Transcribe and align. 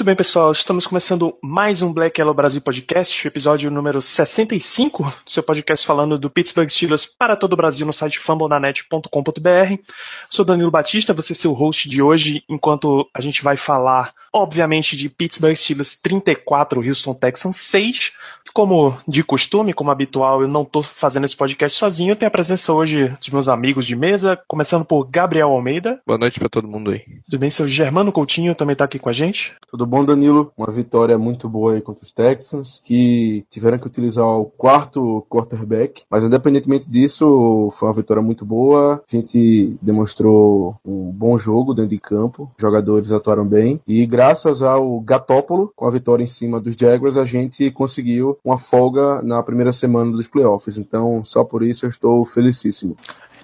Muito 0.00 0.06
bem, 0.06 0.16
pessoal, 0.16 0.50
estamos 0.50 0.86
começando 0.86 1.36
mais 1.42 1.82
um 1.82 1.92
Black 1.92 2.18
Yellow 2.18 2.32
Brasil 2.32 2.62
Podcast, 2.62 3.28
episódio 3.28 3.70
número 3.70 4.00
65 4.00 5.02
do 5.02 5.30
seu 5.30 5.42
podcast 5.42 5.86
falando 5.86 6.18
do 6.18 6.30
Pittsburgh 6.30 6.70
Steelers 6.70 7.04
para 7.04 7.36
todo 7.36 7.52
o 7.52 7.56
Brasil 7.56 7.84
no 7.86 7.92
site 7.92 8.18
fambonanet.com.br. 8.18 9.82
Sou 10.26 10.42
Danilo 10.42 10.70
Batista, 10.70 11.12
você 11.12 11.34
ser 11.34 11.48
o 11.48 11.52
host 11.52 11.86
de 11.86 12.00
hoje, 12.00 12.42
enquanto 12.48 13.10
a 13.12 13.20
gente 13.20 13.42
vai 13.42 13.58
falar, 13.58 14.14
obviamente, 14.32 14.96
de 14.96 15.08
Pittsburgh 15.08 15.56
Steelers 15.56 15.96
34, 15.96 16.86
Houston 16.86 17.14
Texans 17.14 17.56
6. 17.56 18.12
Como 18.52 18.96
de 19.06 19.22
costume, 19.22 19.72
como 19.72 19.92
habitual, 19.92 20.42
eu 20.42 20.48
não 20.48 20.62
estou 20.62 20.82
fazendo 20.82 21.24
esse 21.24 21.36
podcast 21.36 21.78
sozinho, 21.78 22.10
eu 22.10 22.16
tenho 22.16 22.26
a 22.26 22.32
presença 22.32 22.72
hoje 22.72 23.06
dos 23.20 23.30
meus 23.30 23.48
amigos 23.48 23.86
de 23.86 23.94
mesa, 23.94 24.36
começando 24.48 24.84
por 24.84 25.04
Gabriel 25.04 25.50
Almeida. 25.50 26.00
Boa 26.04 26.18
noite 26.18 26.40
pra 26.40 26.48
todo 26.48 26.66
mundo 26.66 26.90
aí. 26.90 27.04
Tudo 27.24 27.38
bem, 27.38 27.48
seu 27.48 27.68
Germano 27.68 28.10
Coutinho 28.10 28.52
também 28.54 28.72
está 28.72 28.86
aqui 28.86 28.98
com 28.98 29.08
a 29.08 29.12
gente. 29.12 29.54
Tudo 29.70 29.86
bom, 29.86 30.04
Danilo? 30.04 30.52
Uma 30.56 30.68
vitória 30.68 31.16
muito 31.16 31.48
boa 31.48 31.74
aí 31.74 31.80
contra 31.80 32.02
os 32.02 32.10
Texans, 32.10 32.80
que 32.84 33.44
tiveram 33.48 33.78
que 33.78 33.86
utilizar 33.86 34.26
o 34.26 34.46
quarto 34.46 35.24
quarterback, 35.30 36.02
mas 36.10 36.24
independentemente 36.24 36.90
disso, 36.90 37.68
foi 37.78 37.88
uma 37.88 37.94
vitória 37.94 38.22
muito 38.22 38.44
boa. 38.44 39.00
A 39.08 39.16
gente 39.16 39.78
demonstrou 39.80 40.76
um 40.84 41.12
bom 41.12 41.38
jogo 41.38 41.72
dentro 41.72 41.90
de 41.90 42.00
campo, 42.00 42.50
os 42.56 42.60
jogadores 42.60 43.12
atuaram 43.12 43.46
bem, 43.46 43.80
e 43.86 44.04
graças 44.06 44.19
ao 44.62 45.00
Gatópolo, 45.00 45.72
com 45.74 45.86
a 45.86 45.90
vitória 45.90 46.24
em 46.24 46.28
cima 46.28 46.60
dos 46.60 46.74
Jaguars, 46.74 47.16
a 47.16 47.24
gente 47.24 47.70
conseguiu 47.70 48.38
uma 48.44 48.58
folga 48.58 49.22
na 49.22 49.42
primeira 49.42 49.72
semana 49.72 50.12
dos 50.12 50.28
playoffs. 50.28 50.78
Então, 50.78 51.24
só 51.24 51.44
por 51.44 51.62
isso 51.62 51.86
eu 51.86 51.90
estou 51.90 52.24
felicíssimo. 52.24 52.96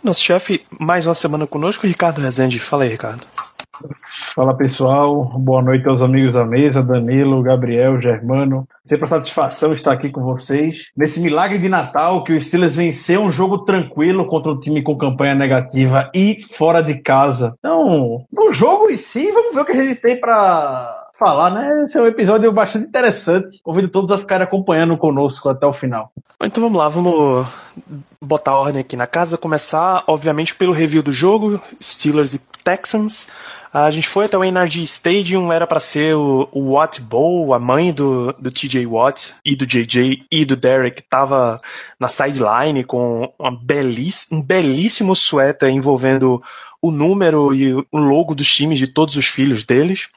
Nosso 0.03 0.23
chefe, 0.23 0.65
mais 0.79 1.07
uma 1.07 1.15
semana 1.15 1.47
conosco, 1.47 1.87
Ricardo 1.87 2.21
Rezende. 2.21 2.61
Fala 2.61 2.85
aí, 2.85 2.91
Ricardo. 2.91 3.27
Fala 4.35 4.57
pessoal, 4.57 5.25
boa 5.39 5.63
noite 5.63 5.89
aos 5.89 6.03
amigos 6.03 6.35
da 6.35 6.45
mesa, 6.45 6.83
Danilo, 6.83 7.43
Gabriel, 7.43 8.01
Germano. 8.01 8.67
Sempre 8.83 9.07
a 9.07 9.09
satisfação 9.09 9.75
estar 9.75 9.93
aqui 9.93 10.11
com 10.11 10.23
vocês. 10.23 10.85
Nesse 10.97 11.21
milagre 11.21 11.59
de 11.59 11.69
Natal 11.69 12.25
que 12.25 12.33
o 12.33 12.41
Steelers 12.41 12.77
venceu 12.77 13.21
um 13.21 13.31
jogo 13.31 13.59
tranquilo 13.59 14.27
contra 14.27 14.53
um 14.53 14.61
time 14.61 14.83
com 14.83 14.97
campanha 14.97 15.35
negativa 15.35 16.11
e 16.15 16.41
fora 16.53 16.83
de 16.83 17.01
casa. 17.03 17.55
Então, 17.59 18.25
no 18.33 18.53
jogo 18.53 18.91
em 18.91 18.97
si, 18.97 19.31
vamos 19.33 19.55
ver 19.55 19.61
o 19.61 19.65
que 19.65 19.73
a 19.73 19.83
gente 19.83 20.01
tem 20.01 20.19
para 20.19 21.07
falar, 21.19 21.51
né? 21.51 21.85
Esse 21.85 21.99
é 21.99 22.03
um 22.03 22.07
episódio 22.07 22.53
bastante 22.53 22.87
interessante. 22.87 23.61
Convido 23.63 23.89
todos 23.89 24.11
a 24.11 24.19
ficarem 24.19 24.45
acompanhando 24.45 24.97
conosco 24.97 25.49
até 25.49 25.67
o 25.67 25.73
final. 25.73 26.13
Então 26.43 26.63
vamos 26.63 26.79
lá, 26.79 26.89
vamos 26.89 27.47
botar 28.21 28.57
ordem 28.57 28.81
aqui 28.81 28.97
na 28.97 29.07
casa. 29.07 29.39
Começar, 29.39 30.05
obviamente, 30.07 30.55
pelo 30.55 30.73
review 30.73 31.03
do 31.03 31.13
jogo, 31.13 31.61
Steelers 31.83 32.35
e 32.35 32.39
Texans. 32.63 33.29
A 33.73 33.91
gente 33.91 34.09
foi 34.09 34.27
até 34.27 34.39
o 34.39 34.45
NRG 34.45 34.83
Stadium, 34.83 35.53
era 35.53 35.67
para 35.67 35.81
ser 35.81 36.15
o, 36.15 36.49
o 36.53 36.73
Watt 36.73 37.01
Bowl, 37.01 37.53
a 37.53 37.59
mãe 37.59 37.93
do, 37.93 38.33
do 38.35 38.51
TJ 38.51 38.87
Watt 38.87 39.35
e 39.45 39.57
do 39.57 39.67
JJ 39.67 40.25
e 40.31 40.45
do 40.45 40.57
Derek 40.57 41.03
tava 41.03 41.61
na 41.99 42.09
sideline 42.09 42.85
com 42.85 43.33
uma 43.39 43.51
um 44.31 44.43
belíssimo 44.43 45.17
suéter 45.17 45.69
envolvendo 45.71 46.43
o 46.81 46.91
número 46.91 47.55
e 47.55 47.75
o 47.75 47.87
logo 47.93 48.35
dos 48.35 48.53
times 48.53 48.79
de 48.79 48.87
todos 48.87 49.17
os 49.17 49.27
filhos 49.27 49.65
deles. 49.65 50.09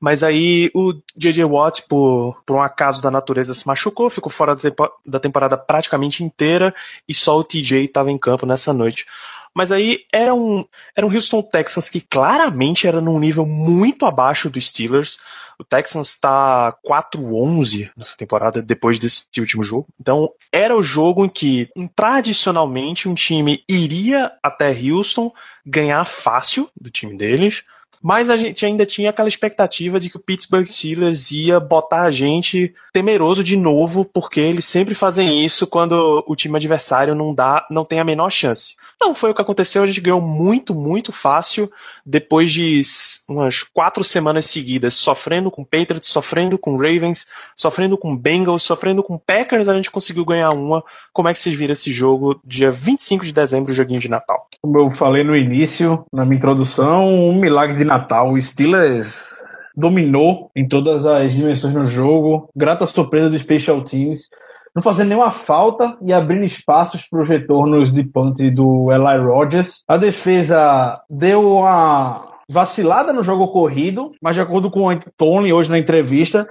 Mas 0.00 0.22
aí 0.22 0.70
o 0.74 0.94
JJ 1.16 1.44
Watt, 1.44 1.82
por, 1.88 2.40
por 2.46 2.56
um 2.56 2.62
acaso 2.62 3.02
da 3.02 3.10
natureza, 3.10 3.54
se 3.54 3.66
machucou, 3.66 4.08
ficou 4.08 4.30
fora 4.30 4.56
da 5.04 5.18
temporada 5.18 5.56
praticamente 5.56 6.22
inteira 6.22 6.74
e 7.08 7.14
só 7.14 7.36
o 7.38 7.44
TJ 7.44 7.84
estava 7.84 8.10
em 8.10 8.18
campo 8.18 8.46
nessa 8.46 8.72
noite. 8.72 9.06
Mas 9.54 9.72
aí 9.72 10.04
era 10.12 10.34
um, 10.34 10.64
era 10.96 11.06
um 11.06 11.12
Houston 11.12 11.42
Texans 11.42 11.88
que 11.88 12.00
claramente 12.00 12.86
era 12.86 13.00
num 13.00 13.18
nível 13.18 13.44
muito 13.44 14.06
abaixo 14.06 14.48
do 14.48 14.60
Steelers. 14.60 15.18
O 15.58 15.64
Texans 15.64 16.10
está 16.10 16.76
4-11 16.86 17.90
nessa 17.96 18.16
temporada 18.16 18.62
depois 18.62 18.98
desse 18.98 19.26
último 19.38 19.64
jogo. 19.64 19.86
Então 20.00 20.30
era 20.52 20.76
o 20.76 20.82
jogo 20.82 21.24
em 21.24 21.28
que 21.28 21.68
tradicionalmente 21.96 23.08
um 23.08 23.14
time 23.14 23.64
iria 23.68 24.32
até 24.42 24.68
Houston 24.70 25.32
ganhar 25.66 26.04
fácil 26.04 26.70
do 26.80 26.90
time 26.90 27.16
deles. 27.16 27.64
Mas 28.02 28.30
a 28.30 28.36
gente 28.36 28.64
ainda 28.64 28.86
tinha 28.86 29.10
aquela 29.10 29.28
expectativa 29.28 29.98
de 29.98 30.08
que 30.10 30.16
o 30.16 30.20
Pittsburgh 30.20 30.66
Steelers 30.66 31.30
ia 31.30 31.58
botar 31.58 32.02
a 32.02 32.10
gente 32.10 32.74
temeroso 32.92 33.42
de 33.42 33.56
novo, 33.56 34.04
porque 34.04 34.40
eles 34.40 34.64
sempre 34.64 34.94
fazem 34.94 35.44
isso 35.44 35.66
quando 35.66 36.24
o 36.26 36.36
time 36.36 36.56
adversário 36.56 37.14
não 37.14 37.34
dá, 37.34 37.66
não 37.70 37.84
tem 37.84 38.00
a 38.00 38.04
menor 38.04 38.30
chance. 38.30 38.76
Não 39.00 39.14
foi 39.14 39.30
o 39.30 39.34
que 39.34 39.42
aconteceu, 39.42 39.82
a 39.82 39.86
gente 39.86 40.00
ganhou 40.00 40.20
muito, 40.20 40.74
muito 40.74 41.12
fácil 41.12 41.70
depois 42.04 42.50
de 42.52 42.82
umas 43.28 43.62
quatro 43.62 44.02
semanas 44.02 44.46
seguidas, 44.46 44.94
sofrendo 44.94 45.50
com 45.50 45.64
Patriots, 45.64 46.08
sofrendo 46.08 46.58
com 46.58 46.76
Ravens, 46.76 47.26
sofrendo 47.54 47.96
com 47.96 48.16
Bengals, 48.16 48.62
sofrendo 48.62 49.02
com 49.02 49.18
Packers, 49.18 49.68
a 49.68 49.74
gente 49.74 49.90
conseguiu 49.90 50.24
ganhar 50.24 50.50
uma. 50.50 50.82
Como 51.12 51.28
é 51.28 51.32
que 51.32 51.38
vocês 51.38 51.54
viram 51.54 51.72
esse 51.72 51.92
jogo 51.92 52.40
dia 52.44 52.70
25 52.70 53.24
de 53.24 53.32
dezembro, 53.32 53.72
joguinho 53.72 54.00
de 54.00 54.08
Natal? 54.08 54.47
Como 54.60 54.78
eu 54.78 54.90
falei 54.92 55.22
no 55.22 55.36
início, 55.36 56.04
na 56.12 56.24
minha 56.24 56.38
introdução, 56.38 57.06
um 57.06 57.38
milagre 57.38 57.76
de 57.76 57.84
Natal. 57.84 58.32
O 58.32 58.40
Steelers 58.40 59.30
dominou 59.76 60.50
em 60.56 60.66
todas 60.66 61.06
as 61.06 61.32
dimensões 61.32 61.72
no 61.72 61.86
jogo, 61.86 62.50
grata 62.56 62.84
surpresa 62.84 63.30
dos 63.30 63.40
Special 63.40 63.82
Teams, 63.84 64.28
não 64.74 64.82
fazendo 64.82 65.08
nenhuma 65.08 65.30
falta 65.30 65.96
e 66.02 66.12
abrindo 66.12 66.44
espaços 66.44 67.04
para 67.08 67.22
os 67.22 67.28
retornos 67.28 67.92
de 67.92 68.02
punch 68.04 68.50
do 68.50 68.92
Eli 68.92 69.18
Rogers. 69.18 69.82
A 69.88 69.96
defesa 69.96 71.00
deu 71.08 71.58
uma 71.58 72.27
vacilada 72.48 73.12
no 73.12 73.22
jogo 73.22 73.48
corrido, 73.48 74.12
mas 74.22 74.34
de 74.34 74.40
acordo 74.40 74.70
com 74.70 74.88
o 74.88 75.00
Tony 75.16 75.52
hoje 75.52 75.70
na 75.70 75.78
entrevista, 75.78 76.48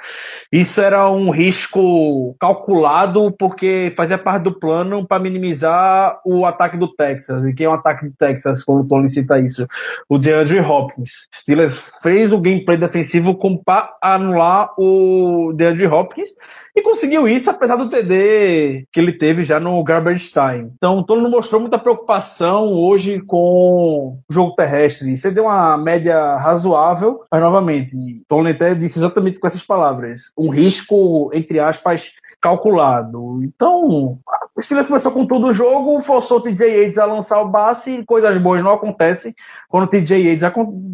isso 0.51 0.79
era 0.79 1.09
um 1.09 1.31
risco 1.31 2.35
calculado 2.39 3.31
porque 3.31 3.91
fazia 3.97 4.17
parte 4.17 4.43
do 4.43 4.59
plano 4.59 5.07
para 5.07 5.21
minimizar 5.21 6.19
o 6.23 6.45
ataque 6.45 6.77
do 6.77 6.87
Texas. 6.87 7.43
E 7.45 7.53
quem 7.53 7.65
é 7.65 7.69
o 7.69 7.73
ataque 7.73 8.05
do 8.05 8.13
Texas, 8.15 8.63
quando 8.63 8.81
o 8.81 8.87
Tony 8.87 9.09
cita 9.09 9.39
isso? 9.39 9.65
O 10.07 10.19
DeAndre 10.19 10.59
Hopkins. 10.59 11.27
Steelers 11.33 11.79
fez 12.03 12.31
o 12.31 12.39
gameplay 12.39 12.77
defensivo 12.77 13.37
para 13.65 13.95
anular 14.01 14.69
o 14.77 15.51
DeAndre 15.55 15.87
Hopkins 15.87 16.29
e 16.77 16.81
conseguiu 16.83 17.27
isso 17.27 17.49
apesar 17.49 17.75
do 17.75 17.89
TD 17.89 18.85
que 18.93 18.99
ele 18.99 19.17
teve 19.17 19.43
já 19.43 19.59
no 19.59 19.83
garbage 19.83 20.29
time. 20.29 20.71
Então, 20.75 20.99
o 20.99 21.03
Tony 21.03 21.23
não 21.23 21.31
mostrou 21.31 21.59
muita 21.59 21.79
preocupação 21.79 22.71
hoje 22.71 23.19
com 23.19 23.37
o 23.37 24.19
jogo 24.29 24.53
terrestre. 24.53 25.17
Você 25.17 25.31
deu 25.31 25.45
uma 25.45 25.75
média 25.75 26.35
razoável, 26.35 27.21
mas 27.31 27.41
novamente, 27.41 27.95
Tony 28.27 28.51
até 28.51 28.75
disse 28.75 28.99
exatamente 28.99 29.39
com 29.39 29.47
essas 29.47 29.65
palavras, 29.65 30.31
um 30.37 30.51
risco, 30.51 31.31
entre 31.33 31.59
aspas, 31.59 32.11
calculado. 32.39 33.41
Então, 33.43 34.19
o 34.57 34.63
Steelers 34.63 34.87
começou 34.87 35.11
com 35.11 35.27
todo 35.27 35.45
o 35.47 35.53
jogo, 35.53 36.01
forçou 36.01 36.39
o 36.39 36.41
TJ 36.41 36.65
Yates 36.65 36.97
a 36.97 37.05
lançar 37.05 37.39
o 37.39 37.47
base 37.47 37.97
e 37.97 38.05
coisas 38.05 38.35
boas 38.39 38.63
não 38.63 38.73
acontecem 38.73 39.35
quando 39.69 39.83
o 39.83 39.87
TJ 39.87 40.17
Yates 40.17 40.51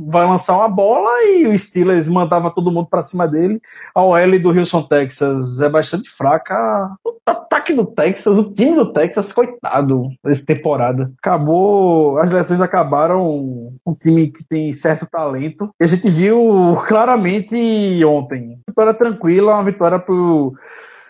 vai 0.08 0.28
lançar 0.28 0.58
uma 0.58 0.68
bola 0.68 1.10
e 1.24 1.48
o 1.48 1.58
Steelers 1.58 2.10
mandava 2.10 2.52
todo 2.52 2.72
mundo 2.72 2.90
para 2.90 3.02
cima 3.02 3.26
dele. 3.26 3.62
A 3.96 4.04
OL 4.04 4.40
do 4.40 4.50
Houston, 4.50 4.84
Texas 4.84 5.62
é 5.62 5.70
bastante 5.70 6.10
fraca. 6.10 6.94
O 7.06 7.16
ataque 7.26 7.74
do 7.74 7.86
Texas, 7.86 8.38
o 8.38 8.52
time 8.52 8.76
do 8.76 8.92
Texas, 8.92 9.32
coitado, 9.32 10.10
nessa 10.22 10.46
temporada. 10.46 11.10
Acabou, 11.20 12.18
as 12.18 12.30
lesões 12.30 12.60
acabaram 12.60 13.72
um 13.86 13.96
time 13.98 14.30
que 14.30 14.44
tem 14.44 14.76
certo 14.76 15.08
talento. 15.10 15.70
E 15.80 15.86
a 15.86 15.88
gente 15.88 16.10
viu 16.10 16.84
claramente 16.86 18.04
ontem. 18.04 18.60
Vitória 18.68 18.94
tranquila, 18.94 19.54
uma 19.54 19.64
vitória 19.64 20.00
pro 20.00 20.54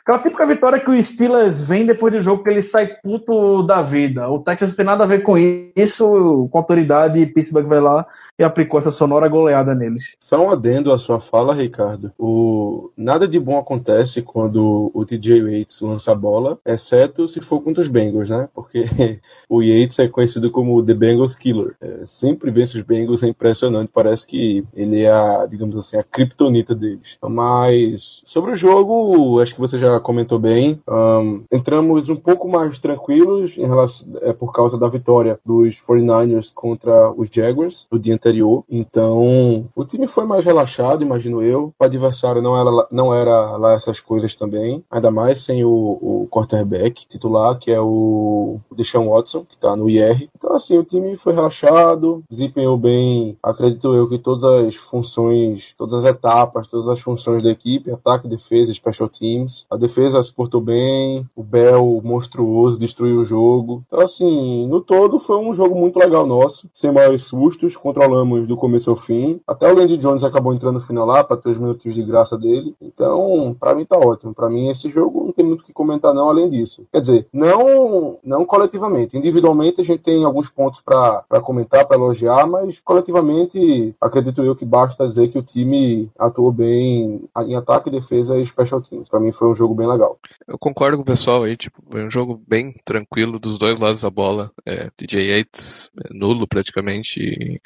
Aquela 0.06 0.20
típica 0.20 0.46
vitória 0.46 0.80
que 0.82 0.92
o 0.92 1.06
Steelers 1.06 1.64
vem 1.64 1.86
depois 1.86 2.12
do 2.12 2.22
jogo 2.22 2.44
que 2.44 2.50
ele 2.50 2.62
sai 2.62 2.88
puto 3.02 3.64
da 3.64 3.82
vida. 3.82 4.30
O 4.30 4.40
Texas 4.40 4.70
não 4.70 4.76
tem 4.76 4.86
nada 4.86 5.06
a 5.06 5.08
ver 5.08 5.24
com 5.24 5.38
isso, 5.38 6.50
com 6.52 6.58
autoridade, 6.58 7.26
Pittsburgh 7.28 7.66
vai 7.66 7.80
lá 7.80 8.06
e 8.38 8.44
aplicou 8.44 8.80
essa 8.80 8.92
sonora 8.92 9.28
goleada 9.30 9.76
neles. 9.76 10.16
Só 10.20 10.44
um 10.44 10.52
adendo 10.52 10.92
à 10.92 10.98
sua 10.98 11.20
fala, 11.20 11.54
Ricardo. 11.54 12.12
O... 12.18 12.92
Nada 12.98 13.28
de 13.28 13.40
bom 13.40 13.58
acontece 13.58 14.22
quando 14.22 14.92
o 14.94 15.06
TJ 15.06 15.40
Yates 15.40 15.80
lança 15.82 16.12
a 16.12 16.16
bola, 16.16 16.60
exceto 16.66 17.30
se 17.30 17.40
for 17.42 17.62
contra 17.62 17.82
os 17.82 17.88
Bengals, 17.88 18.30
né? 18.30 18.50
Porque 18.54 18.86
o 19.48 19.62
Yates 19.62 20.00
é 20.00 20.08
conhecido 20.08 20.52
como 20.52 20.84
The 20.84 20.94
Bengals 20.94 21.36
Killer. 21.36 21.76
É, 21.80 22.06
sempre 22.06 22.52
vence 22.52 22.78
os 22.78 22.84
Bengals, 22.84 23.24
é 23.24 23.28
impressionante. 23.28 23.92
Parece 23.94 24.26
que 24.26 24.66
ele 24.74 25.04
é 25.04 25.12
a, 25.12 25.46
digamos 25.46 25.78
assim, 25.78 25.98
a 25.98 26.04
criptonita 26.04 26.74
deles. 26.76 27.18
Mas 27.24 28.22
sobre 28.26 28.52
o 28.52 28.56
jogo, 28.56 29.40
acho 29.40 29.54
que 29.54 29.62
você 29.62 29.78
já 29.80 29.93
comentou 30.00 30.40
bem. 30.40 30.81
Um, 30.88 31.44
entramos 31.51 32.10
um 32.10 32.16
pouco 32.16 32.48
mais 32.48 32.80
tranquilos 32.80 33.57
em 33.57 33.66
relação, 33.66 34.07
é, 34.22 34.34
por 34.34 34.51
causa 34.51 34.78
da 34.78 34.88
vitória 34.88 35.40
dos 35.45 35.81
49ers 35.81 36.51
contra 36.54 37.12
os 37.12 37.30
Jaguars 37.31 37.88
no 37.92 38.00
dia 38.00 38.13
anterior. 38.13 38.63
Então, 38.69 39.69
o 39.75 39.86
time 39.86 40.07
foi 40.07 40.25
mais 40.25 40.45
relaxado, 40.45 41.04
imagino 41.04 41.42
eu. 41.42 41.74
O 41.80 41.84
adversário 41.84 42.42
não 42.42 42.60
era, 42.60 42.88
não 42.92 43.13
era 43.13 43.57
lá 43.57 43.74
essas 43.74 44.00
coisas 44.00 44.36
também. 44.36 44.84
Ainda 44.90 45.12
mais 45.12 45.42
sem 45.42 45.63
o, 45.63 45.69
o 45.69 46.28
quarterback 46.30 47.07
titular, 47.07 47.57
que 47.57 47.72
é 47.72 47.80
o 47.80 48.60
Deshaun 48.75 49.10
Watson, 49.10 49.45
que 49.45 49.57
tá 49.57 49.75
no 49.75 49.90
IR. 49.90 50.30
Então, 50.36 50.54
assim, 50.54 50.78
o 50.78 50.84
time 50.84 51.16
foi 51.18 51.34
relaxado, 51.34 52.24
desempenhou 52.30 52.78
bem, 52.78 53.38
acredito 53.42 53.94
eu, 53.94 54.07
que 54.07 54.18
todas 54.18 54.44
as 54.44 54.75
funções, 54.75 55.74
todas 55.78 55.94
as 55.94 56.06
etapas, 56.06 56.68
todas 56.68 56.88
as 56.90 57.00
funções 57.00 57.44
da 57.44 57.50
equipe, 57.50 57.92
ataque, 57.92 58.28
defesa, 58.28 58.74
special 58.74 59.10
teams. 59.10 59.66
A 59.69 59.78
defesa 59.83 60.21
se 60.21 60.33
portou 60.33 60.62
bem, 60.62 61.25
o 61.35 61.44
Bell 61.44 62.01
monstruoso 62.03 62.80
destruiu 62.80 63.19
o 63.19 63.25
jogo. 63.25 63.83
Então, 63.88 64.00
assim, 64.00 64.68
no 64.68 64.81
todo 64.81 65.19
foi 65.19 65.38
um 65.38 65.53
jogo 65.53 65.75
muito 65.75 66.00
legal 66.00 66.25
nosso, 66.25 66.69
sem 66.74 66.91
maiores 66.91 67.24
sustos, 67.24 67.75
controlamos 67.75 68.47
do 68.47 68.57
começo 68.57 68.89
ao 68.89 68.95
fim. 68.95 69.39
Até 69.47 69.71
o 69.71 69.75
Landy 69.75 69.97
Jones 69.97 70.24
acabou 70.24 70.53
entrando 70.53 70.75
no 70.75 70.81
final 70.81 71.06
lá 71.06 71.24
para 71.24 71.38
ter 71.38 71.50
os 71.50 71.57
minutos 71.57 71.94
de 71.94 72.03
graça 72.03 72.38
dele. 72.38 72.75
Então, 72.81 73.56
para 73.59 73.75
mim 73.75 73.85
tá 73.85 73.97
ótimo. 73.97 74.33
Para 74.33 74.50
mim 74.50 74.69
esse 74.69 74.89
jogo 74.89 75.25
não 75.25 75.31
tem 75.31 75.45
muito 75.45 75.62
o 75.62 75.63
que 75.65 75.74
comentar 75.74 76.13
não 76.13 76.30
além 76.30 76.50
disso. 76.50 76.85
Quer 76.91 77.01
dizer, 77.01 77.27
não 77.33 78.18
não 78.24 78.45
coletivamente, 78.45 79.18
individualmente 79.18 79.81
a 79.81 79.83
gente 79.83 80.01
tem 80.01 80.24
alguns 80.24 80.50
pontos 80.50 80.81
para 80.81 81.41
comentar, 81.41 81.85
para 81.85 81.97
elogiar, 81.97 82.47
mas 82.47 82.80
coletivamente 82.80 83.95
acredito 84.00 84.41
eu 84.41 84.56
que 84.56 84.65
basta 84.65 85.07
dizer 85.07 85.30
que 85.30 85.38
o 85.38 85.44
time 85.44 86.09
atuou 86.18 86.51
bem 86.51 87.24
em 87.45 87.56
ataque, 87.56 87.89
defesa 87.89 88.38
e 88.38 88.45
special 88.45 88.81
teams. 88.81 89.09
Para 89.09 89.19
mim 89.19 89.31
foi 89.31 89.47
um 89.47 89.56
jogo 89.56 89.73
bem 89.75 89.88
legal. 89.88 90.20
Eu 90.48 90.58
concordo 90.58 90.98
com 90.98 91.04
o 91.04 91.06
pessoal 91.06 91.44
aí, 91.44 91.58
tipo, 91.58 91.81
foi 91.92 92.04
um 92.04 92.10
jogo 92.10 92.42
bem 92.48 92.75
tranquilo 92.86 93.40
dos 93.40 93.58
dois 93.58 93.80
lados 93.80 94.02
da 94.02 94.10
bola. 94.10 94.52
É, 94.66 94.90
DJ 94.98 95.38
Yates 95.38 95.90
é, 96.04 96.14
nulo 96.14 96.48
praticamente. 96.48 97.20
E... 97.20 97.62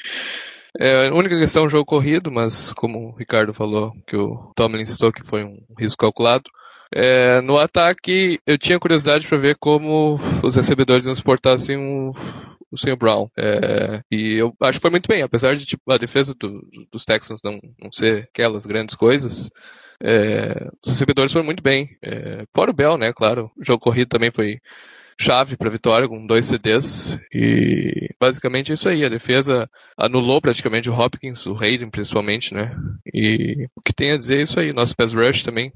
É, 0.79 1.07
a 1.07 1.13
única 1.13 1.37
questão 1.37 1.63
é 1.63 1.65
um 1.65 1.69
jogo 1.69 1.85
corrido, 1.85 2.31
mas 2.31 2.73
como 2.73 3.09
o 3.09 3.15
Ricardo 3.15 3.53
falou, 3.53 3.93
que 4.05 4.15
o 4.15 4.51
Tomlin 4.55 4.85
citou 4.85 5.11
que 5.11 5.25
foi 5.25 5.43
um 5.43 5.57
risco 5.77 6.01
calculado. 6.01 6.49
É, 6.93 7.41
no 7.41 7.57
ataque, 7.57 8.39
eu 8.45 8.57
tinha 8.57 8.79
curiosidade 8.79 9.27
para 9.27 9.37
ver 9.37 9.57
como 9.59 10.19
os 10.43 10.55
recebedores 10.55 11.05
iam 11.05 11.15
se 11.15 11.23
portar 11.23 11.53
assim 11.53 11.75
um, 11.75 12.11
o 12.71 12.77
Sr. 12.77 12.95
Brown. 12.95 13.29
É, 13.37 14.01
e 14.11 14.35
eu 14.35 14.53
acho 14.61 14.79
que 14.79 14.81
foi 14.81 14.91
muito 14.91 15.07
bem, 15.07 15.21
apesar 15.21 15.55
de 15.55 15.65
tipo, 15.65 15.91
a 15.91 15.97
defesa 15.97 16.33
do, 16.39 16.65
dos 16.91 17.05
Texans 17.05 17.41
não, 17.43 17.59
não 17.81 17.91
ser 17.91 18.29
aquelas 18.29 18.65
grandes 18.65 18.95
coisas. 18.95 19.49
É, 20.01 20.67
os 20.85 20.91
recebedores 20.91 21.31
foram 21.31 21.45
muito 21.45 21.63
bem. 21.63 21.89
É, 22.01 22.45
fora 22.53 22.71
o 22.71 22.73
Bell, 22.73 22.97
né? 22.97 23.11
Claro. 23.13 23.51
O 23.57 23.63
jogo 23.63 23.79
corrido 23.83 24.09
também 24.09 24.31
foi 24.31 24.59
chave 25.19 25.57
para 25.57 25.69
vitória 25.69 26.07
com 26.07 26.27
dois 26.27 26.45
CDs 26.45 27.19
e 27.33 28.09
basicamente 28.19 28.71
é 28.71 28.75
isso 28.75 28.87
aí. 28.87 29.03
A 29.03 29.09
defesa 29.09 29.67
anulou 29.97 30.39
praticamente 30.39 30.89
o 30.89 30.93
Hopkins, 30.93 31.45
o 31.47 31.57
Hayden 31.57 31.89
principalmente, 31.89 32.53
né? 32.53 32.75
E 33.11 33.67
o 33.75 33.81
que 33.81 33.93
tem 33.93 34.11
a 34.11 34.17
dizer 34.17 34.37
é 34.37 34.41
isso 34.43 34.59
aí. 34.59 34.71
Nosso 34.71 34.95
pass 34.95 35.13
rush 35.13 35.43
também 35.43 35.73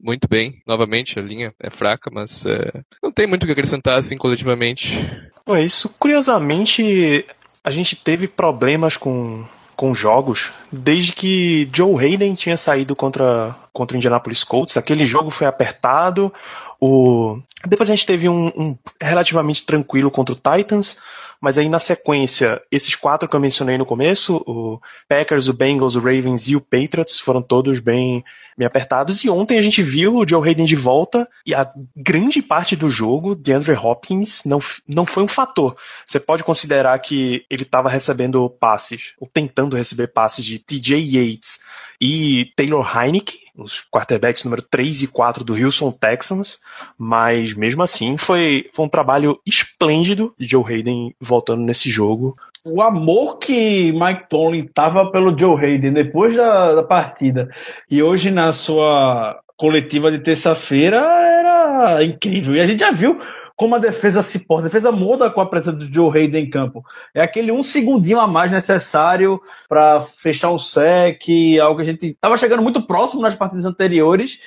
muito 0.00 0.26
bem. 0.28 0.62
Novamente 0.66 1.18
a 1.18 1.22
linha 1.22 1.52
é 1.60 1.68
fraca, 1.68 2.10
mas 2.10 2.46
é, 2.46 2.82
não 3.02 3.12
tem 3.12 3.26
muito 3.26 3.42
o 3.42 3.46
que 3.46 3.52
acrescentar 3.52 3.98
assim 3.98 4.16
coletivamente. 4.16 4.98
É 5.46 5.62
isso. 5.62 5.88
Curiosamente, 5.98 7.26
a 7.62 7.70
gente 7.70 7.94
teve 7.94 8.26
problemas 8.26 8.96
com 8.96 9.44
com 9.76 9.94
jogos 9.94 10.52
desde 10.70 11.12
que 11.12 11.68
Joe 11.74 12.04
Hayden 12.04 12.34
tinha 12.34 12.56
saído 12.56 12.94
contra, 12.94 13.56
contra 13.72 13.96
o 13.96 13.98
Indianapolis 13.98 14.44
Colts. 14.44 14.76
Aquele 14.76 15.04
jogo 15.06 15.30
foi 15.30 15.46
apertado. 15.46 16.32
O... 16.80 17.38
Depois 17.66 17.88
a 17.90 17.94
gente 17.94 18.06
teve 18.06 18.28
um, 18.28 18.48
um 18.56 18.78
relativamente 19.00 19.64
tranquilo 19.64 20.10
contra 20.10 20.34
o 20.34 20.56
Titans, 20.56 20.96
mas 21.42 21.58
aí 21.58 21.68
na 21.68 21.80
sequência, 21.80 22.62
esses 22.70 22.94
quatro 22.94 23.28
que 23.28 23.34
eu 23.34 23.40
mencionei 23.40 23.76
no 23.76 23.84
começo, 23.84 24.36
o 24.46 24.80
Packers, 25.08 25.48
o 25.48 25.52
Bengals, 25.52 25.96
o 25.96 25.98
Ravens 25.98 26.46
e 26.46 26.54
o 26.54 26.60
Patriots, 26.60 27.18
foram 27.18 27.42
todos 27.42 27.80
bem, 27.80 28.24
bem 28.56 28.64
apertados. 28.64 29.24
E 29.24 29.28
ontem 29.28 29.58
a 29.58 29.62
gente 29.62 29.82
viu 29.82 30.18
o 30.18 30.28
Joe 30.28 30.48
Hayden 30.48 30.64
de 30.64 30.76
volta 30.76 31.28
e 31.44 31.52
a 31.52 31.68
grande 31.96 32.40
parte 32.40 32.76
do 32.76 32.88
jogo, 32.88 33.34
de 33.34 33.52
Andrew 33.52 33.76
Hopkins, 33.76 34.44
não, 34.44 34.60
não 34.86 35.04
foi 35.04 35.24
um 35.24 35.28
fator. 35.28 35.76
Você 36.06 36.20
pode 36.20 36.44
considerar 36.44 36.96
que 37.00 37.44
ele 37.50 37.64
estava 37.64 37.88
recebendo 37.88 38.48
passes, 38.48 39.12
ou 39.18 39.26
tentando 39.26 39.74
receber 39.74 40.06
passes 40.06 40.44
de 40.44 40.60
TJ 40.60 40.96
Yates 40.96 41.58
e 42.04 42.50
Taylor 42.56 42.84
Heineke, 42.84 43.38
os 43.56 43.80
quarterbacks 43.80 44.42
número 44.42 44.60
3 44.60 45.02
e 45.02 45.06
4 45.06 45.44
do 45.44 45.54
Houston 45.54 45.92
Texans, 45.92 46.58
mas 46.98 47.54
mesmo 47.54 47.80
assim 47.80 48.18
foi, 48.18 48.68
foi 48.72 48.86
um 48.86 48.88
trabalho 48.88 49.38
esplêndido 49.46 50.34
de 50.36 50.48
Joe 50.48 50.64
Hayden 50.64 51.14
voltando 51.20 51.62
nesse 51.62 51.88
jogo. 51.88 52.34
O 52.64 52.82
amor 52.82 53.38
que 53.38 53.92
Mike 53.92 54.28
Tomlin 54.28 54.66
tava 54.74 55.12
pelo 55.12 55.38
Joe 55.38 55.64
Hayden 55.64 55.92
depois 55.92 56.36
da, 56.36 56.74
da 56.74 56.82
partida 56.82 57.48
e 57.88 58.02
hoje 58.02 58.32
na 58.32 58.52
sua 58.52 59.40
coletiva 59.56 60.10
de 60.10 60.18
terça-feira 60.18 60.96
era 60.98 62.02
incrível. 62.02 62.52
E 62.56 62.60
a 62.60 62.66
gente 62.66 62.80
já 62.80 62.90
viu 62.90 63.20
como 63.62 63.76
a 63.76 63.78
defesa 63.78 64.24
se 64.24 64.40
porta. 64.40 64.64
A 64.64 64.68
defesa 64.68 64.90
muda 64.90 65.30
com 65.30 65.40
a 65.40 65.46
presença 65.46 65.76
do 65.76 65.84
Joe 65.84 66.10
Hayden 66.10 66.46
em 66.46 66.50
campo. 66.50 66.84
É 67.14 67.22
aquele 67.22 67.52
um 67.52 67.62
segundinho 67.62 68.18
a 68.18 68.26
mais 68.26 68.50
necessário 68.50 69.40
para 69.68 70.00
fechar 70.00 70.50
o 70.50 70.58
sec, 70.58 71.22
algo 71.62 71.76
que 71.76 71.82
a 71.82 71.92
gente 71.92 72.06
estava 72.06 72.36
chegando 72.36 72.60
muito 72.60 72.82
próximo 72.82 73.22
nas 73.22 73.36
partidas 73.36 73.64
anteriores, 73.64 74.40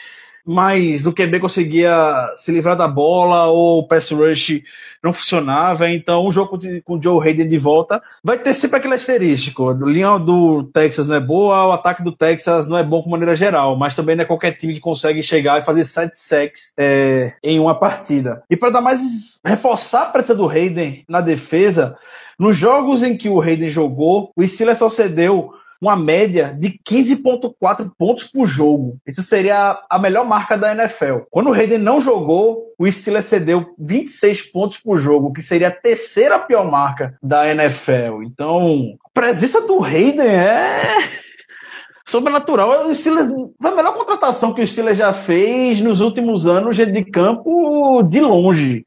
mas 0.46 1.08
o 1.08 1.14
QB 1.14 1.40
conseguia 1.40 2.26
se 2.38 2.52
livrar 2.52 2.78
da 2.78 2.88
bola 2.88 3.48
ou 3.48 3.80
o 3.80 3.88
pass 3.88 4.12
rush 4.12 4.62
não 5.04 5.12
funcionava. 5.14 5.90
Então, 5.90 6.26
um 6.26 6.32
jogo 6.32 6.60
com 6.84 6.98
o 6.98 7.02
Joe 7.02 7.28
Hayden 7.28 7.48
de 7.48 7.58
volta 7.58 8.02
vai 8.24 8.38
ter 8.38 8.54
sempre 8.54 8.78
aquele 8.78 8.96
asterístico. 8.96 9.70
A 9.70 9.74
linha 9.74 10.18
do 10.18 10.64
Texas 10.64 11.08
não 11.08 11.16
é 11.16 11.20
boa, 11.20 11.68
o 11.68 11.72
ataque 11.72 12.04
do 12.04 12.12
Texas 12.12 12.68
não 12.68 12.78
é 12.78 12.84
bom 12.84 13.02
de 13.02 13.10
maneira 13.10 13.36
geral, 13.36 13.76
mas 13.76 13.96
também 13.96 14.16
não 14.16 14.24
é 14.24 14.28
qualquer 14.28 14.54
time 14.54 14.74
que 14.74 14.80
consegue 14.80 15.22
chegar 15.24 15.60
e 15.60 15.66
fazer 15.66 15.86
sete 15.86 16.18
sacks 16.18 16.74
é, 16.78 17.34
em 17.44 17.60
uma 17.60 17.78
partida. 17.78 18.44
E 18.50 18.56
para 18.56 18.72
dar 18.72 18.82
mais 18.82 19.40
reforçar 19.44 20.04
a 20.04 20.06
presença 20.06 20.36
do 20.36 20.50
Hayden 20.50 21.04
na 21.08 21.22
defesa, 21.22 21.98
nos 22.38 22.58
jogos 22.58 23.04
em 23.04 23.16
que 23.16 23.30
o 23.30 23.42
Hayden 23.42 23.70
jogou, 23.70 24.32
o 24.36 24.48
Steelers 24.48 24.80
só 24.80 24.90
cedeu 24.90 25.54
uma 25.86 25.96
média 25.96 26.56
de 26.58 26.70
15,4 26.70 27.92
pontos 27.98 28.24
por 28.26 28.46
jogo. 28.46 28.98
Isso 29.08 29.24
seria 29.24 29.80
a 29.90 30.00
melhor 30.00 30.26
marca 30.26 30.58
da 30.58 30.72
NFL. 30.72 31.26
Quando 31.30 31.50
o 31.50 31.54
Hayden 31.54 31.78
não 31.78 32.02
jogou, 32.02 32.74
o 32.78 32.92
Steelers 32.92 33.26
cedeu 33.26 33.74
26 33.80 34.52
pontos 34.52 34.78
por 34.78 34.98
jogo, 34.98 35.32
que 35.32 35.42
seria 35.42 35.70
a 35.70 35.72
terceira 35.72 36.40
pior 36.40 36.70
marca 36.70 37.18
da 37.22 37.50
NFL. 37.50 38.24
Então, 38.26 38.96
a 39.06 39.10
presença 39.14 39.62
do 39.62 39.84
Hayden 39.84 40.28
é 40.28 40.72
sobrenatural. 42.06 42.88
O 42.88 42.94
Steelers, 42.94 43.30
foi 43.62 43.72
a 43.72 43.76
melhor 43.76 43.96
contratação 43.96 44.54
que 44.54 44.62
o 44.62 44.68
Steelers 44.68 44.98
já 44.98 45.14
fez 45.14 45.82
nos 45.82 46.02
últimos 46.02 46.46
anos 46.46 46.76
de 46.76 47.06
campo 47.06 48.04
de 48.04 48.22
longe. 48.22 48.84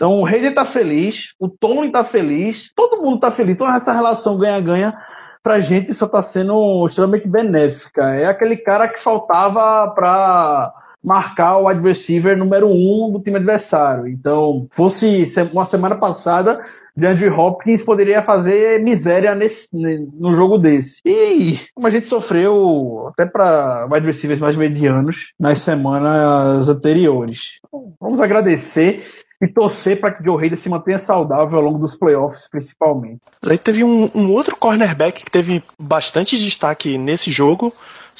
Então 0.00 0.18
o 0.18 0.26
Hayden 0.26 0.54
tá 0.54 0.64
feliz, 0.64 1.34
o 1.38 1.46
Tony 1.46 1.92
tá 1.92 2.02
feliz, 2.02 2.72
todo 2.74 3.02
mundo 3.02 3.20
tá 3.20 3.30
feliz. 3.30 3.54
Então 3.54 3.68
essa 3.68 3.92
relação 3.92 4.38
ganha-ganha 4.38 4.96
pra 5.42 5.60
gente 5.60 5.92
só 5.94 6.06
tá 6.06 6.22
sendo 6.22 6.86
extremamente 6.86 7.28
benéfica. 7.28 8.14
É 8.14 8.26
aquele 8.26 8.56
cara 8.56 8.88
que 8.88 9.02
faltava 9.02 9.90
para 9.94 10.72
marcar 11.02 11.58
o 11.58 11.66
wide 11.66 11.82
receiver 11.82 12.36
número 12.36 12.68
um 12.68 13.10
do 13.10 13.20
time 13.20 13.36
adversário. 13.36 14.06
Então, 14.06 14.68
fosse 14.70 15.24
uma 15.52 15.64
semana 15.64 15.96
passada, 15.96 16.60
DeAndre 16.96 17.30
Hopkins 17.30 17.82
poderia 17.82 18.22
fazer 18.22 18.82
miséria 18.82 19.34
nesse, 19.34 19.68
no 19.72 20.32
jogo 20.32 20.58
desse. 20.58 21.00
E 21.04 21.58
como 21.74 21.86
a 21.86 21.90
gente 21.90 22.06
sofreu 22.06 23.08
até 23.08 23.24
para 23.24 23.88
wide 23.90 24.06
receivers 24.06 24.40
mais 24.40 24.56
medianos 24.56 25.32
nas 25.38 25.58
semanas 25.58 26.68
anteriores. 26.68 27.60
Vamos 28.00 28.20
agradecer 28.20 29.04
e 29.40 29.48
torcer 29.48 29.98
para 29.98 30.12
que 30.12 30.22
Joe 30.22 30.42
Hayden 30.42 30.56
se 30.56 30.68
mantenha 30.68 30.98
saudável 30.98 31.58
ao 31.58 31.64
longo 31.64 31.78
dos 31.78 31.96
playoffs, 31.96 32.46
principalmente. 32.46 33.20
Aí 33.46 33.56
teve 33.56 33.82
um, 33.82 34.10
um, 34.14 34.32
outro 34.32 34.54
cornerback 34.54 35.24
que 35.24 35.30
teve 35.30 35.64
bastante 35.78 36.38
destaque 36.38 36.98
nesse 36.98 37.30
jogo. 37.30 37.72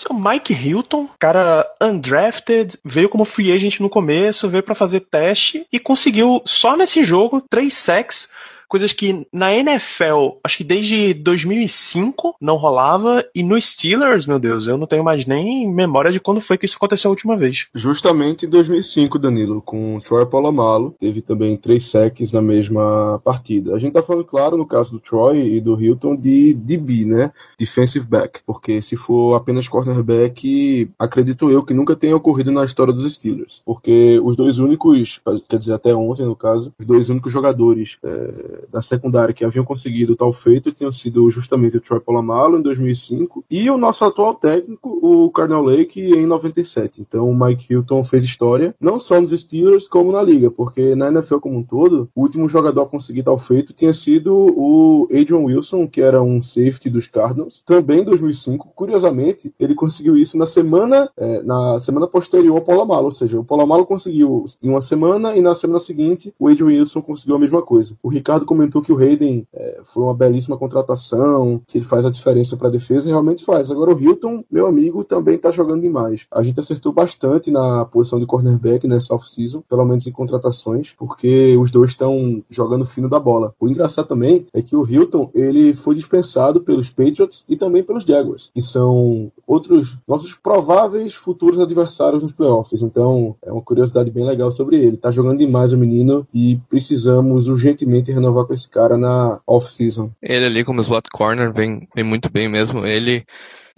O 0.08 0.14
Mike 0.14 0.54
Hilton, 0.54 1.10
cara 1.18 1.66
undrafted, 1.80 2.78
veio 2.82 3.08
como 3.08 3.26
free 3.26 3.52
agent 3.52 3.80
no 3.80 3.90
começo, 3.90 4.48
veio 4.48 4.62
para 4.62 4.74
fazer 4.74 5.00
teste 5.00 5.66
e 5.70 5.78
conseguiu 5.78 6.40
só 6.46 6.74
nesse 6.74 7.04
jogo 7.04 7.42
três 7.50 7.74
sacks 7.74 8.30
coisas 8.70 8.92
que 8.92 9.26
na 9.32 9.52
NFL, 9.52 10.38
acho 10.44 10.56
que 10.56 10.64
desde 10.64 11.12
2005 11.12 12.36
não 12.40 12.54
rolava, 12.54 13.24
e 13.34 13.42
no 13.42 13.60
Steelers, 13.60 14.26
meu 14.26 14.38
Deus, 14.38 14.68
eu 14.68 14.78
não 14.78 14.86
tenho 14.86 15.02
mais 15.02 15.26
nem 15.26 15.68
memória 15.68 16.12
de 16.12 16.20
quando 16.20 16.40
foi 16.40 16.56
que 16.56 16.64
isso 16.66 16.76
aconteceu 16.76 17.08
a 17.08 17.10
última 17.10 17.36
vez. 17.36 17.66
Justamente 17.74 18.46
em 18.46 18.48
2005, 18.48 19.18
Danilo, 19.18 19.60
com 19.60 19.96
o 19.96 20.00
Troy 20.00 20.24
Polamalu, 20.24 20.94
teve 21.00 21.20
também 21.20 21.56
três 21.56 21.86
sacks 21.86 22.30
na 22.30 22.40
mesma 22.40 23.20
partida. 23.24 23.74
A 23.74 23.78
gente 23.78 23.92
tá 23.92 24.02
falando, 24.02 24.24
claro, 24.24 24.56
no 24.56 24.64
caso 24.64 24.92
do 24.92 25.00
Troy 25.00 25.56
e 25.56 25.60
do 25.60 25.80
Hilton, 25.80 26.14
de 26.14 26.54
DB, 26.54 27.04
né? 27.04 27.32
Defensive 27.58 28.06
back, 28.06 28.40
porque 28.46 28.80
se 28.80 28.94
for 28.94 29.34
apenas 29.34 29.66
cornerback, 29.66 30.88
acredito 30.96 31.50
eu 31.50 31.64
que 31.64 31.74
nunca 31.74 31.96
tenha 31.96 32.14
ocorrido 32.14 32.52
na 32.52 32.64
história 32.64 32.92
dos 32.92 33.12
Steelers, 33.12 33.60
porque 33.66 34.20
os 34.22 34.36
dois 34.36 34.60
únicos, 34.60 35.20
quer 35.48 35.58
dizer, 35.58 35.72
até 35.72 35.92
ontem 35.92 36.24
no 36.24 36.36
caso, 36.36 36.72
os 36.78 36.86
dois 36.86 37.08
únicos 37.08 37.32
jogadores 37.32 37.98
é, 38.04 38.59
da 38.70 38.82
secundária 38.82 39.34
que 39.34 39.44
haviam 39.44 39.64
conseguido 39.64 40.16
tal 40.16 40.32
feito 40.32 40.72
tinham 40.72 40.92
sido 40.92 41.30
justamente 41.30 41.76
o 41.76 41.80
Troy 41.80 42.00
Polamalu 42.00 42.58
em 42.58 42.62
2005 42.62 43.44
e 43.50 43.70
o 43.70 43.78
nosso 43.78 44.04
atual 44.04 44.34
técnico, 44.34 44.98
o 45.02 45.30
Cardinal 45.30 45.62
Lake, 45.62 46.00
em 46.00 46.26
97. 46.26 47.00
Então 47.00 47.30
o 47.30 47.38
Mike 47.38 47.72
Hilton 47.72 48.02
fez 48.04 48.24
história, 48.24 48.74
não 48.80 48.98
só 48.98 49.20
nos 49.20 49.30
Steelers, 49.30 49.88
como 49.88 50.12
na 50.12 50.22
liga, 50.22 50.50
porque 50.50 50.94
na 50.94 51.08
NFL 51.08 51.38
como 51.38 51.58
um 51.58 51.62
todo, 51.62 52.08
o 52.14 52.22
último 52.22 52.48
jogador 52.48 52.82
a 52.82 52.86
conseguir 52.86 53.22
tal 53.22 53.38
feito 53.38 53.72
tinha 53.72 53.92
sido 53.92 54.34
o 54.34 55.08
Adrian 55.10 55.44
Wilson, 55.44 55.86
que 55.86 56.00
era 56.00 56.22
um 56.22 56.40
safety 56.42 56.90
dos 56.90 57.06
Cardinals, 57.06 57.62
também 57.64 58.00
em 58.00 58.04
2005. 58.04 58.68
Curiosamente, 58.74 59.52
ele 59.58 59.74
conseguiu 59.74 60.16
isso 60.16 60.36
na 60.36 60.46
semana, 60.46 61.10
é, 61.16 61.42
na 61.42 61.78
semana 61.78 62.06
posterior 62.06 62.56
ao 62.56 62.62
Polamalu, 62.62 63.06
ou 63.06 63.12
seja, 63.12 63.38
o 63.38 63.44
Polamalu 63.44 63.86
conseguiu 63.86 64.44
em 64.62 64.68
uma 64.68 64.80
semana 64.80 65.36
e 65.36 65.40
na 65.40 65.54
semana 65.54 65.80
seguinte 65.80 66.34
o 66.38 66.48
Adrian 66.48 66.66
Wilson 66.66 67.02
conseguiu 67.02 67.36
a 67.36 67.38
mesma 67.38 67.62
coisa. 67.62 67.96
O 68.02 68.08
Ricardo 68.08 68.46
comentou 68.50 68.82
que 68.82 68.92
o 68.92 68.98
Hayden 68.98 69.46
é, 69.54 69.80
foi 69.84 70.02
uma 70.02 70.12
belíssima 70.12 70.56
contratação, 70.56 71.62
que 71.68 71.78
ele 71.78 71.84
faz 71.84 72.04
a 72.04 72.10
diferença 72.10 72.56
para 72.56 72.66
a 72.66 72.70
defesa 72.72 73.08
e 73.08 73.12
realmente 73.12 73.44
faz. 73.44 73.70
Agora 73.70 73.94
o 73.94 74.00
Hilton, 74.00 74.42
meu 74.50 74.66
amigo, 74.66 75.04
também 75.04 75.36
está 75.36 75.52
jogando 75.52 75.82
demais. 75.82 76.26
A 76.32 76.42
gente 76.42 76.58
acertou 76.58 76.92
bastante 76.92 77.48
na 77.48 77.84
posição 77.84 78.18
de 78.18 78.26
cornerback 78.26 78.88
nessa 78.88 79.14
off-season, 79.14 79.62
pelo 79.68 79.84
menos 79.84 80.04
em 80.08 80.10
contratações, 80.10 80.92
porque 80.98 81.56
os 81.56 81.70
dois 81.70 81.90
estão 81.90 82.42
jogando 82.50 82.84
fino 82.84 83.08
da 83.08 83.20
bola. 83.20 83.54
O 83.60 83.68
engraçado 83.68 84.08
também 84.08 84.44
é 84.52 84.60
que 84.60 84.74
o 84.74 84.84
Hilton 84.84 85.30
ele 85.32 85.72
foi 85.72 85.94
dispensado 85.94 86.60
pelos 86.60 86.90
Patriots 86.90 87.44
e 87.48 87.56
também 87.56 87.84
pelos 87.84 88.02
Jaguars, 88.02 88.50
que 88.52 88.62
são 88.62 89.30
outros 89.46 89.96
nossos 90.08 90.34
prováveis 90.34 91.14
futuros 91.14 91.60
adversários 91.60 92.24
nos 92.24 92.32
playoffs. 92.32 92.82
Então 92.82 93.36
é 93.42 93.52
uma 93.52 93.62
curiosidade 93.62 94.10
bem 94.10 94.26
legal 94.26 94.50
sobre 94.50 94.76
ele. 94.76 94.96
Tá 94.96 95.12
jogando 95.12 95.38
demais 95.38 95.72
o 95.72 95.78
menino 95.78 96.26
e 96.34 96.58
precisamos 96.68 97.46
urgentemente 97.46 98.10
renovar 98.10 98.39
com 98.46 98.54
esse 98.54 98.68
cara 98.68 98.96
na 98.96 99.40
off-season. 99.46 100.10
Ele 100.22 100.46
ali 100.46 100.64
como 100.64 100.80
slot 100.80 101.08
corner 101.12 101.52
vem, 101.52 101.88
vem 101.94 102.04
muito 102.04 102.30
bem 102.30 102.48
mesmo. 102.48 102.86
Ele 102.86 103.24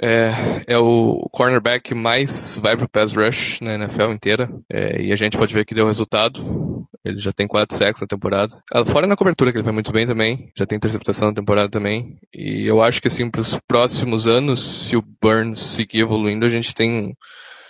é, 0.00 0.33
é, 0.66 0.78
o 0.78 1.28
cornerback 1.31 1.90
que 1.90 1.95
mais 1.95 2.59
vai 2.61 2.76
pro 2.76 2.88
pass 2.88 3.12
rush 3.12 3.61
na 3.61 3.75
NFL 3.75 4.11
inteira. 4.11 4.50
É, 4.71 5.00
e 5.00 5.12
a 5.12 5.16
gente 5.16 5.38
pode 5.38 5.54
ver 5.54 5.64
que 5.64 5.75
deu 5.75 5.87
resultado. 5.87 6.87
Ele 7.04 7.19
já 7.19 7.33
tem 7.33 7.47
quatro 7.47 7.76
sacks 7.76 8.00
na 8.00 8.07
temporada. 8.07 8.57
Ah, 8.73 8.85
fora 8.85 9.07
na 9.07 9.16
cobertura, 9.16 9.50
que 9.50 9.59
ele 9.59 9.64
foi 9.64 9.73
muito 9.73 9.92
bem 9.92 10.07
também. 10.07 10.50
Já 10.57 10.66
tem 10.66 10.76
interceptação 10.76 11.28
na 11.28 11.35
temporada 11.35 11.69
também. 11.69 12.16
E 12.35 12.66
eu 12.66 12.83
acho 12.83 13.00
que 13.00 13.09
assim, 13.09 13.31
pros 13.31 13.59
próximos 13.66 14.26
anos, 14.26 14.87
se 14.87 14.97
o 14.97 15.04
Burns 15.21 15.59
seguir 15.59 16.00
evoluindo, 16.00 16.45
a 16.45 16.49
gente 16.49 16.75
tem 16.75 17.16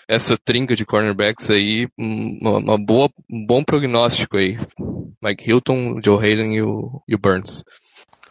essa 0.09 0.37
trinca 0.37 0.77
de 0.77 0.85
cornerbacks 0.85 1.49
aí, 1.49 1.89
uma, 1.99 2.59
uma 2.59 2.79
boa, 2.79 3.11
um 3.31 3.47
bom 3.47 3.65
prognóstico 3.65 4.37
aí. 4.37 4.59
Mike 5.23 5.49
Hilton, 5.49 6.01
Joe 6.03 6.19
Hayden 6.19 6.55
e 6.55 6.63
o, 6.63 7.03
e 7.07 7.15
o 7.15 7.19
Burns. 7.19 7.65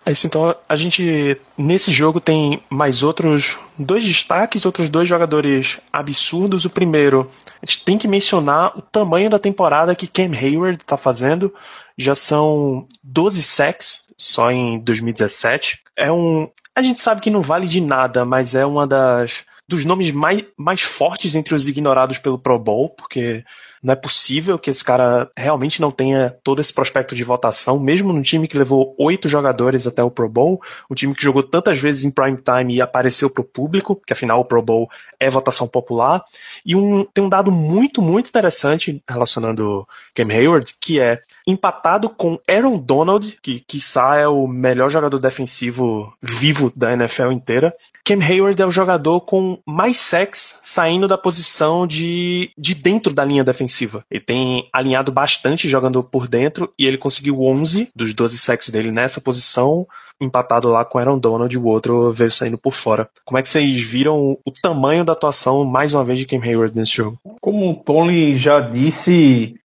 É 0.04 0.12
isso, 0.12 0.26
então 0.26 0.56
a 0.68 0.76
gente 0.76 1.40
nesse 1.56 1.92
jogo 1.92 2.20
tem 2.20 2.64
mais 2.70 3.04
outros 3.04 3.58
dois 3.78 4.04
destaques, 4.04 4.66
outros 4.66 4.90
dois 4.90 5.08
jogadores 5.08 5.80
absurdos. 5.94 6.66
O 6.66 6.72
primeiro, 6.72 7.30
a 7.62 7.66
gente 7.66 7.86
tem 7.86 7.98
que 8.00 8.08
mencionar 8.08 8.76
o 8.76 8.82
tamanho 8.82 9.30
da 9.30 9.38
temporada 9.38 9.96
que 9.96 10.08
Cam 10.08 10.32
Hayward 10.36 10.82
está 10.82 10.98
fazendo. 10.98 11.54
Já 11.96 12.16
são 12.16 12.88
12 13.04 13.44
sacks 13.44 14.06
só 14.18 14.52
em 14.52 14.80
2017. 14.80 15.84
É 15.96 16.12
um, 16.12 16.50
a 16.76 16.82
gente 16.82 17.00
sabe 17.00 17.22
que 17.22 17.30
não 17.30 17.44
vale 17.44 17.68
de 17.68 17.80
nada, 17.80 18.26
mas 18.26 18.56
é 18.56 18.66
uma 18.66 18.88
das 18.88 19.44
dos 19.68 19.86
nomes 19.86 20.12
mais, 20.12 20.44
mais 20.58 20.82
fortes 20.82 21.36
entre 21.36 21.54
os 21.54 21.68
ignorados 21.68 22.18
pelo 22.18 22.38
Pro 22.40 22.60
Bowl, 22.60 22.90
porque 22.90 23.46
não 23.82 23.94
é 23.94 23.96
possível 23.96 24.60
que 24.60 24.70
esse 24.70 24.84
cara 24.84 25.30
realmente 25.36 25.82
não 25.82 25.92
tenha 25.92 26.36
todo 26.44 26.62
esse 26.62 26.74
prospecto 26.74 27.16
de 27.16 27.24
votação, 27.24 27.80
mesmo 27.80 28.14
num 28.14 28.22
time 28.22 28.48
que 28.48 28.58
levou 28.58 28.96
oito 29.00 29.28
jogadores 29.28 29.88
até 29.88 30.04
o 30.04 30.12
Pro 30.12 30.30
Bowl, 30.30 30.62
um 30.90 30.94
time 30.94 31.16
que 31.16 31.24
jogou 31.24 31.42
tantas 31.42 31.80
vezes 31.80 32.04
em 32.04 32.12
prime 32.12 32.38
time 32.38 32.76
e 32.76 32.82
apareceu 32.82 33.30
para 33.30 33.42
o 33.42 33.46
público, 33.46 34.00
que 34.06 34.14
afinal 34.14 34.40
o 34.40 34.46
Pro 34.46 34.62
Bowl 34.62 34.90
é 35.20 35.30
votação 35.30 35.68
popular. 35.68 36.24
E 36.66 36.76
um, 36.76 37.06
tem 37.06 37.24
um 37.24 37.30
dado 37.30 37.52
muito, 37.52 38.02
muito 38.02 38.28
interessante 38.28 39.04
relacionando 39.10 39.88
Cam 40.16 40.32
Hayward, 40.32 40.76
que 40.80 41.00
é 41.00 41.20
empatado 41.48 42.10
com 42.10 42.40
Aaron 42.48 42.78
Donald, 42.78 43.38
que 43.42 43.60
quiçá 43.60 44.18
é 44.18 44.28
o 44.28 44.48
melhor 44.48 44.90
jogador 44.90 45.20
defensivo 45.20 46.14
vivo 46.22 46.72
da 46.76 46.94
NFL 46.94 47.32
inteira. 47.32 47.74
Cam 48.04 48.22
Hayward 48.22 48.62
é 48.62 48.66
o 48.66 48.72
jogador 48.72 49.22
com 49.22 49.60
mais 49.66 49.98
sacks 49.98 50.60
saindo 50.64 51.08
da 51.08 51.18
posição 51.18 51.86
de, 51.86 52.52
de 52.58 52.74
dentro 52.74 53.14
da 53.14 53.24
linha 53.24 53.44
defensiva. 53.44 54.04
Ele 54.10 54.24
tem 54.24 54.70
alinhado 54.74 55.12
bastante 55.12 55.70
jogando 55.70 56.04
por 56.04 56.28
dentro 56.28 56.72
e 56.78 56.86
ele 56.86 56.98
conseguiu 56.98 57.42
11 57.42 57.90
dos 57.96 58.14
12 58.14 58.38
sacks 58.38 58.70
dele 58.70 58.92
nessa 58.92 59.22
posição, 59.22 59.86
empatado 60.20 60.70
lá 60.70 60.86
com 60.86 61.00
Aaron 61.00 61.20
Donald, 61.20 61.58
o 61.58 61.66
outro 61.66 62.12
veio 62.12 62.32
saindo 62.32 62.58
por 62.58 62.74
fora. 62.74 63.10
Como 63.26 63.38
é 63.38 63.42
que 63.42 63.50
vocês 63.50 63.82
viram 63.82 64.38
o 64.46 64.52
tamanho 64.62 65.04
da 65.04 65.14
atuação, 65.14 65.66
mais 65.66 65.94
uma 65.94 66.04
vez, 66.04 66.20
de 66.20 66.26
Cam 66.26 66.42
Hayward 66.42 66.76
nesse 66.76 66.96
jogo? 66.96 67.20
Como 67.40 67.72
o 67.72 67.76
Tony 67.76 68.38
já 68.38 68.60
disse, 68.60 69.56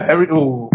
Harry, 0.00 0.28
o 0.30 0.68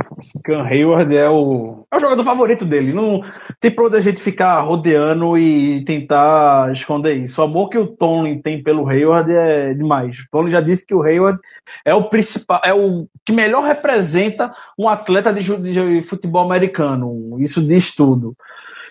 Cam 0.43 0.63
Hayward 0.63 1.15
é 1.15 1.29
o, 1.29 1.85
é 1.91 1.97
o 1.97 1.99
jogador 1.99 2.23
favorito 2.23 2.65
dele. 2.65 2.93
Não 2.93 3.21
tem 3.59 3.71
pra 3.71 3.85
onde 3.85 3.97
a 3.97 4.01
gente 4.01 4.21
ficar 4.21 4.59
rodeando 4.61 5.37
e 5.37 5.83
tentar 5.85 6.71
esconder 6.73 7.15
isso. 7.15 7.41
O 7.41 7.43
amor 7.43 7.69
que 7.69 7.77
o 7.77 7.87
Tony 7.87 8.41
tem 8.41 8.61
pelo 8.61 8.87
Hayward 8.87 9.31
é 9.31 9.73
demais. 9.73 10.17
O 10.19 10.25
Tony 10.31 10.51
já 10.51 10.61
disse 10.61 10.85
que 10.85 10.95
o 10.95 11.03
Hayward 11.03 11.39
é 11.85 11.93
o 11.93 12.05
principal, 12.05 12.61
é 12.63 12.73
o 12.73 13.07
que 13.25 13.33
melhor 13.33 13.63
representa 13.63 14.53
um 14.77 14.87
atleta 14.87 15.33
de, 15.33 15.41
de 15.57 16.03
futebol 16.07 16.43
americano. 16.43 17.37
Isso 17.39 17.61
diz 17.65 17.95
tudo. 17.95 18.35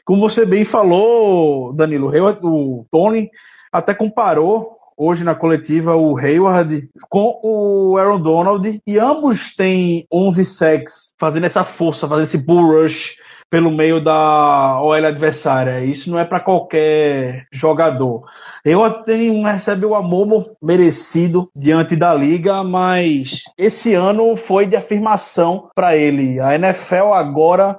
Como 0.04 0.20
você 0.20 0.44
bem 0.44 0.64
falou, 0.64 1.72
Danilo, 1.72 2.08
o, 2.08 2.10
Hayward, 2.10 2.40
o 2.42 2.86
Tony 2.90 3.30
até 3.72 3.94
comparou 3.94 4.79
hoje 5.00 5.24
na 5.24 5.34
coletiva 5.34 5.96
o 5.96 6.18
Hayward 6.18 6.90
com 7.08 7.40
o 7.42 7.96
Aaron 7.96 8.20
Donald 8.20 8.82
e 8.86 8.98
ambos 8.98 9.56
têm 9.56 10.06
11 10.12 10.44
sacks, 10.44 11.14
fazendo 11.18 11.46
essa 11.46 11.64
força, 11.64 12.06
fazendo 12.06 12.24
esse 12.24 12.36
bull 12.36 12.66
rush 12.66 13.16
pelo 13.48 13.70
meio 13.70 14.02
da 14.04 14.80
OL 14.80 14.92
adversária. 14.92 15.82
Isso 15.84 16.10
não 16.10 16.18
é 16.18 16.24
para 16.24 16.38
qualquer 16.38 17.46
jogador. 17.50 18.24
Eu 18.62 18.88
tenho, 19.02 19.42
recebe 19.42 19.86
o 19.86 19.94
amor 19.94 20.52
merecido 20.62 21.50
diante 21.56 21.96
da 21.96 22.14
liga, 22.14 22.62
mas 22.62 23.42
esse 23.58 23.94
ano 23.94 24.36
foi 24.36 24.66
de 24.66 24.76
afirmação 24.76 25.70
para 25.74 25.96
ele. 25.96 26.38
A 26.38 26.54
NFL 26.54 27.12
agora 27.14 27.78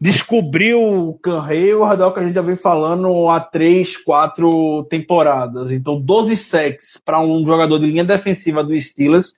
descobriu 0.00 0.80
o 0.80 1.14
Can 1.18 1.44
Hayward, 1.44 2.02
é 2.02 2.06
o 2.06 2.12
que 2.12 2.20
a 2.20 2.22
gente 2.24 2.34
já 2.34 2.42
vem 2.42 2.56
falando 2.56 3.28
há 3.28 3.40
três, 3.40 3.96
quatro 3.96 4.84
temporadas. 4.88 5.72
Então, 5.72 6.00
12 6.00 6.36
sacks 6.36 7.00
para 7.04 7.20
um 7.20 7.44
jogador 7.44 7.78
de 7.78 7.86
linha 7.86 8.04
defensiva 8.04 8.62
do 8.62 8.78
Steelers 8.80 9.34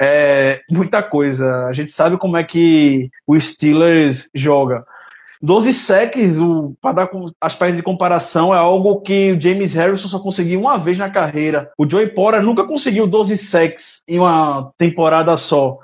é 0.00 0.60
muita 0.70 1.02
coisa. 1.02 1.66
A 1.66 1.72
gente 1.72 1.92
sabe 1.92 2.18
como 2.18 2.36
é 2.36 2.42
que 2.42 3.10
o 3.26 3.40
Steelers 3.40 4.28
joga. 4.34 4.84
12 5.40 5.74
sacks, 5.74 6.36
para 6.80 6.92
dar 6.92 7.10
aspecto 7.40 7.76
de 7.76 7.82
comparação, 7.82 8.54
é 8.54 8.58
algo 8.58 9.00
que 9.00 9.32
o 9.32 9.40
James 9.40 9.74
Harrison 9.74 10.06
só 10.06 10.20
conseguiu 10.20 10.60
uma 10.60 10.78
vez 10.78 10.98
na 10.98 11.10
carreira. 11.10 11.70
O 11.76 11.88
Joey 11.88 12.08
Porter 12.08 12.42
nunca 12.42 12.64
conseguiu 12.64 13.08
12 13.08 13.36
sacks 13.36 14.02
em 14.06 14.20
uma 14.20 14.72
temporada 14.78 15.36
só. 15.36 15.78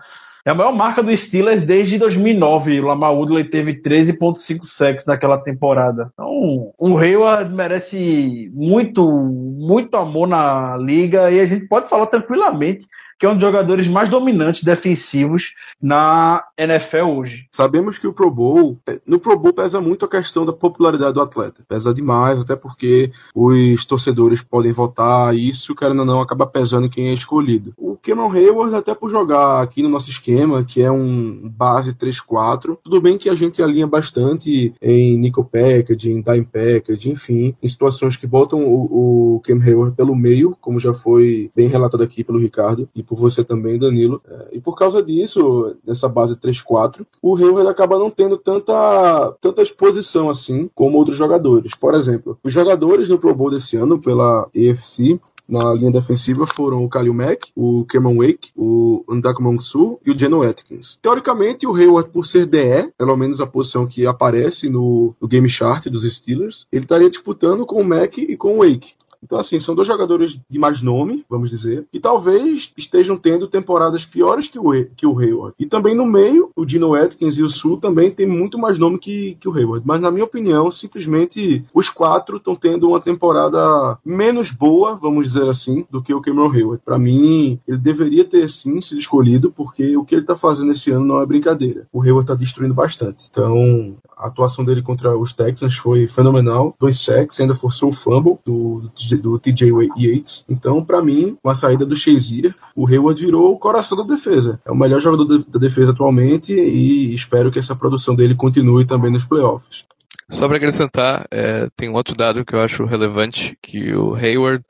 É 0.44 0.50
a 0.50 0.54
maior 0.54 0.72
marca 0.72 1.02
do 1.02 1.14
Steelers 1.14 1.62
desde 1.62 1.98
2009. 1.98 2.80
O 2.80 2.86
Lamar 2.86 3.14
Woodley 3.14 3.44
teve 3.44 3.80
13.5 3.80 4.62
sacks 4.62 5.06
naquela 5.06 5.38
temporada. 5.38 6.10
Então, 6.14 6.72
o 6.78 6.96
Hayward 6.96 7.54
merece 7.54 8.50
muito, 8.54 9.04
muito 9.06 9.96
amor 9.96 10.28
na 10.28 10.76
liga 10.76 11.30
e 11.30 11.40
a 11.40 11.46
gente 11.46 11.66
pode 11.66 11.88
falar 11.88 12.06
tranquilamente 12.06 12.86
que 13.18 13.26
é 13.26 13.28
um 13.28 13.34
dos 13.34 13.42
jogadores 13.42 13.88
mais 13.88 14.08
dominantes 14.08 14.62
defensivos 14.62 15.52
na 15.82 16.44
NFL 16.56 17.06
hoje. 17.16 17.46
Sabemos 17.52 17.98
que 17.98 18.06
o 18.06 18.12
Pro 18.12 18.30
Bowl, 18.30 18.78
no 19.06 19.18
Pro 19.18 19.38
Bowl 19.38 19.52
pesa 19.52 19.80
muito 19.80 20.04
a 20.04 20.08
questão 20.08 20.46
da 20.46 20.52
popularidade 20.52 21.14
do 21.14 21.20
atleta. 21.20 21.64
Pesa 21.68 21.92
demais, 21.92 22.40
até 22.40 22.54
porque 22.54 23.10
os 23.34 23.84
torcedores 23.84 24.42
podem 24.42 24.72
votar, 24.72 25.34
e 25.34 25.48
isso, 25.48 25.74
querendo 25.74 26.00
ou 26.00 26.04
não, 26.04 26.20
acaba 26.20 26.46
pesando 26.46 26.86
em 26.86 26.90
quem 26.90 27.08
é 27.08 27.12
escolhido. 27.12 27.72
O 27.76 27.96
Cameron 27.96 28.32
Hayward, 28.32 28.74
até 28.74 28.94
por 28.94 29.10
jogar 29.10 29.62
aqui 29.62 29.82
no 29.82 29.88
nosso 29.88 30.10
esquema, 30.10 30.64
que 30.64 30.82
é 30.82 30.90
um 30.90 31.48
base 31.48 31.92
3-4, 31.92 32.78
tudo 32.82 33.00
bem 33.00 33.18
que 33.18 33.28
a 33.28 33.34
gente 33.34 33.62
alinha 33.62 33.86
bastante 33.86 34.72
em 34.80 35.18
nickel 35.18 35.44
package, 35.44 36.10
em 36.10 36.22
dime 36.22 36.44
package, 36.44 37.10
enfim, 37.10 37.54
em 37.62 37.68
situações 37.68 38.16
que 38.16 38.26
botam 38.26 38.64
o, 38.64 39.38
o 39.38 39.42
Hayward 39.48 39.96
pelo 39.96 40.14
meio, 40.14 40.56
como 40.60 40.78
já 40.78 40.94
foi 40.94 41.50
bem 41.54 41.68
relatado 41.68 42.02
aqui 42.02 42.22
pelo 42.22 42.38
Ricardo 42.38 42.88
e 42.94 43.02
por 43.08 43.16
você 43.16 43.42
também, 43.42 43.78
Danilo. 43.78 44.20
É, 44.28 44.48
e 44.52 44.60
por 44.60 44.76
causa 44.76 45.02
disso, 45.02 45.74
nessa 45.86 46.08
base 46.08 46.36
3-4, 46.36 47.06
o 47.22 47.36
Hayward 47.36 47.68
acaba 47.68 47.98
não 47.98 48.10
tendo 48.10 48.36
tanta, 48.36 49.36
tanta 49.40 49.62
exposição 49.62 50.28
assim 50.28 50.70
como 50.74 50.98
outros 50.98 51.16
jogadores. 51.16 51.74
Por 51.74 51.94
exemplo, 51.94 52.38
os 52.44 52.52
jogadores 52.52 53.08
no 53.08 53.18
Pro 53.18 53.34
Bowl 53.34 53.50
desse 53.50 53.76
ano 53.76 53.98
pela 53.98 54.48
AFC 54.54 55.18
na 55.48 55.72
linha 55.72 55.90
defensiva 55.90 56.46
foram 56.46 56.84
o 56.84 56.88
Kalil 56.88 57.14
Mack, 57.14 57.50
o 57.56 57.86
Cameron 57.86 58.16
Wake, 58.18 58.50
o 58.54 59.02
Ndaka 59.08 59.42
Mongsu 59.42 59.98
e 60.04 60.10
o 60.10 60.18
Geno 60.18 60.42
Atkins. 60.42 60.98
Teoricamente, 61.00 61.66
o 61.66 61.74
Hayward, 61.74 62.10
por 62.10 62.26
ser 62.26 62.44
DE, 62.44 62.92
pelo 62.98 63.16
menos 63.16 63.40
a 63.40 63.46
posição 63.46 63.86
que 63.86 64.06
aparece 64.06 64.68
no, 64.68 65.14
no 65.18 65.26
game 65.26 65.48
chart 65.48 65.86
dos 65.86 66.02
Steelers, 66.02 66.66
ele 66.70 66.84
estaria 66.84 67.08
disputando 67.08 67.64
com 67.64 67.80
o 67.80 67.84
Mack 67.84 68.18
e 68.18 68.36
com 68.36 68.58
o 68.58 68.58
Wake. 68.58 68.92
Então, 69.22 69.38
assim, 69.38 69.58
são 69.60 69.74
dois 69.74 69.88
jogadores 69.88 70.38
de 70.48 70.58
mais 70.58 70.82
nome, 70.82 71.24
vamos 71.28 71.50
dizer, 71.50 71.86
que 71.90 72.00
talvez 72.00 72.72
estejam 72.76 73.16
tendo 73.16 73.48
temporadas 73.48 74.04
piores 74.04 74.48
que 74.48 74.58
o, 74.58 74.72
que 74.96 75.06
o 75.06 75.18
Hayward. 75.18 75.54
E 75.58 75.66
também 75.66 75.94
no 75.94 76.06
meio, 76.06 76.50
o 76.56 76.64
Dino 76.64 76.94
Atkins 76.94 77.38
e 77.38 77.42
o 77.42 77.50
Sul 77.50 77.78
também 77.78 78.10
tem 78.10 78.26
muito 78.26 78.58
mais 78.58 78.78
nome 78.78 78.98
que, 78.98 79.36
que 79.40 79.48
o 79.48 79.54
Hayward. 79.54 79.86
Mas, 79.86 80.00
na 80.00 80.10
minha 80.10 80.24
opinião, 80.24 80.70
simplesmente 80.70 81.64
os 81.74 81.90
quatro 81.90 82.36
estão 82.36 82.54
tendo 82.54 82.88
uma 82.88 83.00
temporada 83.00 83.98
menos 84.04 84.50
boa, 84.50 84.96
vamos 84.96 85.26
dizer 85.26 85.48
assim, 85.48 85.86
do 85.90 86.02
que 86.02 86.14
o 86.14 86.20
Cameron 86.20 86.52
Hayward. 86.52 86.82
Para 86.84 86.98
mim, 86.98 87.58
ele 87.66 87.78
deveria 87.78 88.24
ter 88.24 88.48
sim 88.48 88.80
sido 88.80 88.98
escolhido, 88.98 89.50
porque 89.50 89.96
o 89.96 90.04
que 90.04 90.14
ele 90.14 90.24
tá 90.24 90.36
fazendo 90.36 90.72
esse 90.72 90.90
ano 90.90 91.04
não 91.04 91.20
é 91.20 91.26
brincadeira. 91.26 91.86
O 91.92 92.02
Hayward 92.02 92.26
tá 92.26 92.34
destruindo 92.34 92.74
bastante. 92.74 93.26
Então, 93.30 93.96
a 94.18 94.26
atuação 94.26 94.64
dele 94.64 94.82
contra 94.82 95.16
os 95.16 95.32
Texans 95.32 95.76
foi 95.76 96.08
fenomenal. 96.08 96.74
Dois 96.78 96.98
sacks, 97.00 97.40
ainda 97.40 97.54
forçou 97.54 97.90
o 97.90 97.92
fumble 97.92 98.38
do, 98.44 98.90
do 99.22 99.38
TJ 99.38 99.70
Yates. 99.96 100.44
Então, 100.48 100.84
para 100.84 101.02
mim, 101.02 101.36
com 101.42 101.48
a 101.48 101.54
saída 101.54 101.86
do 101.86 101.96
Shazier, 101.96 102.54
o 102.74 102.86
Hayward 102.86 103.24
virou 103.24 103.52
o 103.52 103.58
coração 103.58 103.96
da 103.96 104.04
defesa. 104.04 104.60
É 104.64 104.72
o 104.72 104.76
melhor 104.76 105.00
jogador 105.00 105.44
da 105.44 105.58
defesa 105.58 105.92
atualmente 105.92 106.52
e 106.52 107.14
espero 107.14 107.50
que 107.50 107.58
essa 107.58 107.76
produção 107.76 108.14
dele 108.14 108.34
continue 108.34 108.84
também 108.84 109.10
nos 109.10 109.24
playoffs. 109.24 109.84
Só 110.30 110.46
para 110.46 110.58
acrescentar, 110.58 111.26
é, 111.30 111.68
tem 111.74 111.88
um 111.88 111.94
outro 111.94 112.14
dado 112.14 112.44
que 112.44 112.54
eu 112.54 112.60
acho 112.60 112.84
relevante, 112.84 113.56
que 113.62 113.94
o 113.94 114.14
Hayward, 114.14 114.62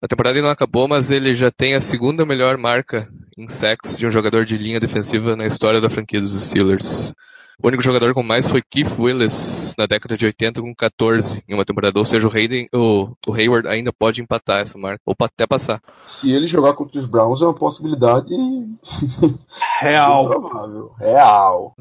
a 0.00 0.08
temporada 0.08 0.36
ainda 0.36 0.46
não 0.46 0.52
acabou, 0.52 0.88
mas 0.88 1.10
ele 1.10 1.34
já 1.34 1.50
tem 1.50 1.74
a 1.74 1.80
segunda 1.80 2.24
melhor 2.24 2.56
marca 2.56 3.08
em 3.36 3.46
sacks 3.46 3.98
de 3.98 4.06
um 4.06 4.10
jogador 4.10 4.46
de 4.46 4.56
linha 4.56 4.80
defensiva 4.80 5.36
na 5.36 5.46
história 5.46 5.80
da 5.80 5.90
franquia 5.90 6.20
dos 6.20 6.32
Steelers. 6.40 7.12
O 7.62 7.68
único 7.68 7.82
jogador 7.82 8.12
com 8.14 8.22
mais 8.22 8.48
foi 8.48 8.60
Keith 8.60 8.98
Willis 8.98 9.74
na 9.78 9.86
década 9.86 10.16
de 10.16 10.26
80 10.26 10.60
com 10.60 10.74
14 10.74 11.42
em 11.48 11.54
uma 11.54 11.64
temporada. 11.64 11.98
Ou 11.98 12.04
seja, 12.04 12.26
o, 12.26 12.30
Hayden, 12.30 12.68
o, 12.74 13.10
o 13.26 13.32
Hayward 13.32 13.68
ainda 13.68 13.92
pode 13.92 14.20
empatar 14.20 14.60
essa 14.60 14.76
marca, 14.76 15.00
ou 15.06 15.14
até 15.20 15.46
passar. 15.46 15.80
Se 16.04 16.32
ele 16.32 16.46
jogar 16.46 16.74
contra 16.74 17.00
os 17.00 17.06
Browns 17.06 17.40
é 17.40 17.44
uma 17.44 17.54
possibilidade 17.54 18.34
real. 19.80 20.28
Provável. 20.28 20.90
Real. 20.98 21.74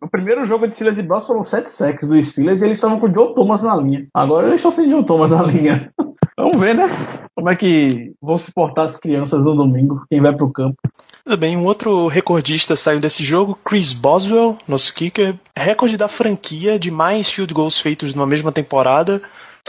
O 0.00 0.08
primeiro 0.08 0.44
jogo 0.44 0.66
de 0.66 0.74
Steelers 0.74 0.98
e 0.98 1.02
Browns 1.02 1.26
foram 1.26 1.44
sete 1.44 1.72
sacks 1.72 2.08
dos 2.08 2.28
Steelers 2.28 2.60
e 2.60 2.64
eles 2.64 2.76
estavam 2.76 2.98
com 2.98 3.06
o 3.06 3.14
Joe 3.14 3.34
Thomas 3.34 3.62
na 3.62 3.76
linha. 3.76 4.08
Agora 4.12 4.48
eles 4.48 4.56
estão 4.56 4.70
sem 4.70 4.90
Joe 4.90 5.04
Thomas 5.04 5.30
na 5.30 5.42
linha. 5.42 5.92
Vamos 6.36 6.58
ver, 6.58 6.74
né? 6.74 7.28
Como 7.36 7.50
é 7.50 7.56
que 7.56 8.12
vão 8.20 8.36
se 8.36 8.52
portar 8.52 8.86
as 8.86 8.96
crianças 8.96 9.44
no 9.44 9.54
domingo, 9.54 10.04
quem 10.08 10.20
vai 10.20 10.34
pro 10.34 10.52
campo. 10.52 10.76
Tudo 11.22 11.36
bem, 11.36 11.54
um 11.54 11.66
outro 11.66 12.06
recordista 12.08 12.74
saiu 12.74 12.98
desse 12.98 13.22
jogo, 13.22 13.58
Chris 13.62 13.92
Boswell, 13.92 14.58
nosso 14.66 14.92
kicker, 14.94 15.34
recorde 15.54 15.96
da 15.96 16.08
franquia 16.08 16.78
de 16.78 16.90
mais 16.90 17.28
field 17.30 17.52
goals 17.52 17.78
feitos 17.78 18.14
numa 18.14 18.26
mesma 18.26 18.50
temporada. 18.50 19.20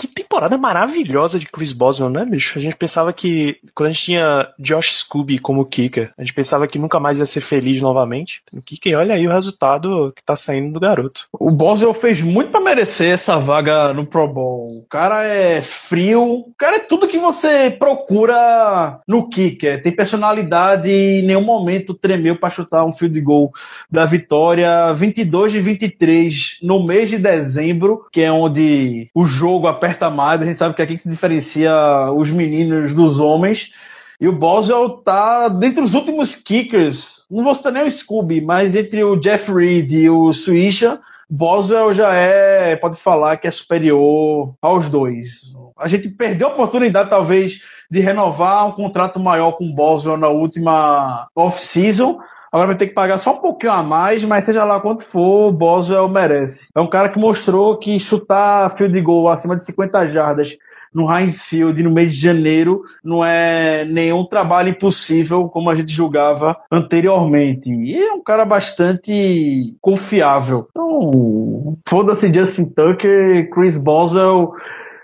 Que 0.01 0.07
temporada 0.07 0.57
maravilhosa 0.57 1.37
de 1.37 1.45
Chris 1.45 1.71
Boswell, 1.71 2.09
né, 2.09 2.25
bicho? 2.25 2.57
A 2.57 2.61
gente 2.61 2.75
pensava 2.75 3.13
que, 3.13 3.57
quando 3.75 3.89
a 3.89 3.91
gente 3.91 4.05
tinha 4.05 4.49
Josh 4.57 4.95
Scooby 4.95 5.37
como 5.37 5.63
kicker, 5.63 6.11
a 6.17 6.23
gente 6.23 6.33
pensava 6.33 6.67
que 6.67 6.79
nunca 6.79 6.99
mais 6.99 7.19
ia 7.19 7.25
ser 7.27 7.41
feliz 7.41 7.79
novamente. 7.79 8.41
No 8.51 8.63
kicker, 8.63 8.97
olha 8.97 9.13
aí 9.13 9.27
o 9.27 9.31
resultado 9.31 10.11
que 10.15 10.23
tá 10.23 10.35
saindo 10.35 10.73
do 10.73 10.79
garoto. 10.79 11.27
O 11.31 11.51
Boswell 11.51 11.93
fez 11.93 12.19
muito 12.19 12.49
para 12.49 12.61
merecer 12.61 13.13
essa 13.13 13.37
vaga 13.37 13.93
no 13.93 14.07
Pro 14.07 14.27
Bowl. 14.27 14.79
O 14.79 14.85
cara 14.89 15.23
é 15.23 15.61
frio, 15.61 16.23
o 16.23 16.53
cara 16.57 16.77
é 16.77 16.79
tudo 16.79 17.07
que 17.07 17.19
você 17.19 17.69
procura 17.69 18.99
no 19.07 19.29
kicker. 19.29 19.83
Tem 19.83 19.95
personalidade 19.95 20.89
e 20.89 21.19
em 21.19 21.27
nenhum 21.27 21.43
momento 21.43 21.93
tremeu 21.93 22.35
para 22.35 22.49
chutar 22.49 22.83
um 22.83 22.95
field 22.95 23.21
goal 23.21 23.51
da 23.87 24.07
vitória. 24.07 24.91
22 24.93 25.51
de 25.51 25.61
23 25.61 26.57
no 26.63 26.83
mês 26.83 27.07
de 27.07 27.19
dezembro, 27.19 28.07
que 28.11 28.21
é 28.21 28.31
onde 28.31 29.07
o 29.13 29.25
jogo 29.25 29.67
aperta 29.67 29.90
mais, 30.11 30.41
a 30.41 30.45
gente 30.45 30.57
sabe 30.57 30.75
que 30.75 30.81
é 30.81 30.85
aqui 30.85 30.97
se 30.97 31.09
diferencia 31.09 31.73
os 32.15 32.29
meninos 32.29 32.93
dos 32.93 33.19
homens. 33.19 33.71
E 34.19 34.27
o 34.27 34.31
Boswell 34.31 34.89
tá 34.89 35.47
dentre 35.47 35.83
os 35.83 35.93
últimos 35.95 36.35
kickers, 36.35 37.25
não 37.29 37.43
vou 37.43 37.55
citar 37.55 37.71
nem 37.73 37.85
o 37.85 37.89
Scooby, 37.89 38.39
mas 38.39 38.75
entre 38.75 39.03
o 39.03 39.15
Jeff 39.15 39.51
Reed 39.51 39.91
e 39.91 40.09
o 40.09 40.31
Swisha, 40.31 40.99
Boswell 41.27 41.93
já 41.93 42.13
é, 42.13 42.75
pode 42.75 42.99
falar 42.99 43.37
que 43.37 43.47
é 43.47 43.51
superior 43.51 44.53
aos 44.61 44.89
dois. 44.89 45.53
A 45.79 45.87
gente 45.87 46.09
perdeu 46.09 46.49
a 46.49 46.51
oportunidade, 46.51 47.09
talvez, 47.09 47.61
de 47.89 47.99
renovar 48.01 48.67
um 48.67 48.73
contrato 48.73 49.19
maior 49.19 49.53
com 49.53 49.65
o 49.65 49.73
Boswell 49.73 50.17
na 50.17 50.27
última 50.27 51.27
off-season, 51.33 52.19
Agora 52.51 52.67
vai 52.67 52.75
ter 52.75 52.87
que 52.87 52.93
pagar 52.93 53.17
só 53.17 53.33
um 53.33 53.37
pouquinho 53.37 53.71
a 53.71 53.81
mais, 53.81 54.23
mas 54.23 54.43
seja 54.43 54.63
lá 54.65 54.79
quanto 54.79 55.05
for, 55.05 55.47
o 55.47 55.51
Boswell 55.53 56.09
merece. 56.09 56.67
É 56.75 56.81
um 56.81 56.89
cara 56.89 57.07
que 57.09 57.19
mostrou 57.19 57.77
que 57.77 57.97
chutar 57.97 58.75
field 58.75 58.99
goal 59.01 59.29
acima 59.29 59.55
de 59.55 59.63
50 59.63 60.07
jardas 60.07 60.57
no 60.93 61.09
Heinz 61.09 61.41
Field 61.41 61.81
no 61.81 61.91
mês 61.91 62.13
de 62.13 62.19
janeiro 62.19 62.83
não 63.03 63.23
é 63.23 63.85
nenhum 63.85 64.25
trabalho 64.25 64.69
impossível 64.69 65.47
como 65.47 65.69
a 65.69 65.75
gente 65.75 65.91
julgava 65.91 66.57
anteriormente. 66.69 67.69
E 67.69 67.97
é 67.97 68.11
um 68.11 68.21
cara 68.21 68.43
bastante 68.43 69.75
confiável. 69.79 70.67
Então, 70.71 71.77
foda-se 71.87 72.33
Justin 72.33 72.65
Tucker, 72.65 73.49
Chris 73.49 73.77
Boswell 73.77 74.53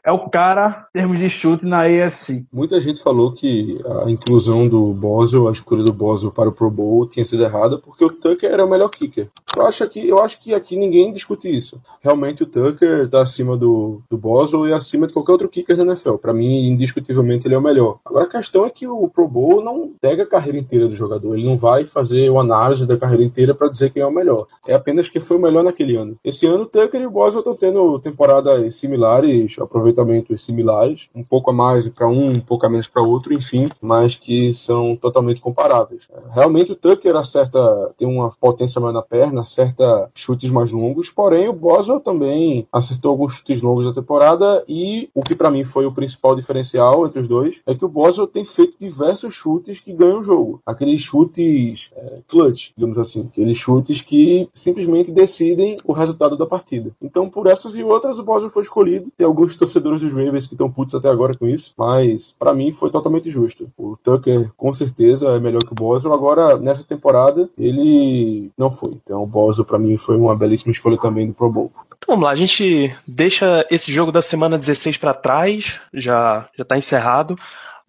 é 0.08 0.12
o 0.12 0.30
cara 0.30 0.88
em 0.90 1.00
termos 1.00 1.20
de 1.20 1.30
chute 1.30 1.66
na 1.66 1.82
AFC. 1.82 2.46
Muita 2.52 2.80
gente 2.80 3.04
falou 3.04 3.34
que 3.34 3.78
a 4.06 4.10
inclusão 4.10 4.66
do 4.66 4.94
Boswell, 4.94 5.50
a 5.50 5.52
escolha 5.52 5.84
do 5.84 5.92
Boswell 5.92 6.32
para 6.32 6.48
o 6.48 6.54
Pro 6.54 6.72
Bowl 6.72 7.06
tinha 7.06 7.26
sido 7.26 7.44
errada 7.44 7.78
porque 7.78 8.06
o 8.06 8.10
Tucker 8.10 8.50
era 8.50 8.66
o 8.66 8.70
melhor 8.70 8.90
kicker. 8.90 9.28
Eu 9.58 9.66
acho 9.66 9.86
que, 9.90 10.08
eu 10.08 10.20
acho 10.20 10.40
que 10.40 10.54
aqui 10.54 10.78
ninguém 10.78 11.12
discute 11.12 11.54
isso. 11.54 11.82
Realmente 12.00 12.44
o 12.44 12.46
Tucker 12.46 13.06
está 13.06 13.22
acima 13.22 13.58
do, 13.58 14.02
do 14.10 14.18
Boswell 14.18 14.70
e 14.70 14.74
acima 14.74 15.08
de 15.08 15.14
qualquer 15.14 15.34
outro 15.34 15.50
kicker 15.50 15.76
da 15.76 15.84
NFL. 15.84 16.16
Para 16.16 16.34
mim, 16.34 16.70
indiscutivelmente, 16.70 17.46
ele 17.46 17.56
é 17.56 17.58
o 17.58 17.62
melhor. 17.62 18.00
Agora 18.06 18.26
a 18.26 18.30
questão 18.30 18.66
é 18.66 18.70
que 18.70 18.88
o 18.88 19.10
Pro 19.10 19.28
Bowl 19.28 19.62
não 19.62 19.92
pega 20.00 20.24
a 20.24 20.28
carreira 20.28 20.58
inteira 20.58 20.88
do 20.88 20.96
jogador. 20.96 21.36
Ele 21.36 21.46
não 21.46 21.58
vai 21.58 21.86
fazer 21.86 22.30
uma 22.30 22.42
análise 22.42 22.86
da 22.86 22.96
carreira 22.96 23.24
inteira 23.24 23.54
para 23.54 23.68
dizer 23.68 23.92
quem 23.92 24.04
é 24.04 24.06
o 24.06 24.12
melhor. 24.12 24.46
É 24.68 24.74
apenas 24.74 25.10
quem 25.10 25.22
foi 25.22 25.36
o 25.36 25.42
melhor 25.42 25.64
naquele 25.64 25.98
ano. 25.98 26.16
Esse 26.24 26.46
ano 26.46 26.64
o 26.64 26.68
Tucker 26.68 27.02
e 27.02 27.08
o 27.08 27.12
Boswell 27.12 27.40
estão 27.40 27.56
tendo 27.56 28.00
temporadas 28.00 28.76
similares, 28.76 29.58
aproveitamentos 29.98 30.44
similares, 30.44 31.10
um 31.16 31.24
pouco 31.24 31.50
a 31.50 31.54
mais 31.54 31.88
para 31.90 32.08
um, 32.08 32.30
um 32.30 32.40
pouco 32.40 32.66
a 32.66 32.70
menos 32.70 32.88
para 32.88 33.02
outro, 33.02 33.34
enfim, 33.34 33.68
mas 33.82 34.16
que 34.16 34.54
são 34.54 34.96
totalmente 34.96 35.42
comparáveis. 35.42 36.08
Realmente 36.32 36.72
o 36.72 36.76
Tucker 36.76 37.16
acerta, 37.16 37.94
tem 37.98 38.08
uma 38.08 38.32
potência 38.40 38.80
mais 38.80 38.94
na 38.94 39.02
perna, 39.02 39.42
acerta 39.42 40.10
chutes 40.14 40.50
mais 40.50 40.72
longos, 40.72 41.10
porém 41.10 41.50
o 41.50 41.54
Boswell 41.54 42.00
também 42.00 42.68
acertou 42.72 43.12
alguns 43.12 43.34
chutes 43.34 43.62
longos 43.62 43.86
na 43.86 43.94
temporada 43.94 44.64
e 44.68 45.10
o 45.14 45.22
que 45.22 45.36
para 45.36 45.52
mim 45.52 45.66
foi 45.66 45.86
o 45.86 45.92
principal 45.92 46.36
diferencial 46.36 47.06
entre 47.06 47.20
os 47.20 47.28
dois 47.28 47.62
é 47.66 47.74
que 47.74 47.86
o 47.86 47.90
Boswell 47.90 48.28
tem 48.28 48.46
feito 48.46 48.78
diversos 48.80 49.34
chutes 49.34 49.80
que 49.80 49.94
ganham 49.94 50.20
o 50.20 50.24
jogo. 50.24 50.62
Aqueles 50.66 51.02
chutes 51.02 51.90
é, 51.96 52.22
clutch, 52.28 52.72
digamos 52.76 53.00
assim, 53.00 53.28
aqueles 53.32 53.58
chutes 53.58 54.02
que 54.02 54.48
simplesmente 54.54 55.12
decidem 55.12 55.78
o 55.86 55.94
resultado 55.94 56.38
da 56.38 56.46
partida. 56.46 56.92
Então, 57.02 57.30
por 57.30 57.48
essas 57.48 57.76
e 57.76 57.84
outras, 57.84 58.20
o 58.20 58.24
Boswell 58.24 58.50
foi 58.50 58.64
escolhido. 58.64 59.12
Tem 59.16 59.26
alguns 59.26 59.56
torcedores 59.56 59.77
torcedores 59.78 60.02
dos 60.02 60.14
Ravens 60.14 60.48
que 60.48 60.54
estão 60.54 60.72
putos 60.72 60.96
até 60.96 61.10
agora 61.10 61.34
com 61.36 61.48
isso, 61.48 61.74
mas 61.78 62.36
para 62.38 62.54
mim 62.54 62.72
foi 62.72 62.90
totalmente 62.90 63.30
justo. 63.30 63.70
O 63.78 63.98
Tucker 63.98 64.52
com 64.58 64.74
certeza 64.74 65.30
é 65.30 65.40
melhor 65.40 65.64
que 65.64 65.72
o 65.72 65.76
Boswell, 65.76 66.14
agora 66.14 66.58
nessa 66.58 66.84
temporada 66.84 67.50
ele 67.58 68.52
não 68.58 68.70
foi. 68.70 68.92
Então 69.04 69.24
o 69.24 69.28
Boswell 69.28 69.66
para 69.66 69.80
mim 69.80 69.98
foi 69.98 70.18
uma 70.18 70.36
belíssima 70.36 70.72
escolha 70.72 70.98
também 70.98 71.28
do 71.28 71.34
Pro 71.34 71.52
Bowl. 71.52 71.72
Então 71.98 72.16
vamos 72.16 72.26
lá, 72.26 72.32
a 72.32 72.36
gente 72.36 72.96
deixa 73.08 73.66
esse 73.72 73.92
jogo 73.92 74.12
da 74.12 74.22
semana 74.22 74.58
16 74.58 74.98
para 74.98 75.14
trás, 75.14 75.80
já 75.94 76.48
já 76.58 76.66
tá 76.66 76.78
encerrado. 76.78 77.36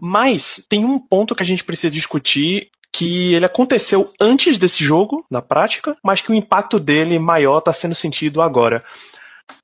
Mas 0.00 0.64
tem 0.68 0.84
um 0.84 0.98
ponto 0.98 1.34
que 1.34 1.42
a 1.42 1.46
gente 1.46 1.64
precisa 1.64 1.90
discutir 1.90 2.68
que 2.92 3.34
ele 3.34 3.44
aconteceu 3.44 4.12
antes 4.20 4.56
desse 4.56 4.82
jogo, 4.82 5.24
na 5.30 5.42
prática, 5.42 5.96
mas 6.02 6.20
que 6.20 6.30
o 6.30 6.34
impacto 6.34 6.80
dele 6.80 7.18
maior 7.18 7.58
está 7.58 7.72
sendo 7.72 7.94
sentido 7.94 8.40
agora. 8.40 8.82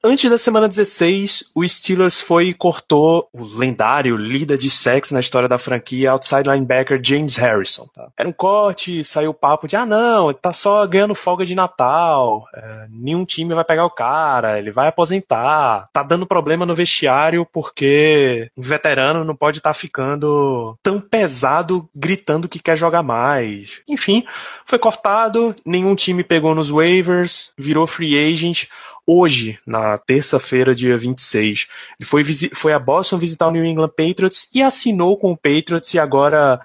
Antes 0.06 0.30
da 0.30 0.36
semana 0.36 0.68
16, 0.68 1.44
o 1.54 1.66
Steelers 1.66 2.20
foi 2.20 2.48
e 2.48 2.54
cortou 2.54 3.26
o 3.32 3.42
lendário 3.42 4.18
líder 4.18 4.58
de 4.58 4.68
sacks 4.68 5.10
na 5.10 5.20
história 5.20 5.48
da 5.48 5.56
franquia, 5.56 6.10
outside 6.10 6.46
linebacker 6.46 7.00
James 7.02 7.36
Harrison. 7.36 7.86
Tá? 7.94 8.08
Era 8.14 8.28
um 8.28 8.32
corte, 8.32 9.02
saiu 9.02 9.30
o 9.30 9.34
papo 9.34 9.66
de, 9.66 9.76
ah 9.76 9.86
não, 9.86 10.30
tá 10.34 10.52
só 10.52 10.86
ganhando 10.86 11.14
folga 11.14 11.46
de 11.46 11.54
Natal, 11.54 12.46
é, 12.54 12.86
nenhum 12.90 13.24
time 13.24 13.54
vai 13.54 13.64
pegar 13.64 13.86
o 13.86 13.90
cara, 13.90 14.58
ele 14.58 14.70
vai 14.70 14.88
aposentar, 14.88 15.88
tá 15.90 16.02
dando 16.02 16.26
problema 16.26 16.66
no 16.66 16.74
vestiário 16.74 17.46
porque 17.50 18.50
um 18.56 18.62
veterano 18.62 19.24
não 19.24 19.34
pode 19.34 19.58
estar 19.58 19.70
tá 19.70 19.74
ficando 19.74 20.76
tão 20.82 21.00
pesado 21.00 21.88
gritando 21.94 22.46
que 22.46 22.58
quer 22.58 22.76
jogar 22.76 23.02
mais. 23.02 23.80
Enfim, 23.88 24.22
foi 24.66 24.78
cortado, 24.78 25.56
nenhum 25.64 25.94
time 25.94 26.22
pegou 26.22 26.54
nos 26.54 26.68
waivers, 26.68 27.52
virou 27.56 27.86
free 27.86 28.18
agent, 28.18 28.66
hoje, 29.06 29.58
na 29.66 29.98
terça-feira, 29.98 30.74
dia 30.74 30.96
26. 30.96 31.68
Ele 32.00 32.08
foi, 32.08 32.24
foi 32.54 32.72
a 32.72 32.78
Boston 32.78 33.18
visitar 33.18 33.48
o 33.48 33.50
New 33.50 33.64
England 33.64 33.90
Patriots 33.90 34.48
e 34.54 34.62
assinou 34.62 35.16
com 35.16 35.32
o 35.32 35.36
Patriots 35.36 35.92
e 35.94 35.98
agora 35.98 36.60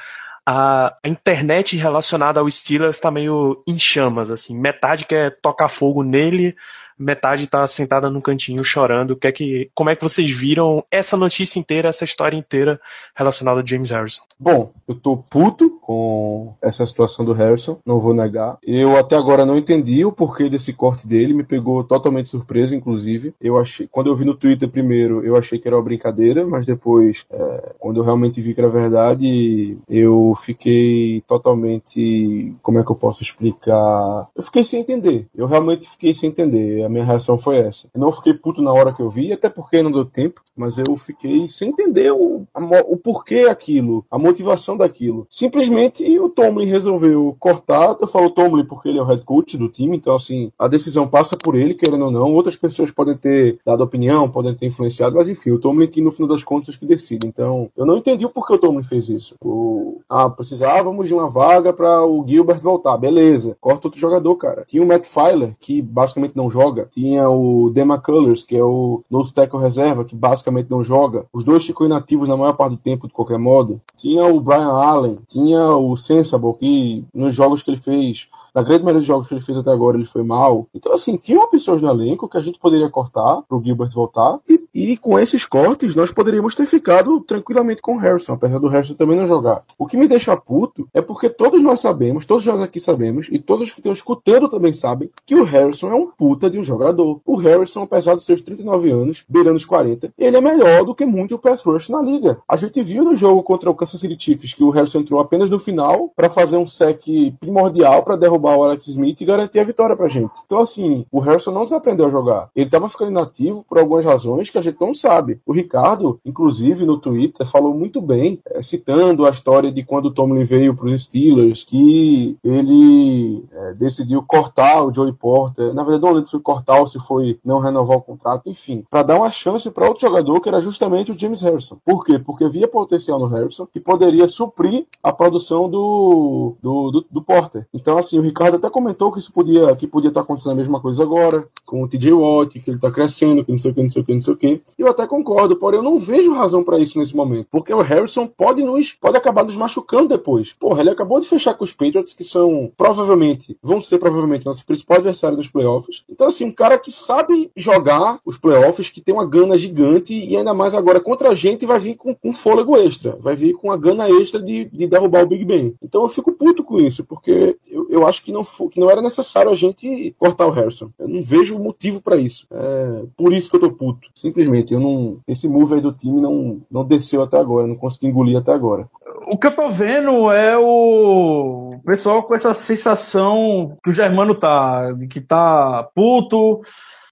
a, 0.46 0.96
a 1.04 1.08
internet 1.08 1.76
relacionada 1.78 2.40
ao 2.40 2.50
Steelers 2.50 2.96
está 2.96 3.12
meio 3.12 3.64
em 3.68 3.78
chamas, 3.78 4.32
assim. 4.32 4.58
Metade 4.60 5.06
quer 5.06 5.40
tocar 5.42 5.70
fogo 5.70 6.04
nele, 6.04 6.56
metade 7.00 7.48
tá 7.48 7.66
sentada 7.66 8.10
num 8.10 8.22
cantinho 8.22 8.64
chorando. 8.64 9.16
Que 9.16 9.28
é 9.28 9.32
que, 9.32 9.72
como 9.74 9.90
é 9.90 9.96
que 9.96 10.04
vocês 10.04 10.30
viram 10.30 10.84
essa 10.92 11.16
notícia 11.16 11.60
inteira, 11.60 11.90
essa 11.90 12.04
história 12.04 12.38
inteira 12.38 12.80
relacionada 13.16 13.62
a 13.62 13.66
James 13.66 13.90
Harrison? 13.90 14.24
Bom, 14.38 14.72
eu 14.88 14.96
tô 14.96 15.18
puto 15.18 15.70
com 15.82 16.54
essa 16.62 16.86
situação 16.86 17.24
do 17.24 17.34
Harrison, 17.34 17.80
não 17.86 18.00
vou 18.00 18.14
negar. 18.14 18.58
Eu 18.64 18.98
até 18.98 19.16
agora 19.16 19.46
não 19.46 19.58
entendi 19.58 20.04
o 20.04 20.12
porquê 20.12 20.50
desse 20.50 20.74
corte 20.74 21.08
dele, 21.08 21.34
me 21.34 21.44
pegou 21.44 21.84
totalmente 21.84 22.30
surpresa, 22.30 22.76
inclusive. 22.76 23.34
Eu 23.40 23.58
achei, 23.58 23.88
quando 23.88 24.08
eu 24.08 24.16
vi 24.16 24.26
no 24.26 24.36
Twitter 24.36 24.68
primeiro, 24.68 25.24
eu 25.26 25.36
achei 25.36 25.58
que 25.60 25.68
era 25.68 25.78
uma 25.78 25.84
brincadeira, 25.84 26.46
mas 26.46 26.66
depois, 26.66 27.26
é, 27.32 27.76
quando 27.80 28.00
eu 28.00 28.04
realmente 28.04 28.42
vi 28.42 28.54
que 28.54 28.62
era 28.62 28.70
verdade, 28.70 29.78
eu 29.88 30.34
fiquei 30.36 31.22
totalmente, 31.28 32.54
como 32.62 32.80
é 32.80 32.84
que 32.84 32.92
eu 32.92 32.96
posso 32.96 33.24
explicar? 33.24 34.28
Eu 34.36 34.44
fiquei 34.44 34.64
sem 34.64 34.82
entender. 34.82 35.28
Eu 35.36 35.48
realmente 35.48 35.90
fiquei 35.90 36.14
sem 36.14 36.30
entender 36.30 36.89
a 36.90 36.92
minha 36.92 37.06
reação 37.06 37.38
foi 37.38 37.58
essa. 37.58 37.88
Eu 37.94 38.02
não 38.02 38.12
fiquei 38.12 38.34
puto 38.34 38.62
na 38.62 38.74
hora 38.74 38.92
que 38.92 39.02
eu 39.02 39.10
vi, 39.10 39.32
até 39.32 39.48
porque 39.48 39.82
não 39.82 39.92
deu 39.92 40.04
tempo, 40.04 40.42
mas 40.56 40.78
eu 40.78 40.98
fiquei 40.98 41.48
sem 41.48 41.70
entender 41.70 42.12
o, 42.12 42.46
o 42.88 42.98
porquê 42.98 43.48
aquilo, 43.50 44.06
a 44.10 44.18
motivação 44.18 44.76
daquilo. 44.76 45.28
Simplesmente 45.30 46.20
o 46.20 46.30
Tomlin 46.30 46.66
resolveu 46.66 47.36
cortar. 47.40 47.96
Eu 48.00 48.08
falo 48.08 48.30
Tomlin 48.32 48.66
porque 48.66 48.90
ele 48.90 49.00
é 49.00 49.02
o 49.02 49.06
head 49.06 49.24
coach 49.24 49.58
do 49.58 49.70
time, 49.70 49.96
então 49.96 50.16
assim, 50.16 50.52
a 50.58 50.68
decisão 50.68 51.08
passa 51.08 51.38
por 51.38 51.56
ele, 51.56 51.76
querendo 51.76 52.06
ou 52.06 52.12
não. 52.12 52.34
Outras 52.34 52.56
pessoas 52.56 52.92
podem 52.92 53.16
ter 53.16 53.60
dado 53.66 53.84
opinião, 53.84 54.30
podem 54.30 54.56
ter 54.56 54.66
influenciado, 54.66 55.16
mas 55.16 55.30
enfim, 55.30 55.52
o 55.52 55.60
Tomlin 55.60 55.88
que 55.88 56.02
no 56.02 56.12
final 56.12 56.30
das 56.30 56.44
contas 56.44 56.76
que 56.76 56.86
decide. 56.86 57.28
Então, 57.28 57.70
eu 57.78 57.86
não 57.86 57.98
entendi 57.98 58.26
o 58.26 58.30
porquê 58.30 58.54
o 58.54 58.58
Tomlin 58.58 58.84
fez 58.84 59.10
isso. 59.10 59.36
O, 59.42 60.02
ah, 60.10 60.30
precisávamos 60.30 61.08
de 61.08 61.14
uma 61.14 61.30
vaga 61.30 61.72
para 61.72 62.04
o 62.06 62.26
Gilbert 62.28 62.60
voltar. 62.60 62.98
Beleza, 62.98 63.56
corta 63.62 63.88
outro 63.88 64.00
jogador, 64.00 64.36
cara. 64.36 64.66
Tinha 64.68 64.82
o 64.82 64.88
Matt 64.88 65.06
Filer, 65.06 65.56
que 65.60 65.82
basicamente 65.82 66.36
não 66.36 66.50
joga 66.50 66.79
joga. 66.80 66.86
Tinha 66.86 67.30
o 67.30 67.70
Dema 67.70 68.00
Colors, 68.00 68.44
que 68.44 68.56
é 68.56 68.64
o 68.64 69.04
nose 69.10 69.34
tackle 69.34 69.60
reserva, 69.60 70.06
que 70.06 70.16
basicamente 70.16 70.70
não 70.70 70.84
joga. 70.84 71.26
Os 71.34 71.44
dois 71.44 71.66
ficam 71.66 71.86
inativos 71.86 72.28
na 72.28 72.38
maior 72.38 72.54
parte 72.54 72.72
do 72.72 72.78
tempo, 72.78 73.08
de 73.08 73.14
qualquer 73.14 73.38
modo. 73.38 73.82
Tinha 73.96 74.26
o 74.26 74.40
Brian 74.40 74.72
Allen, 74.72 75.20
tinha 75.28 75.76
o 75.76 75.96
Sensible, 75.98 76.54
que 76.54 77.04
nos 77.14 77.36
jogos 77.36 77.62
que 77.62 77.72
ele 77.72 77.78
fez 77.78 78.30
na 78.54 78.62
grande 78.62 78.84
maioria 78.84 79.00
dos 79.00 79.08
jogos 79.08 79.28
que 79.28 79.34
ele 79.34 79.42
fez 79.42 79.58
até 79.58 79.72
agora, 79.72 79.98
ele 79.98 80.06
foi 80.06 80.24
mal. 80.24 80.68
Então, 80.74 80.94
assim, 80.94 81.18
tinha 81.18 81.46
pessoas 81.48 81.82
no 81.82 81.90
elenco 81.90 82.28
que 82.28 82.38
a 82.38 82.42
gente 82.42 82.60
poderia 82.60 82.90
cortar 82.90 83.42
pro 83.48 83.62
Gilbert 83.64 83.92
voltar. 83.92 84.40
E, 84.48 84.62
e 84.74 84.98
com 84.98 85.18
esses 85.20 85.46
cortes, 85.46 85.96
nós 85.96 86.12
poderíamos 86.12 86.56
ter 86.56 86.66
ficado 86.66 87.20
tranquilamente 87.22 87.82
com 87.82 87.96
o 87.96 88.00
Harrison, 88.00 88.34
apesar 88.34 88.60
do 88.60 88.68
Harrison 88.68 88.94
também 88.94 89.18
não 89.18 89.28
jogar. 89.28 89.64
O 89.78 89.86
que 89.86 89.98
me 89.98 90.08
deixa 90.08 90.36
puto 90.36 90.88
é 90.94 91.02
porque 91.02 91.30
todos 91.30 91.62
nós 91.62 91.80
sabemos, 91.80 92.26
todos 92.26 92.46
nós 92.46 92.62
aqui 92.62 92.80
sabemos, 92.80 93.28
e 93.32 93.40
todos 93.40 93.72
que 93.72 93.80
estão 93.80 93.92
escutando 93.92 94.50
também 94.50 94.74
sabem, 94.74 95.10
que 95.26 95.36
o 95.36 95.44
Harrison 95.44 95.90
é 95.90 95.96
um 95.96 96.08
puta 96.08 96.50
de 96.50 96.60
um 96.60 96.64
jogador. 96.64 97.20
O 97.26 97.36
Harrison, 97.36 97.84
apesar 97.84 98.16
de 98.16 98.24
seus 98.24 98.42
39 98.42 98.92
anos, 98.92 99.24
beirando 99.28 99.58
os 99.58 99.66
40, 99.66 100.14
ele 100.18 100.38
é 100.38 100.42
melhor 100.42 100.84
do 100.84 100.96
que 100.96 101.06
muito 101.06 101.36
o 101.36 101.40
pass 101.40 101.62
rush 101.62 101.90
na 101.90 102.02
liga. 102.02 102.40
A 102.48 102.56
gente 102.56 102.82
viu 102.82 103.04
no 103.04 103.16
jogo 103.16 103.44
contra 103.44 103.70
o 103.70 103.76
Kansas 103.76 104.00
City 104.00 104.18
Chiefs 104.20 104.54
que 104.54 104.64
o 104.64 104.70
Harrison 104.70 105.00
entrou 105.00 105.20
apenas 105.20 105.50
no 105.50 105.60
final 105.60 106.12
para 106.16 106.30
fazer 106.30 106.58
um 106.58 106.66
sec 106.66 107.04
primordial 107.40 108.04
para 108.04 108.16
derrubar 108.16 108.39
derrubar 108.40 108.58
o 108.58 108.64
Alex 108.64 108.88
Smith 108.88 109.20
e 109.22 109.26
garantir 109.26 109.60
a 109.60 109.64
vitória 109.64 109.96
pra 109.96 110.08
gente. 110.08 110.32
Então, 110.46 110.60
assim, 110.60 111.06
o 111.12 111.20
Harrison 111.20 111.52
não 111.52 111.66
desaprendeu 111.66 112.08
a 112.08 112.10
jogar. 112.10 112.50
Ele 112.56 112.70
tava 112.70 112.88
ficando 112.88 113.12
inativo 113.12 113.66
por 113.68 113.78
algumas 113.78 114.06
razões 114.06 114.50
que 114.50 114.58
a 114.58 114.62
gente 114.62 114.80
não 114.80 114.96
sabe. 114.96 115.40
O 115.46 115.52
Ricardo, 115.52 116.20
inclusive, 116.26 116.86
no 116.86 116.98
Twitter, 116.98 117.46
falou 117.46 117.74
muito 117.74 118.02
bem, 118.02 118.40
é, 118.46 118.62
citando 118.62 119.26
a 119.26 119.30
história 119.30 119.72
de 119.72 119.84
quando 119.84 120.06
o 120.06 120.12
Tomlin 120.12 120.44
veio 120.44 120.76
pros 120.76 121.02
Steelers, 121.04 121.64
que 121.64 122.38
ele 122.44 123.44
é, 123.52 123.74
decidiu 123.74 124.24
cortar 124.24 124.84
o 124.84 124.94
Joey 124.94 125.14
Porter. 125.14 125.74
Na 125.74 125.84
verdade, 125.84 126.02
não 126.02 126.10
lembro 126.10 126.26
se 126.26 126.32
foi 126.32 126.40
cortar 126.40 126.80
ou 126.80 126.88
se 126.88 127.00
foi 127.00 127.40
não 127.44 127.60
renovar 127.60 127.98
o 127.98 128.02
contrato, 128.02 128.50
enfim, 128.50 128.86
para 128.90 129.04
dar 129.04 129.18
uma 129.18 129.30
chance 129.30 129.70
para 129.70 129.88
outro 129.88 130.02
jogador 130.02 130.40
que 130.40 130.50
era 130.50 130.62
justamente 130.62 131.12
o 131.12 131.20
James 131.20 131.42
Harrison. 131.42 131.78
Por 131.84 132.06
quê? 132.06 132.18
Porque 132.18 132.48
via 132.48 132.68
potencial 132.68 133.20
no 133.20 133.28
Harrison 133.28 133.66
que 133.66 133.80
poderia 133.80 134.28
suprir 134.28 134.86
a 135.04 135.12
produção 135.12 135.70
do, 135.70 136.56
do, 136.62 136.92
do, 136.92 137.06
do 137.12 137.22
Porter. 137.22 137.68
Então, 137.74 137.98
assim, 137.98 138.18
o 138.18 138.22
Ricardo 138.30 138.56
até 138.56 138.70
comentou 138.70 139.12
que 139.12 139.20
isso 139.20 139.34
podia, 139.34 139.76
que 139.76 139.88
podia 139.88 140.10
estar 140.10 140.22
acontecendo 140.22 140.54
a 140.54 140.56
mesma 140.56 140.80
coisa 140.80 141.04
agora, 141.04 141.48
com 141.66 141.84
o 141.84 141.88
TJ 141.88 142.14
Watt, 142.14 142.60
que 142.60 142.70
ele 142.70 142.78
está 142.78 142.92
crescendo, 142.92 143.44
que 143.44 143.52
não 143.52 143.58
sei 143.58 143.72
o 143.72 143.74
que, 143.74 143.82
não 143.82 143.90
sei 143.90 144.02
o 144.02 144.06
que, 144.06 144.14
não 144.14 144.22
sei 144.22 144.34
o 144.34 144.38
que. 144.38 144.62
Eu 144.78 144.88
até 144.88 145.08
concordo, 145.08 145.56
porém 145.56 145.80
eu 145.80 145.84
não 145.84 145.98
vejo 145.98 146.34
razão 146.34 146.64
para 146.64 146.80
isso 146.80 146.98
nesse 146.98 147.16
momento, 147.16 147.48
porque 147.52 147.74
o 147.74 147.82
Harrison 147.82 148.28
pode 148.28 148.64
nos 148.64 148.94
pode 148.94 149.18
acabar 149.18 149.44
nos 149.44 149.58
machucando 149.58 150.10
depois. 150.10 150.54
Porra, 150.54 150.82
ele 150.82 150.90
acabou 150.90 151.20
de 151.20 151.28
fechar 151.28 151.54
com 151.54 151.64
os 151.64 151.74
Patriots, 151.74 152.14
que 152.14 152.24
são 152.24 152.72
provavelmente, 152.78 153.58
vão 153.62 153.82
ser 153.82 153.98
provavelmente 153.98 154.46
nossos 154.46 154.64
principais 154.64 155.00
adversários 155.00 155.38
nos 155.38 155.48
playoffs. 155.48 156.04
Então, 156.10 156.28
assim, 156.28 156.46
um 156.46 156.52
cara 156.52 156.78
que 156.78 156.92
sabe 156.92 157.52
jogar 157.56 158.20
os 158.26 158.38
playoffs, 158.38 158.90
que 158.90 159.02
tem 159.02 159.14
uma 159.14 159.26
gana 159.26 159.58
gigante 159.58 160.14
e 160.14 160.36
ainda 160.36 160.54
mais 160.54 160.76
agora 160.76 161.00
contra 161.00 161.30
a 161.30 161.36
gente 161.36 161.66
vai 161.66 161.80
vir 161.80 161.96
com, 161.96 162.14
com 162.14 162.34
fôlego 162.34 162.78
extra, 162.78 163.18
vai 163.20 163.36
vir 163.36 163.54
com 163.54 163.72
a 163.72 163.78
gana 163.78 164.10
extra 164.10 164.42
de, 164.42 164.66
de 164.66 164.88
derrubar 164.88 165.24
o 165.24 165.28
Big 165.28 165.46
Ben. 165.46 165.76
Então 165.82 166.04
eu 166.04 166.10
fico 166.10 166.32
puto 166.32 166.64
com 166.64 166.80
isso, 166.80 167.04
porque 167.04 167.58
eu, 167.70 167.88
eu 167.90 168.08
acho 168.08 168.19
acho 168.20 168.24
que 168.24 168.32
não, 168.32 168.44
que 168.44 168.80
não 168.80 168.92
era 168.92 169.02
necessário 169.02 169.52
a 169.52 169.56
gente 169.56 170.14
cortar 170.20 170.46
o 170.46 170.52
Harrison. 170.52 170.90
Eu 171.00 171.08
não 171.08 171.22
vejo 171.22 171.58
motivo 171.58 172.02
para 172.02 172.18
isso. 172.18 172.46
É 172.52 173.04
por 173.16 173.34
isso 173.34 173.50
que 173.50 173.56
eu 173.56 173.62
tô 173.62 173.72
puto. 173.72 174.10
Simplesmente, 174.14 174.74
eu 174.74 174.80
não. 174.80 175.20
Esse 175.28 175.48
move 175.48 175.76
aí 175.76 175.82
do 175.82 175.94
time 175.94 176.22
não, 176.22 176.62
não 176.70 176.84
desceu 176.84 177.22
até 177.24 177.38
agora, 177.38 177.68
não 177.68 177.76
consegui 177.76 178.08
engolir 178.08 178.38
até 178.38 178.52
agora. 178.52 178.88
O 179.28 179.38
que 179.38 179.48
eu 179.48 179.56
tô 179.56 179.70
vendo 179.70 180.32
é 180.32 180.58
o 180.58 181.80
pessoal 181.86 182.24
com 182.24 182.36
essa 182.36 182.54
sensação 182.54 183.78
que 183.84 183.90
o 183.90 183.94
Germano 183.94 184.36
tá, 184.36 184.92
de 184.92 185.08
que 185.08 185.22
tá 185.22 185.88
puto 185.96 186.62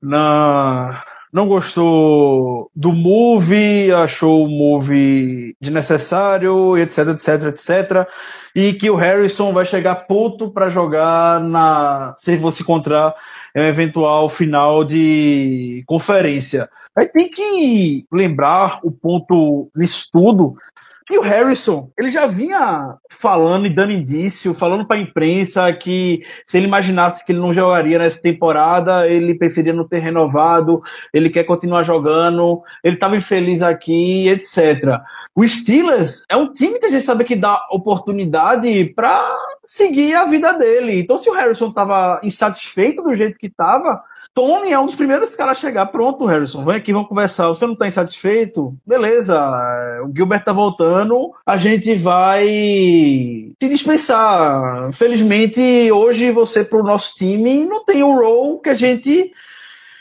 na 0.02 1.04
não 1.32 1.48
gostou 1.48 2.72
do 2.76 2.94
movie, 2.94 3.92
achou 3.92 4.46
o 4.46 4.50
movie 4.50 5.56
desnecessário, 5.60 6.78
etc, 6.78 7.10
etc, 7.10 7.44
etc. 7.48 8.08
E 8.56 8.74
que 8.74 8.90
o 8.90 8.96
Harrison 8.96 9.54
vai 9.54 9.66
chegar 9.66 10.08
puto 10.08 10.50
para 10.50 10.70
jogar 10.70 11.42
na. 11.42 12.16
se 12.18 12.38
você 12.38 12.64
encontrar 12.64 13.14
um 13.56 13.62
eventual 13.62 14.30
final 14.30 14.84
de 14.84 15.84
conferência. 15.86 16.70
Aí 16.98 17.08
tem 17.08 17.30
que 17.30 18.06
lembrar 18.12 18.80
o 18.82 18.92
ponto 18.92 19.70
nisso 19.76 20.08
tudo 20.12 20.56
e 21.10 21.18
o 21.18 21.22
Harrison, 21.22 21.90
ele 21.98 22.10
já 22.10 22.28
vinha 22.28 22.96
falando 23.10 23.66
e 23.66 23.74
dando 23.74 23.94
indício, 23.94 24.54
falando 24.54 24.86
para 24.86 24.98
a 24.98 25.02
imprensa 25.02 25.72
que 25.72 26.22
se 26.46 26.58
ele 26.58 26.68
imaginasse 26.68 27.26
que 27.26 27.32
ele 27.32 27.40
não 27.40 27.54
jogaria 27.54 27.98
nessa 27.98 28.22
temporada, 28.22 29.08
ele 29.08 29.34
preferia 29.36 29.72
não 29.72 29.88
ter 29.88 30.00
renovado, 30.00 30.82
ele 31.14 31.30
quer 31.30 31.46
continuar 31.46 31.84
jogando, 31.84 32.62
ele 32.84 32.96
estava 32.96 33.16
infeliz 33.16 33.62
aqui, 33.62 34.28
etc. 34.28 35.00
O 35.34 35.48
Steelers 35.48 36.24
é 36.28 36.36
um 36.36 36.52
time 36.52 36.78
que 36.78 36.88
a 36.88 36.90
gente 36.90 37.06
sabe 37.06 37.24
que 37.24 37.38
dá 37.38 37.58
oportunidade 37.72 38.92
para 38.94 39.34
seguir 39.64 40.14
a 40.14 40.26
vida 40.26 40.52
dele. 40.54 41.00
Então, 41.00 41.16
se 41.16 41.30
o 41.30 41.34
Harrison 41.34 41.70
estava 41.70 42.20
insatisfeito 42.22 43.02
do 43.02 43.16
jeito 43.16 43.38
que 43.38 43.48
estava, 43.48 44.04
Tony 44.38 44.72
é 44.72 44.80
um 44.80 44.86
dos 44.86 44.94
primeiros 44.94 45.36
caras 45.36 45.58
a 45.58 45.60
chegar. 45.60 45.88
Pronto, 45.88 46.24
Harrison, 46.28 46.64
vem 46.64 46.76
aqui, 46.76 46.94
vamos 46.94 47.10
conversar. 47.10 47.48
Você 47.48 47.66
não 47.66 47.74
está 47.74 47.88
insatisfeito? 47.88 48.78
Beleza, 48.86 49.36
o 50.06 50.16
Gilbert 50.16 50.44
tá 50.44 50.54
voltando, 50.54 51.32
a 51.44 51.58
gente 51.58 51.96
vai 51.96 52.46
te 52.46 53.68
dispensar. 53.68 54.94
Felizmente, 54.94 55.92
hoje 55.92 56.32
você 56.32 56.64
pro 56.64 56.84
nosso 56.84 57.16
time 57.16 57.66
não 57.66 57.84
tem 57.84 58.04
o 58.04 58.14
role 58.14 58.62
que 58.62 58.70
a 58.70 58.76
gente 58.76 59.32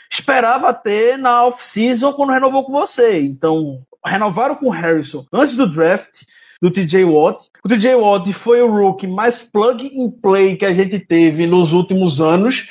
esperava 0.07 0.71
ter 0.71 1.17
na 1.17 1.47
off-season 1.47 2.13
quando 2.13 2.33
renovou 2.33 2.63
com 2.63 2.71
você. 2.71 3.19
Então, 3.19 3.59
renovaram 4.05 4.53
com 4.53 4.67
o 4.67 4.71
Harrison 4.71 5.25
antes 5.33 5.55
do 5.55 5.67
draft 5.67 6.21
do 6.61 6.69
TJ 6.69 7.05
Watt. 7.05 7.49
O 7.65 7.67
TJ 7.67 7.95
Watt 7.95 8.31
foi 8.33 8.61
o 8.61 8.71
rookie 8.71 9.07
mais 9.07 9.41
plug 9.41 9.91
and 9.99 10.11
play 10.21 10.55
que 10.55 10.65
a 10.65 10.73
gente 10.73 10.99
teve 10.99 11.47
nos 11.47 11.73
últimos 11.73 12.21
anos. 12.21 12.67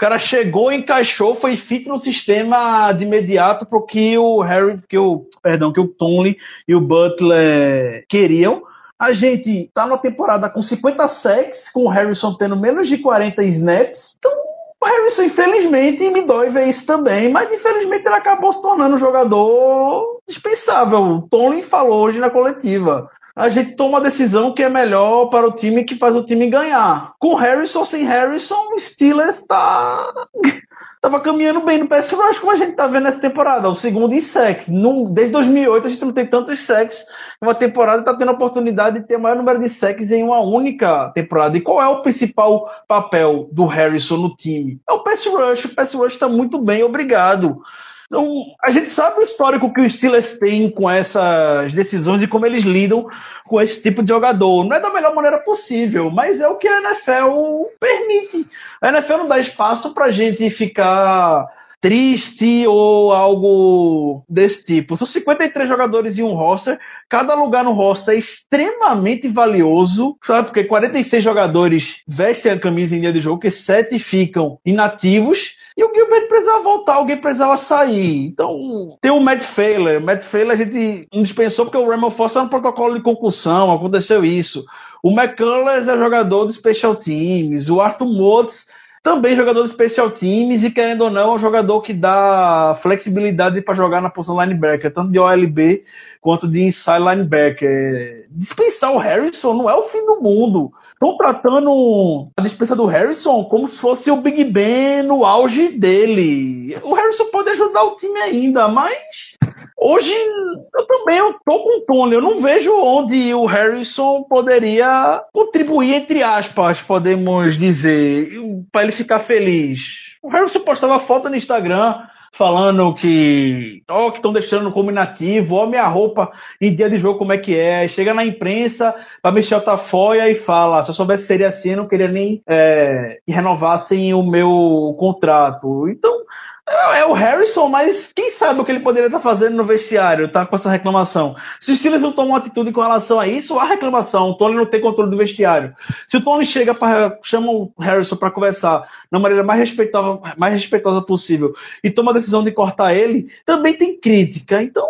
Cara 0.00 0.18
chegou, 0.18 0.72
encaixou, 0.72 1.34
foi 1.34 1.56
fit 1.56 1.86
no 1.86 1.98
sistema 1.98 2.90
de 2.90 3.04
imediato 3.04 3.66
pro 3.66 3.84
que 3.84 4.16
o 4.16 4.40
Harry, 4.40 4.80
que 4.88 4.96
o, 4.96 5.26
perdão, 5.42 5.74
que 5.74 5.78
o 5.78 5.88
Tony 5.88 6.38
e 6.66 6.74
o 6.74 6.80
Butler 6.80 8.06
queriam. 8.08 8.62
A 8.98 9.12
gente 9.12 9.70
tá 9.74 9.84
numa 9.86 9.98
temporada 9.98 10.48
com 10.48 10.62
50 10.62 11.06
sacks, 11.06 11.68
com 11.68 11.84
o 11.84 11.88
Harrison 11.90 12.32
tendo 12.32 12.56
menos 12.56 12.88
de 12.88 12.96
40 12.96 13.44
snaps. 13.44 14.16
Então, 14.18 14.32
o 14.80 14.86
Harrison, 14.86 15.24
infelizmente, 15.24 16.08
me 16.08 16.22
dói 16.22 16.48
ver 16.48 16.68
isso 16.68 16.86
também, 16.86 17.28
mas 17.28 17.52
infelizmente 17.52 18.06
ele 18.06 18.14
acabou 18.14 18.50
se 18.54 18.62
tornando 18.62 18.96
um 18.96 18.98
jogador 18.98 20.22
dispensável. 20.26 21.02
O 21.02 21.28
Tony 21.28 21.62
falou 21.62 22.06
hoje 22.06 22.20
na 22.20 22.30
coletiva. 22.30 23.10
A 23.34 23.48
gente 23.48 23.76
toma 23.76 23.98
a 23.98 24.02
decisão 24.02 24.52
que 24.52 24.62
é 24.62 24.68
melhor 24.68 25.26
para 25.26 25.46
o 25.46 25.52
time 25.52 25.84
que 25.84 25.96
faz 25.96 26.14
o 26.14 26.24
time 26.24 26.48
ganhar. 26.48 27.14
Com 27.18 27.34
Harrison, 27.34 27.84
sem 27.84 28.04
Harrison, 28.04 28.74
o 28.74 28.78
Steelers 28.78 29.40
tá 29.46 30.12
tava 31.00 31.20
caminhando 31.20 31.64
bem 31.64 31.78
no 31.78 31.88
pass 31.88 32.10
rush, 32.10 32.38
como 32.38 32.52
a 32.52 32.56
gente 32.56 32.74
tá 32.74 32.86
vendo 32.86 33.04
nessa 33.04 33.20
temporada. 33.20 33.68
O 33.68 33.74
segundo 33.74 34.14
em. 34.20 34.68
Num, 34.68 35.10
desde 35.10 35.32
2008 35.32 35.86
a 35.86 35.90
gente 35.90 36.04
não 36.04 36.12
tem 36.12 36.26
tantos 36.26 36.58
sacks 36.60 37.04
numa 37.40 37.54
temporada 37.54 38.04
tá 38.04 38.14
tendo 38.14 38.30
a 38.30 38.34
oportunidade 38.34 39.00
de 39.00 39.06
ter 39.06 39.16
o 39.16 39.20
maior 39.20 39.36
número 39.36 39.60
de 39.60 39.68
sacks 39.68 40.12
em 40.12 40.22
uma 40.22 40.40
única 40.40 41.10
temporada. 41.14 41.56
E 41.56 41.60
qual 41.60 41.80
é 41.80 41.88
o 41.88 42.02
principal 42.02 42.70
papel 42.86 43.48
do 43.50 43.64
Harrison 43.64 44.18
no 44.18 44.36
time? 44.36 44.78
É 44.88 44.92
o 44.92 45.02
pass 45.02 45.24
rush. 45.24 45.64
O 45.64 45.74
pass 45.74 45.94
rush 45.94 46.18
tá 46.18 46.28
muito 46.28 46.58
bem, 46.58 46.82
obrigado. 46.82 47.62
Então, 48.10 48.44
a 48.60 48.70
gente 48.70 48.88
sabe 48.88 49.20
o 49.20 49.22
histórico 49.22 49.72
que 49.72 49.80
os 49.80 49.92
Steelers 49.92 50.36
têm 50.36 50.68
com 50.68 50.90
essas 50.90 51.72
decisões 51.72 52.20
e 52.20 52.26
como 52.26 52.44
eles 52.44 52.64
lidam 52.64 53.06
com 53.46 53.60
esse 53.60 53.80
tipo 53.80 54.02
de 54.02 54.08
jogador. 54.08 54.64
Não 54.64 54.74
é 54.74 54.80
da 54.80 54.92
melhor 54.92 55.14
maneira 55.14 55.38
possível, 55.38 56.10
mas 56.10 56.40
é 56.40 56.48
o 56.48 56.56
que 56.56 56.66
a 56.66 56.80
NFL 56.80 57.66
permite. 57.78 58.48
A 58.82 58.88
NFL 58.88 59.18
não 59.18 59.28
dá 59.28 59.38
espaço 59.38 59.94
pra 59.94 60.10
gente 60.10 60.50
ficar 60.50 61.46
triste 61.80 62.66
ou 62.66 63.12
algo 63.12 64.24
desse 64.28 64.64
tipo. 64.64 64.96
São 64.96 65.06
53 65.06 65.68
jogadores 65.68 66.18
em 66.18 66.24
um 66.24 66.34
roster. 66.34 66.80
Cada 67.08 67.36
lugar 67.36 67.62
no 67.62 67.72
roster 67.72 68.16
é 68.16 68.18
extremamente 68.18 69.28
valioso, 69.28 70.16
sabe? 70.26 70.48
Porque 70.48 70.64
46 70.64 71.22
jogadores 71.22 72.00
vestem 72.08 72.50
a 72.50 72.58
camisa 72.58 72.96
em 72.96 73.02
dia 73.02 73.12
de 73.12 73.20
jogo, 73.20 73.40
que 73.40 73.52
7 73.52 74.00
ficam 74.00 74.58
inativos. 74.66 75.54
E 75.76 75.84
o 75.84 75.94
Gilbert 75.94 76.28
precisava 76.28 76.62
voltar, 76.62 76.94
alguém 76.94 77.16
precisava 77.16 77.56
sair. 77.56 78.26
Então, 78.26 78.98
tem 79.00 79.10
o 79.10 79.20
Matt 79.20 79.44
Failer. 79.44 80.00
O 80.00 80.04
Matt 80.04 80.22
Failer 80.22 80.52
a 80.52 80.56
gente 80.56 81.08
dispensou 81.12 81.66
porque 81.66 81.78
o 81.78 81.88
Ramon 81.88 82.10
Foster 82.10 82.40
era 82.40 82.46
um 82.46 82.50
protocolo 82.50 82.94
de 82.94 83.02
concussão, 83.02 83.72
aconteceu 83.72 84.24
isso. 84.24 84.64
O 85.02 85.10
McCullers 85.10 85.88
é 85.88 85.96
jogador 85.96 86.46
de 86.46 86.52
Special 86.52 86.94
Teams. 86.94 87.70
O 87.70 87.80
Arthur 87.80 88.06
Motes 88.06 88.66
também 89.02 89.34
jogador 89.34 89.62
de 89.62 89.70
Special 89.70 90.10
Teams 90.10 90.62
e, 90.62 90.70
querendo 90.70 91.04
ou 91.04 91.10
não, 91.10 91.32
é 91.32 91.34
um 91.34 91.38
jogador 91.38 91.80
que 91.80 91.94
dá 91.94 92.76
flexibilidade 92.82 93.62
para 93.62 93.74
jogar 93.74 94.02
na 94.02 94.10
posição 94.10 94.38
linebacker, 94.38 94.92
tanto 94.92 95.10
de 95.10 95.18
OLB 95.18 95.84
quanto 96.20 96.46
de 96.46 96.62
inside 96.62 96.98
linebacker. 96.98 98.26
Dispensar 98.30 98.92
o 98.92 98.98
Harrison 98.98 99.54
não 99.54 99.70
é 99.70 99.74
o 99.74 99.84
fim 99.84 100.04
do 100.04 100.20
mundo 100.20 100.70
estão 101.00 101.16
tratando 101.16 102.30
a 102.36 102.42
dispensa 102.42 102.76
do 102.76 102.84
Harrison 102.84 103.42
como 103.44 103.66
se 103.70 103.78
fosse 103.78 104.10
o 104.10 104.20
Big 104.20 104.44
Ben 104.44 105.02
no 105.02 105.24
auge 105.24 105.68
dele. 105.68 106.76
O 106.82 106.92
Harrison 106.92 107.24
pode 107.30 107.48
ajudar 107.48 107.82
o 107.84 107.96
time 107.96 108.20
ainda, 108.20 108.68
mas 108.68 109.34
hoje 109.78 110.12
eu 110.12 110.86
também 110.86 111.16
eu 111.16 111.32
tô 111.44 111.58
com 111.58 111.78
o 111.78 111.80
Tony. 111.86 112.14
Eu 112.14 112.20
não 112.20 112.42
vejo 112.42 112.70
onde 112.74 113.32
o 113.32 113.46
Harrison 113.46 114.24
poderia 114.24 115.24
contribuir, 115.32 115.94
entre 115.94 116.22
aspas, 116.22 116.82
podemos 116.82 117.56
dizer, 117.56 118.38
para 118.70 118.82
ele 118.82 118.92
ficar 118.92 119.20
feliz. 119.20 120.18
O 120.22 120.28
Harrison 120.28 120.60
postava 120.60 121.00
foto 121.00 121.30
no 121.30 121.36
Instagram 121.36 121.94
falando 122.32 122.94
que, 122.94 123.82
ó, 123.88 124.06
oh, 124.06 124.10
que 124.10 124.18
estão 124.18 124.32
deixando 124.32 124.70
como 124.72 124.90
inativo, 124.90 125.56
ó, 125.56 125.66
minha 125.66 125.86
roupa 125.86 126.30
em 126.60 126.74
dia 126.74 126.88
de 126.88 126.98
jogo 126.98 127.18
como 127.18 127.32
é 127.32 127.38
que 127.38 127.56
é. 127.56 127.86
Chega 127.88 128.14
na 128.14 128.24
imprensa 128.24 128.94
para 129.20 129.32
Michel 129.32 129.60
Tafoya 129.60 130.28
e 130.30 130.34
fala, 130.34 130.82
se 130.82 130.90
eu 130.90 130.94
soubesse 130.94 131.22
que 131.22 131.26
seria 131.26 131.48
assim, 131.48 131.70
eu 131.70 131.76
não 131.78 131.88
queria 131.88 132.08
nem 132.08 132.42
é, 132.46 133.18
que 133.26 133.32
renovassem 133.32 134.14
o 134.14 134.22
meu 134.22 134.94
contrato. 134.98 135.88
Então, 135.88 136.24
é, 136.70 137.00
é 137.00 137.04
o 137.04 137.12
Harrison, 137.12 137.68
mas 137.68 138.12
quem 138.14 138.30
sabe 138.30 138.60
o 138.60 138.64
que 138.64 138.70
ele 138.70 138.80
poderia 138.80 139.06
estar 139.06 139.20
fazendo 139.20 139.56
no 139.56 139.64
vestiário, 139.64 140.30
tá 140.30 140.46
com 140.46 140.54
essa 140.54 140.70
reclamação. 140.70 141.34
Se 141.60 141.72
o 141.72 141.76
Steelers 141.76 142.02
não 142.02 142.12
toma 142.12 142.28
uma 142.28 142.38
atitude 142.38 142.72
com 142.72 142.80
relação 142.80 143.18
a 143.18 143.26
isso, 143.26 143.58
há 143.58 143.64
reclamação. 143.64 144.30
O 144.30 144.34
Tony 144.34 144.54
não 144.54 144.66
tem 144.66 144.80
controle 144.80 145.10
do 145.10 145.16
vestiário. 145.16 145.74
Se 146.06 146.16
o 146.16 146.20
Tony 146.22 146.46
chega 146.46 146.72
para 146.72 147.18
chama 147.24 147.50
o 147.50 147.72
Harrison 147.78 148.16
para 148.16 148.30
conversar 148.30 148.88
da 149.10 149.18
maneira 149.18 149.42
mais 149.42 149.58
respeitosa, 149.58 150.20
mais 150.36 150.54
respeitosa 150.54 151.02
possível 151.02 151.52
e 151.82 151.90
toma 151.90 152.12
a 152.12 152.14
decisão 152.14 152.44
de 152.44 152.52
cortar 152.52 152.94
ele, 152.94 153.28
também 153.44 153.74
tem 153.74 153.98
crítica. 153.98 154.62
Então, 154.62 154.86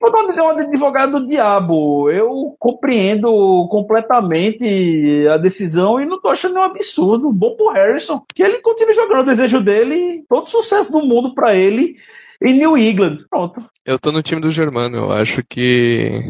vou 0.00 0.12
dar 0.12 0.22
uma 0.22 0.52
advogado 0.52 1.20
do 1.20 1.26
diabo. 1.26 2.08
Eu 2.10 2.54
compreendo 2.58 3.66
completamente 3.68 5.26
a 5.28 5.36
decisão 5.36 6.00
e 6.00 6.06
não 6.06 6.20
tô 6.20 6.28
achando 6.28 6.58
um 6.58 6.62
absurdo. 6.62 7.32
Bom 7.32 7.56
pro 7.56 7.70
Harrison. 7.70 8.22
Que 8.32 8.42
ele 8.42 8.58
continue 8.58 8.94
jogando 8.94 9.22
o 9.22 9.24
desejo 9.24 9.60
dele, 9.60 10.24
todo 10.28 10.48
sucesso 10.48 10.83
do 10.90 11.00
mundo 11.00 11.34
para 11.34 11.54
ele 11.54 11.96
em 12.42 12.54
New 12.54 12.76
England. 12.76 13.24
Pronto. 13.30 13.64
Eu 13.84 13.98
tô 13.98 14.10
no 14.12 14.22
time 14.22 14.40
do 14.40 14.50
Germano. 14.50 14.96
Eu 14.96 15.12
acho 15.12 15.42
que 15.42 16.22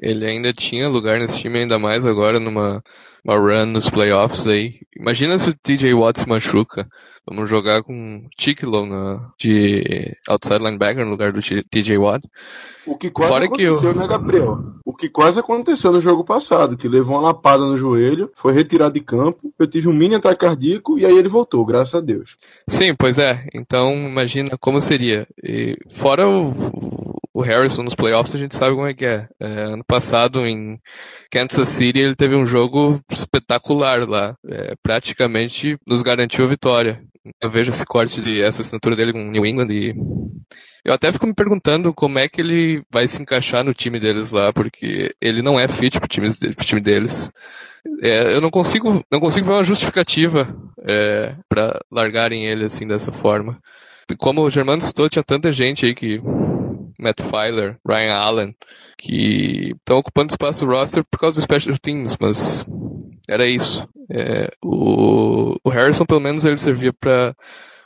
ele 0.00 0.26
ainda 0.26 0.52
tinha 0.52 0.88
lugar 0.88 1.18
nesse 1.18 1.38
time, 1.38 1.60
ainda 1.60 1.78
mais 1.78 2.04
agora 2.04 2.40
numa 2.40 2.82
uma 3.24 3.36
run 3.36 3.66
nos 3.66 3.88
playoffs 3.88 4.46
aí. 4.46 4.80
Imagina 4.96 5.38
se 5.38 5.50
o 5.50 5.54
TJ 5.54 5.94
Watt 5.94 6.20
se 6.20 6.28
machuca. 6.28 6.88
Vamos 7.24 7.48
jogar 7.48 7.84
com 7.84 8.26
Ticklow 8.36 8.84
na, 8.84 9.30
de 9.38 10.16
outside 10.28 10.58
linebacker 10.58 11.04
no 11.04 11.12
lugar 11.12 11.32
do 11.32 11.40
TJ 11.40 11.96
Watt. 11.96 12.28
O 12.84 12.96
que 12.96 13.10
quase 13.10 13.30
Fora 13.30 13.44
aconteceu, 13.44 13.78
que 13.78 13.86
eu... 13.86 13.94
né, 13.94 14.08
Gabriel? 14.08 14.58
O 14.84 14.92
que 14.92 15.08
quase 15.08 15.38
aconteceu 15.38 15.92
no 15.92 16.00
jogo 16.00 16.24
passado, 16.24 16.76
que 16.76 16.88
levou 16.88 17.16
uma 17.16 17.28
lapada 17.28 17.64
no 17.64 17.76
joelho, 17.76 18.28
foi 18.34 18.52
retirado 18.52 18.94
de 18.94 19.00
campo, 19.00 19.54
eu 19.56 19.68
tive 19.68 19.88
um 19.88 19.92
mini 19.92 20.16
ataque 20.16 20.40
cardíaco 20.40 20.98
e 20.98 21.06
aí 21.06 21.16
ele 21.16 21.28
voltou, 21.28 21.64
graças 21.64 21.94
a 21.94 22.00
Deus. 22.00 22.36
Sim, 22.68 22.92
pois 22.92 23.18
é. 23.18 23.46
Então, 23.54 23.94
imagina 23.94 24.58
como 24.58 24.80
seria. 24.80 25.28
E 25.40 25.76
fora 25.88 26.28
o, 26.28 26.52
o 27.32 27.40
Harrison 27.40 27.84
nos 27.84 27.94
playoffs, 27.94 28.34
a 28.34 28.38
gente 28.38 28.56
sabe 28.56 28.74
como 28.74 28.88
é 28.88 28.94
que 28.94 29.06
é. 29.06 29.28
é 29.38 29.62
ano 29.62 29.84
passado, 29.84 30.44
em 30.44 30.80
Kansas 31.32 31.70
City, 31.70 31.98
ele 31.98 32.14
teve 32.14 32.36
um 32.36 32.44
jogo 32.44 33.00
espetacular 33.10 34.06
lá. 34.06 34.36
É, 34.46 34.74
praticamente 34.82 35.78
nos 35.86 36.02
garantiu 36.02 36.44
a 36.44 36.48
vitória. 36.48 37.02
Eu 37.40 37.48
vejo 37.48 37.70
esse 37.70 37.86
corte 37.86 38.20
de 38.20 38.42
essa 38.42 38.60
assinatura 38.60 38.94
dele 38.94 39.14
com 39.14 39.30
New 39.30 39.46
England 39.46 39.68
e 39.70 39.94
eu 40.84 40.92
até 40.92 41.10
fico 41.10 41.26
me 41.26 41.34
perguntando 41.34 41.94
como 41.94 42.18
é 42.18 42.28
que 42.28 42.40
ele 42.40 42.82
vai 42.90 43.06
se 43.08 43.22
encaixar 43.22 43.64
no 43.64 43.72
time 43.72 43.98
deles 43.98 44.30
lá, 44.30 44.52
porque 44.52 45.14
ele 45.20 45.40
não 45.40 45.58
é 45.58 45.66
fit 45.68 45.98
pro 45.98 46.08
time, 46.08 46.28
pro 46.30 46.66
time 46.66 46.80
deles. 46.82 47.32
É, 48.02 48.34
eu 48.34 48.40
não 48.40 48.50
consigo, 48.50 49.02
não 49.10 49.18
consigo 49.18 49.46
ver 49.46 49.52
uma 49.54 49.64
justificativa 49.64 50.54
é, 50.86 51.34
para 51.48 51.80
largarem 51.90 52.46
ele 52.46 52.64
assim 52.64 52.86
dessa 52.86 53.10
forma. 53.10 53.56
Como 54.18 54.42
o 54.42 54.50
Germano 54.50 54.82
citou, 54.82 55.08
tinha 55.08 55.22
tanta 55.22 55.50
gente 55.50 55.86
aí 55.86 55.94
que 55.94 56.20
Matt 56.98 57.20
Filer, 57.20 57.78
Ryan 57.86 58.14
Allen, 58.14 58.56
que 58.98 59.72
estão 59.76 59.98
ocupando 59.98 60.32
espaço 60.32 60.64
no 60.64 60.72
roster 60.72 61.04
por 61.10 61.18
causa 61.18 61.36
dos 61.36 61.44
special 61.44 61.76
teams, 61.78 62.16
mas 62.20 62.66
era 63.28 63.46
isso. 63.46 63.86
É, 64.10 64.50
o, 64.62 65.56
o 65.64 65.70
Harrison, 65.70 66.04
pelo 66.04 66.20
menos, 66.20 66.44
ele 66.44 66.56
servia 66.56 66.92
para 66.92 67.34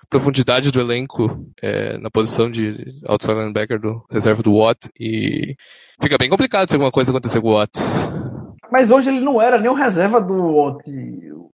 profundidade 0.09 0.71
do 0.71 0.81
elenco 0.81 1.45
é, 1.61 1.99
na 1.99 2.11
posição 2.11 2.51
de 2.51 2.77
outside 3.07 3.35
linebacker 3.35 3.81
do 3.81 4.05
reserva 4.11 4.43
do 4.43 4.55
Watt 4.55 4.89
e 4.99 5.57
fica 6.01 6.17
bem 6.17 6.31
complicado 6.31 6.69
se 6.69 6.77
alguma 6.77 6.93
coisa 6.93 7.11
acontecer 7.11 7.41
com 7.41 7.49
o 7.49 7.55
Watt. 7.55 7.73
Mas 8.71 8.91
hoje 8.91 9.09
ele 9.09 9.21
não 9.21 9.41
era 9.41 9.59
nem 9.59 9.71
o 9.71 9.75
reserva 9.75 10.21
do 10.21 10.55
Watt. 10.55 10.91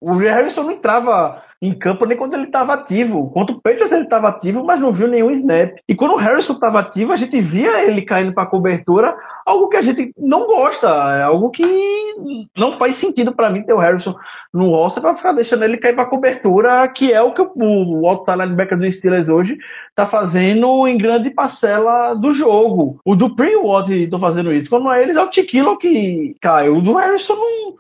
O 0.01 0.17
Harrison 0.17 0.65
não 0.65 0.73
entrava 0.73 1.43
em 1.63 1.73
campo 1.73 2.05
nem 2.05 2.19
quando 2.19 2.35
ele 2.35 2.47
estava 2.47 2.75
ativo. 2.75 3.31
Quanto 3.31 3.53
o 3.53 3.61
Patriots 3.61 3.93
ele 3.93 4.03
estava 4.03 4.29
ativo, 4.29 4.65
mas 4.65 4.81
não 4.81 4.91
viu 4.91 5.07
nenhum 5.07 5.31
snap. 5.31 5.77
E 5.89 5.95
quando 5.95 6.15
o 6.15 6.17
Harrison 6.17 6.55
estava 6.55 6.81
ativo, 6.81 7.13
a 7.13 7.17
gente 7.17 7.41
via 7.41 7.85
ele 7.85 8.03
caindo 8.03 8.35
para 8.35 8.47
cobertura, 8.47 9.17
algo 9.47 9.69
que 9.69 9.77
a 9.77 9.83
gente 9.83 10.13
não 10.19 10.45
gosta, 10.49 10.89
é 10.89 11.23
algo 11.23 11.51
que 11.51 11.63
não 12.59 12.77
faz 12.79 12.97
sentido 12.97 13.33
para 13.33 13.49
mim 13.49 13.63
ter 13.63 13.73
o 13.73 13.79
Harrison 13.79 14.13
no 14.53 14.71
roster 14.71 15.01
para 15.01 15.15
ficar 15.15 15.33
deixando 15.33 15.63
ele 15.63 15.77
cair 15.77 15.95
para 15.95 16.07
cobertura, 16.07 16.89
que 16.89 17.13
é 17.13 17.23
o 17.23 17.33
que 17.33 17.43
o, 17.43 17.51
o 17.55 18.09
outside 18.09 18.39
linebacker 18.39 18.77
do 18.77 18.91
Steelers 18.91 19.29
hoje 19.29 19.57
está 19.91 20.05
fazendo 20.05 20.89
em 20.89 20.99
grande 20.99 21.31
parcela 21.31 22.15
do 22.15 22.33
jogo. 22.33 22.99
O 23.05 23.15
Dupree 23.15 23.53
e 23.53 23.57
o 23.57 23.67
Watt 23.67 23.93
estão 23.93 24.19
fazendo 24.19 24.53
isso. 24.53 24.69
Quando 24.69 24.91
é 24.91 25.01
eles, 25.01 25.17
é 25.17 25.23
o 25.23 25.31
Tiquilo 25.31 25.79
que 25.79 26.37
cai. 26.41 26.69
O 26.69 26.81
do 26.81 26.95
Harrison 26.95 27.37
não 27.37 27.77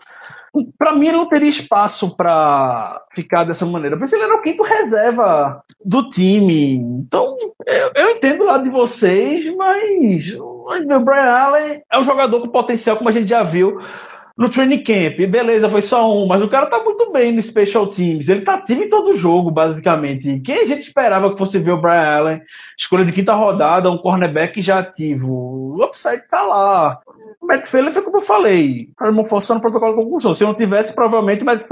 para 0.78 0.94
mim 0.94 1.08
ele 1.08 1.16
não 1.16 1.28
teria 1.28 1.48
espaço 1.48 2.14
para 2.14 3.02
ficar 3.14 3.44
dessa 3.44 3.64
maneira. 3.64 3.96
Porque 3.96 4.14
ele 4.14 4.24
era 4.24 4.34
o 4.34 4.42
quinto 4.42 4.62
reserva 4.62 5.62
do 5.84 6.08
time. 6.10 6.74
Então, 6.74 7.36
eu, 7.66 7.92
eu 7.94 8.10
entendo 8.10 8.44
lá 8.44 8.58
de 8.58 8.70
vocês, 8.70 9.44
mas 9.56 10.30
o 10.32 10.66
Brian 11.04 11.32
Allen 11.32 11.82
é 11.90 11.98
um 11.98 12.04
jogador 12.04 12.40
com 12.40 12.48
potencial, 12.48 12.96
como 12.96 13.08
a 13.08 13.12
gente 13.12 13.28
já 13.28 13.42
viu 13.42 13.80
no 14.36 14.48
training 14.48 14.82
camp. 14.82 15.18
Beleza, 15.30 15.68
foi 15.68 15.82
só 15.82 16.12
um, 16.12 16.26
mas 16.26 16.42
o 16.42 16.48
cara 16.48 16.66
tá 16.66 16.82
muito 16.82 17.10
bem 17.12 17.32
no 17.32 17.42
Special 17.42 17.86
Teams. 17.88 18.28
Ele 18.28 18.42
tá 18.42 18.54
ativo 18.54 18.82
em 18.82 18.88
todo 18.88 19.16
jogo, 19.16 19.50
basicamente. 19.50 20.40
Quem 20.40 20.62
a 20.62 20.66
gente 20.66 20.82
esperava 20.82 21.32
que 21.32 21.38
fosse 21.38 21.58
ver 21.58 21.72
o 21.72 21.80
Brian 21.80 22.16
Allen, 22.16 22.42
escolha 22.76 23.04
de 23.04 23.12
quinta 23.12 23.34
rodada, 23.34 23.90
um 23.90 23.98
cornerback 23.98 24.60
já 24.62 24.78
ativo? 24.78 25.28
O 25.30 25.84
upside 25.84 26.22
tá 26.28 26.42
lá. 26.42 27.00
O 27.40 27.46
Matt 27.46 27.66
foi 27.66 28.02
como 28.02 28.18
eu 28.18 28.22
falei, 28.22 28.88
forçando 29.28 29.58
o 29.58 29.62
protocolo 29.62 29.96
de 29.96 30.02
conclusão. 30.02 30.34
Se 30.34 30.44
não 30.44 30.54
tivesse, 30.54 30.94
provavelmente 30.94 31.42
o 31.42 31.46
Matt 31.46 31.62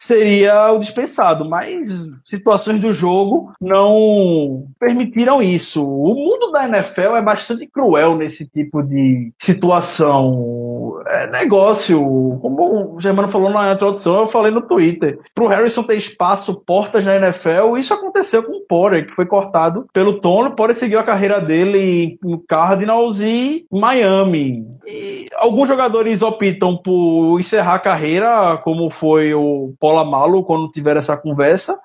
seria 0.00 0.72
o 0.72 0.78
dispensado, 0.78 1.48
mas 1.48 2.08
situações 2.24 2.80
do 2.80 2.92
jogo 2.92 3.52
não 3.60 4.64
permitiram 4.78 5.42
isso. 5.42 5.84
O 5.84 6.14
mundo 6.14 6.50
da 6.50 6.66
NFL 6.66 7.16
é 7.16 7.22
bastante 7.22 7.66
cruel 7.66 8.16
nesse 8.16 8.46
tipo 8.46 8.82
de 8.82 9.30
situação. 9.38 11.00
É 11.06 11.30
negócio, 11.30 11.98
como 12.40 12.96
o 12.96 13.00
Germano 13.00 13.30
falou 13.30 13.50
na 13.50 13.74
introdução, 13.74 14.20
eu 14.20 14.28
falei 14.28 14.50
no 14.50 14.62
Twitter. 14.62 15.18
Pro 15.34 15.46
Harrison 15.46 15.82
ter 15.82 15.96
espaço, 15.96 16.54
portas 16.54 17.04
na 17.04 17.16
NFL, 17.16 17.76
isso 17.78 17.92
aconteceu 17.92 18.42
com 18.42 18.52
o 18.52 18.66
Porter, 18.66 19.06
que 19.06 19.14
foi 19.14 19.26
cortado 19.26 19.86
pelo 19.92 20.20
Tony. 20.20 20.48
O 20.48 20.56
Porter 20.56 20.76
seguiu 20.76 20.98
a 20.98 21.04
carreira 21.04 21.40
dele 21.40 22.18
em 22.24 22.38
Cardinals 22.48 23.20
e 23.20 23.66
Miami. 23.70 24.62
E 24.86 25.26
alguns 25.36 25.68
jogadores 25.68 26.22
optam 26.22 26.76
por 26.76 27.38
encerrar 27.38 27.74
a 27.74 27.80
carreira, 27.80 28.56
como 28.64 28.90
foi 28.90 29.34
o 29.34 29.74
Malo 30.04 30.44
quando 30.44 30.70
tiver 30.70 30.96
essa 30.96 31.16
conversa. 31.16 31.78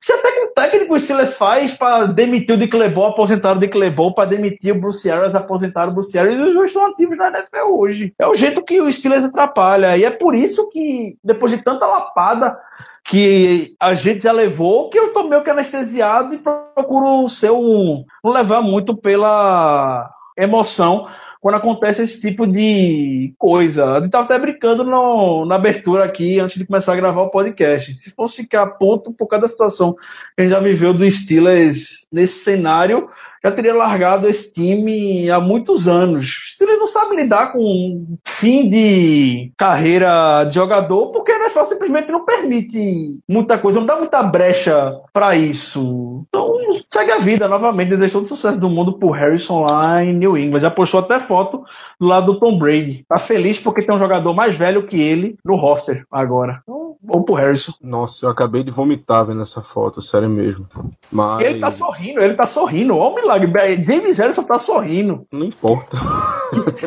Se 0.00 0.12
até 0.12 0.32
que 0.32 0.44
o 0.44 0.50
técnico 0.52 0.94
o 0.94 1.00
Steelers 1.00 1.36
faz 1.36 1.74
para 1.74 2.06
demitir 2.06 2.54
o 2.54 2.58
de 2.58 2.68
Clebol, 2.68 3.06
aposentar 3.06 3.56
o 3.56 3.58
de 3.58 3.68
Clebol, 3.68 4.14
para 4.14 4.28
demitir 4.28 4.74
o 4.74 4.80
Bruce 4.80 5.10
Arians, 5.10 5.34
aposentar 5.34 5.88
o 5.88 5.92
Bruce 5.92 6.18
Arians, 6.18 6.40
os 6.40 6.54
dois 6.54 6.70
estão 6.70 6.86
ativos 6.86 7.16
na 7.16 7.28
NFL 7.28 7.68
hoje. 7.70 8.14
É 8.18 8.26
o 8.26 8.34
jeito 8.34 8.64
que 8.64 8.80
o 8.80 8.92
Steelers 8.92 9.24
atrapalha. 9.24 9.96
E 9.96 10.04
é 10.04 10.10
por 10.10 10.34
isso 10.34 10.68
que, 10.70 11.16
depois 11.22 11.52
de 11.52 11.62
tanta 11.62 11.86
lapada, 11.86 12.58
que 13.04 13.74
a 13.80 13.94
gente 13.94 14.24
já 14.24 14.32
levou, 14.32 14.90
que 14.90 14.98
eu 14.98 15.12
tô 15.12 15.24
meio 15.24 15.42
que 15.42 15.50
anestesiado 15.50 16.34
e 16.34 16.38
procuro 16.38 17.26
ser 17.28 17.50
um. 17.50 18.04
não 18.22 18.32
levar 18.32 18.60
muito 18.60 18.96
pela 18.96 20.10
emoção 20.36 21.08
quando 21.48 21.56
acontece 21.56 22.02
esse 22.02 22.20
tipo 22.20 22.46
de 22.46 23.32
coisa. 23.38 23.96
A 23.96 24.00
gente 24.02 24.10
tava 24.10 24.24
até 24.24 24.38
brincando 24.38 24.84
no, 24.84 25.46
na 25.46 25.54
abertura 25.54 26.04
aqui, 26.04 26.38
antes 26.38 26.58
de 26.58 26.66
começar 26.66 26.92
a 26.92 26.96
gravar 26.96 27.22
o 27.22 27.30
podcast. 27.30 27.94
Se 28.02 28.10
fosse 28.10 28.42
ficar 28.42 28.66
ponto 28.66 29.14
por 29.14 29.26
causa 29.26 29.46
da 29.46 29.48
situação 29.50 29.94
que 29.94 30.02
a 30.36 30.42
gente 30.42 30.50
já 30.50 30.60
viveu 30.60 30.92
do 30.92 31.10
Steelers 31.10 32.06
nesse 32.12 32.40
cenário, 32.40 33.08
já 33.48 33.52
teria 33.52 33.74
largado 33.74 34.28
esse 34.28 34.52
time 34.52 35.30
há 35.30 35.40
muitos 35.40 35.88
anos. 35.88 36.54
Se 36.56 36.64
ele 36.64 36.76
não 36.76 36.86
sabe 36.86 37.16
lidar 37.16 37.52
com 37.52 38.16
fim 38.26 38.68
de 38.68 39.52
carreira 39.56 40.44
de 40.44 40.54
jogador, 40.54 41.10
porque 41.12 41.32
a 41.32 41.38
NFL 41.38 41.64
simplesmente 41.64 42.10
não 42.10 42.24
permite 42.24 43.20
muita 43.28 43.58
coisa, 43.58 43.80
não 43.80 43.86
dá 43.86 43.96
muita 43.96 44.22
brecha 44.22 45.00
para 45.12 45.34
isso. 45.36 46.24
Então, 46.28 46.52
segue 46.92 47.12
a 47.12 47.18
vida 47.18 47.48
novamente, 47.48 47.96
deixou 47.96 48.20
todo 48.20 48.28
sucesso 48.28 48.58
do 48.58 48.68
mundo 48.68 48.98
pro 48.98 49.10
Harrison 49.10 49.64
lá 49.70 50.02
em 50.02 50.12
New 50.12 50.36
England. 50.36 50.60
Já 50.60 50.70
postou 50.70 51.00
até 51.00 51.18
foto 51.18 51.62
do 52.00 52.06
lado 52.06 52.32
do 52.32 52.40
Tom 52.40 52.58
Brady. 52.58 53.04
Tá 53.08 53.18
feliz 53.18 53.58
porque 53.58 53.82
tem 53.82 53.94
um 53.94 53.98
jogador 53.98 54.34
mais 54.34 54.56
velho 54.56 54.86
que 54.86 55.00
ele 55.00 55.36
no 55.44 55.56
roster 55.56 56.04
agora. 56.10 56.60
Então, 56.62 56.87
vamos 57.02 57.24
pro 57.26 57.34
Harrison. 57.34 57.72
Nossa, 57.82 58.26
eu 58.26 58.30
acabei 58.30 58.62
de 58.62 58.70
vomitar 58.70 59.24
vendo 59.24 59.42
essa 59.42 59.62
foto, 59.62 60.00
sério 60.00 60.28
mesmo. 60.28 60.66
Mas. 61.10 61.40
Ele 61.44 61.60
tá 61.60 61.70
sorrindo, 61.70 62.20
ele 62.20 62.34
tá 62.34 62.46
sorrindo. 62.46 62.96
Olha 62.96 63.12
o 63.12 63.14
milagre. 63.16 63.84
James 63.84 64.18
Harrison 64.18 64.44
tá 64.44 64.58
sorrindo. 64.58 65.26
Não 65.32 65.46
importa. 65.46 65.96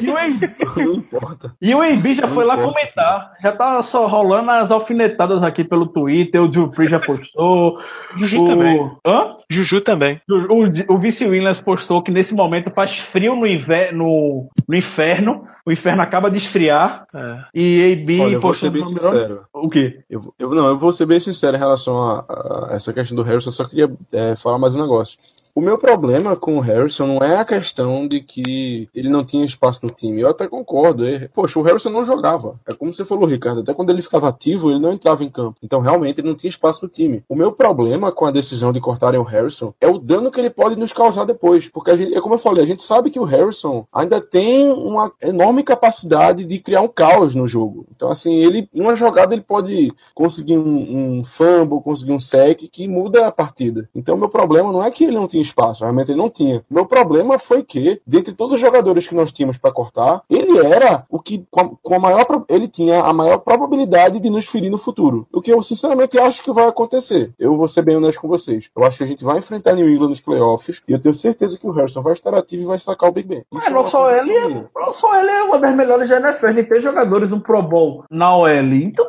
E 0.01 0.09
o 0.09 0.17
AB, 0.17 0.55
Não 0.77 0.93
importa. 0.93 1.53
e 1.61 1.75
o 1.75 1.81
AB 1.81 2.15
já 2.15 2.27
Não 2.27 2.33
foi 2.33 2.45
lá 2.45 2.55
importa. 2.55 2.73
comentar. 2.73 3.31
Já 3.41 3.51
tá 3.51 3.83
só 3.83 4.07
rolando 4.07 4.49
as 4.51 4.71
alfinetadas 4.71 5.43
aqui 5.43 5.63
pelo 5.63 5.87
Twitter. 5.87 6.41
O 6.41 6.47
Drew 6.47 6.71
Free 6.73 6.87
já 6.87 6.99
postou. 6.99 7.77
Juju 8.15 8.43
o... 8.43 8.47
também. 8.47 8.91
Hã? 9.05 9.35
Juju 9.49 9.81
também. 9.81 10.21
O, 10.29 10.93
o 10.95 10.97
Vice 10.97 11.27
Williams 11.27 11.59
postou 11.59 12.01
que 12.01 12.11
nesse 12.11 12.33
momento 12.33 12.71
faz 12.71 12.97
frio 12.99 13.35
no, 13.35 13.45
inver, 13.45 13.93
no, 13.93 14.47
no 14.67 14.75
inferno. 14.75 15.45
O 15.65 15.71
inferno 15.71 16.01
acaba 16.01 16.31
de 16.31 16.37
esfriar. 16.37 17.05
É. 17.13 17.37
E 17.53 17.93
AB 18.01 18.19
Olha, 18.21 18.33
eu 18.33 18.41
vou 18.41 18.49
postou 18.49 18.69
ser 18.71 18.73
bem 18.73 18.81
no- 18.81 18.87
sincero. 18.99 19.43
O 19.53 19.69
quê? 19.69 19.90
Eu, 20.09 20.33
eu, 20.37 20.49
não, 20.49 20.67
eu 20.67 20.77
vou 20.77 20.91
ser 20.93 21.05
bem 21.05 21.19
sincero 21.19 21.55
em 21.55 21.59
relação 21.59 21.97
a, 21.97 22.25
a 22.69 22.75
essa 22.75 22.93
questão 22.93 23.15
do 23.15 23.23
Harrison, 23.23 23.51
só 23.51 23.65
queria 23.65 23.91
é, 24.11 24.35
falar 24.35 24.57
mais 24.57 24.75
um 24.75 24.81
negócio. 24.81 25.17
O 25.53 25.59
meu 25.59 25.77
problema 25.77 26.35
com 26.35 26.57
o 26.57 26.61
Harrison 26.61 27.07
não 27.07 27.17
é 27.17 27.37
a 27.37 27.45
questão 27.45 28.07
de 28.07 28.21
que 28.21 28.87
ele 28.95 29.09
não 29.09 29.23
tinha 29.23 29.43
espaço 29.45 29.81
no 29.83 29.89
time. 29.89 30.21
Eu 30.21 30.29
até 30.29 30.47
concordo. 30.47 31.05
é- 31.05 31.27
poxa, 31.27 31.59
o 31.59 31.61
Harrison 31.61 31.89
não 31.89 32.05
jogava. 32.05 32.59
É 32.65 32.73
como 32.73 32.93
você 32.93 33.03
falou, 33.03 33.27
Ricardo. 33.27 33.59
Até 33.61 33.73
quando 33.73 33.89
ele 33.89 34.01
ficava 34.01 34.29
ativo, 34.29 34.71
ele 34.71 34.79
não 34.79 34.93
entrava 34.93 35.23
em 35.23 35.29
campo. 35.29 35.57
Então, 35.61 35.81
realmente, 35.81 36.19
ele 36.21 36.27
não 36.29 36.35
tinha 36.35 36.49
espaço 36.49 36.83
no 36.83 36.89
time. 36.89 37.23
O 37.27 37.35
meu 37.35 37.51
problema 37.51 38.11
com 38.11 38.25
a 38.25 38.31
decisão 38.31 38.71
de 38.71 38.79
cortarem 38.79 39.19
o 39.19 39.23
Harrison 39.23 39.73
é 39.81 39.87
o 39.87 39.97
dano 39.97 40.31
que 40.31 40.39
ele 40.39 40.49
pode 40.49 40.75
nos 40.77 40.93
causar 40.93 41.25
depois. 41.25 41.67
Porque, 41.67 41.95
gente, 41.97 42.15
é 42.15 42.21
como 42.21 42.35
eu 42.35 42.39
falei, 42.39 42.63
a 42.63 42.67
gente 42.67 42.83
sabe 42.83 43.09
que 43.09 43.19
o 43.19 43.23
Harrison 43.23 43.85
ainda 43.91 44.21
tem 44.21 44.69
uma 44.71 45.11
enorme 45.21 45.63
capacidade 45.63 46.45
de 46.45 46.59
criar 46.59 46.81
um 46.81 46.87
caos 46.87 47.35
no 47.35 47.45
jogo. 47.47 47.85
Então, 47.93 48.09
assim, 48.09 48.33
ele, 48.35 48.69
em 48.73 48.81
uma 48.81 48.95
jogada, 48.95 49.33
ele 49.33 49.43
pode 49.43 49.91
conseguir 50.13 50.57
um, 50.57 51.19
um 51.19 51.23
fumble, 51.23 51.81
conseguir 51.81 52.13
um 52.13 52.19
sec 52.19 52.61
que 52.71 52.87
muda 52.87 53.27
a 53.27 53.31
partida. 53.31 53.89
Então, 53.93 54.15
meu 54.15 54.29
problema 54.29 54.71
não 54.71 54.83
é 54.83 54.89
que 54.91 55.03
ele 55.03 55.13
não 55.13 55.27
tinha 55.27 55.40
espaço, 55.41 55.83
realmente 55.83 56.11
ele 56.11 56.17
não 56.17 56.29
tinha. 56.29 56.63
Meu 56.69 56.85
problema 56.85 57.37
foi 57.39 57.63
que, 57.63 58.01
dentre 58.05 58.33
todos 58.33 58.55
os 58.55 58.59
jogadores 58.59 59.07
que 59.07 59.15
nós 59.15 59.31
tínhamos 59.31 59.57
para 59.57 59.71
cortar, 59.71 60.21
ele 60.29 60.57
era 60.59 61.03
o 61.09 61.19
que, 61.19 61.45
com 61.49 61.59
a, 61.61 61.69
com 61.81 61.95
a 61.95 61.99
maior, 61.99 62.25
ele 62.49 62.67
tinha 62.67 63.01
a 63.01 63.13
maior 63.13 63.39
probabilidade 63.39 64.19
de 64.19 64.29
nos 64.29 64.47
ferir 64.47 64.69
no 64.71 64.77
futuro. 64.77 65.27
O 65.31 65.41
que 65.41 65.51
eu, 65.51 65.61
sinceramente, 65.61 66.17
acho 66.19 66.43
que 66.43 66.51
vai 66.51 66.67
acontecer. 66.67 67.31
Eu 67.39 67.55
vou 67.55 67.67
ser 67.67 67.81
bem 67.81 67.95
honesto 67.97 68.19
com 68.21 68.27
vocês. 68.27 68.69
Eu 68.75 68.83
acho 68.83 68.97
que 68.97 69.03
a 69.03 69.07
gente 69.07 69.23
vai 69.23 69.37
enfrentar 69.39 69.73
New 69.73 69.87
England 69.89 70.09
nos 70.09 70.21
playoffs 70.21 70.81
e 70.87 70.91
eu 70.93 70.99
tenho 71.01 71.15
certeza 71.15 71.57
que 71.57 71.67
o 71.67 71.71
Harrison 71.71 72.01
vai 72.01 72.13
estar 72.13 72.33
ativo 72.33 72.63
e 72.63 72.65
vai 72.65 72.79
sacar 72.79 73.09
o 73.09 73.11
Big 73.11 73.27
Ben. 73.27 73.43
Isso 73.53 73.67
É, 73.67 73.69
é 73.69 73.73
não 73.73 73.81
uma 73.81 73.87
só 73.89 74.09
ele, 74.11 74.31
é, 74.31 74.47
minha. 74.47 74.69
não 74.75 74.93
só 74.93 75.19
ele 75.19 75.29
é 75.29 75.43
uma 75.43 75.59
das 75.59 75.75
melhores 75.75 76.09
da 76.09 76.17
NFL. 76.19 76.47
Ele 76.47 76.63
tem 76.63 76.81
jogadores 76.81 77.31
um 77.31 77.39
Pro 77.39 77.61
Bowl 77.61 78.03
na 78.09 78.35
OL. 78.37 78.47
Então, 78.73 79.05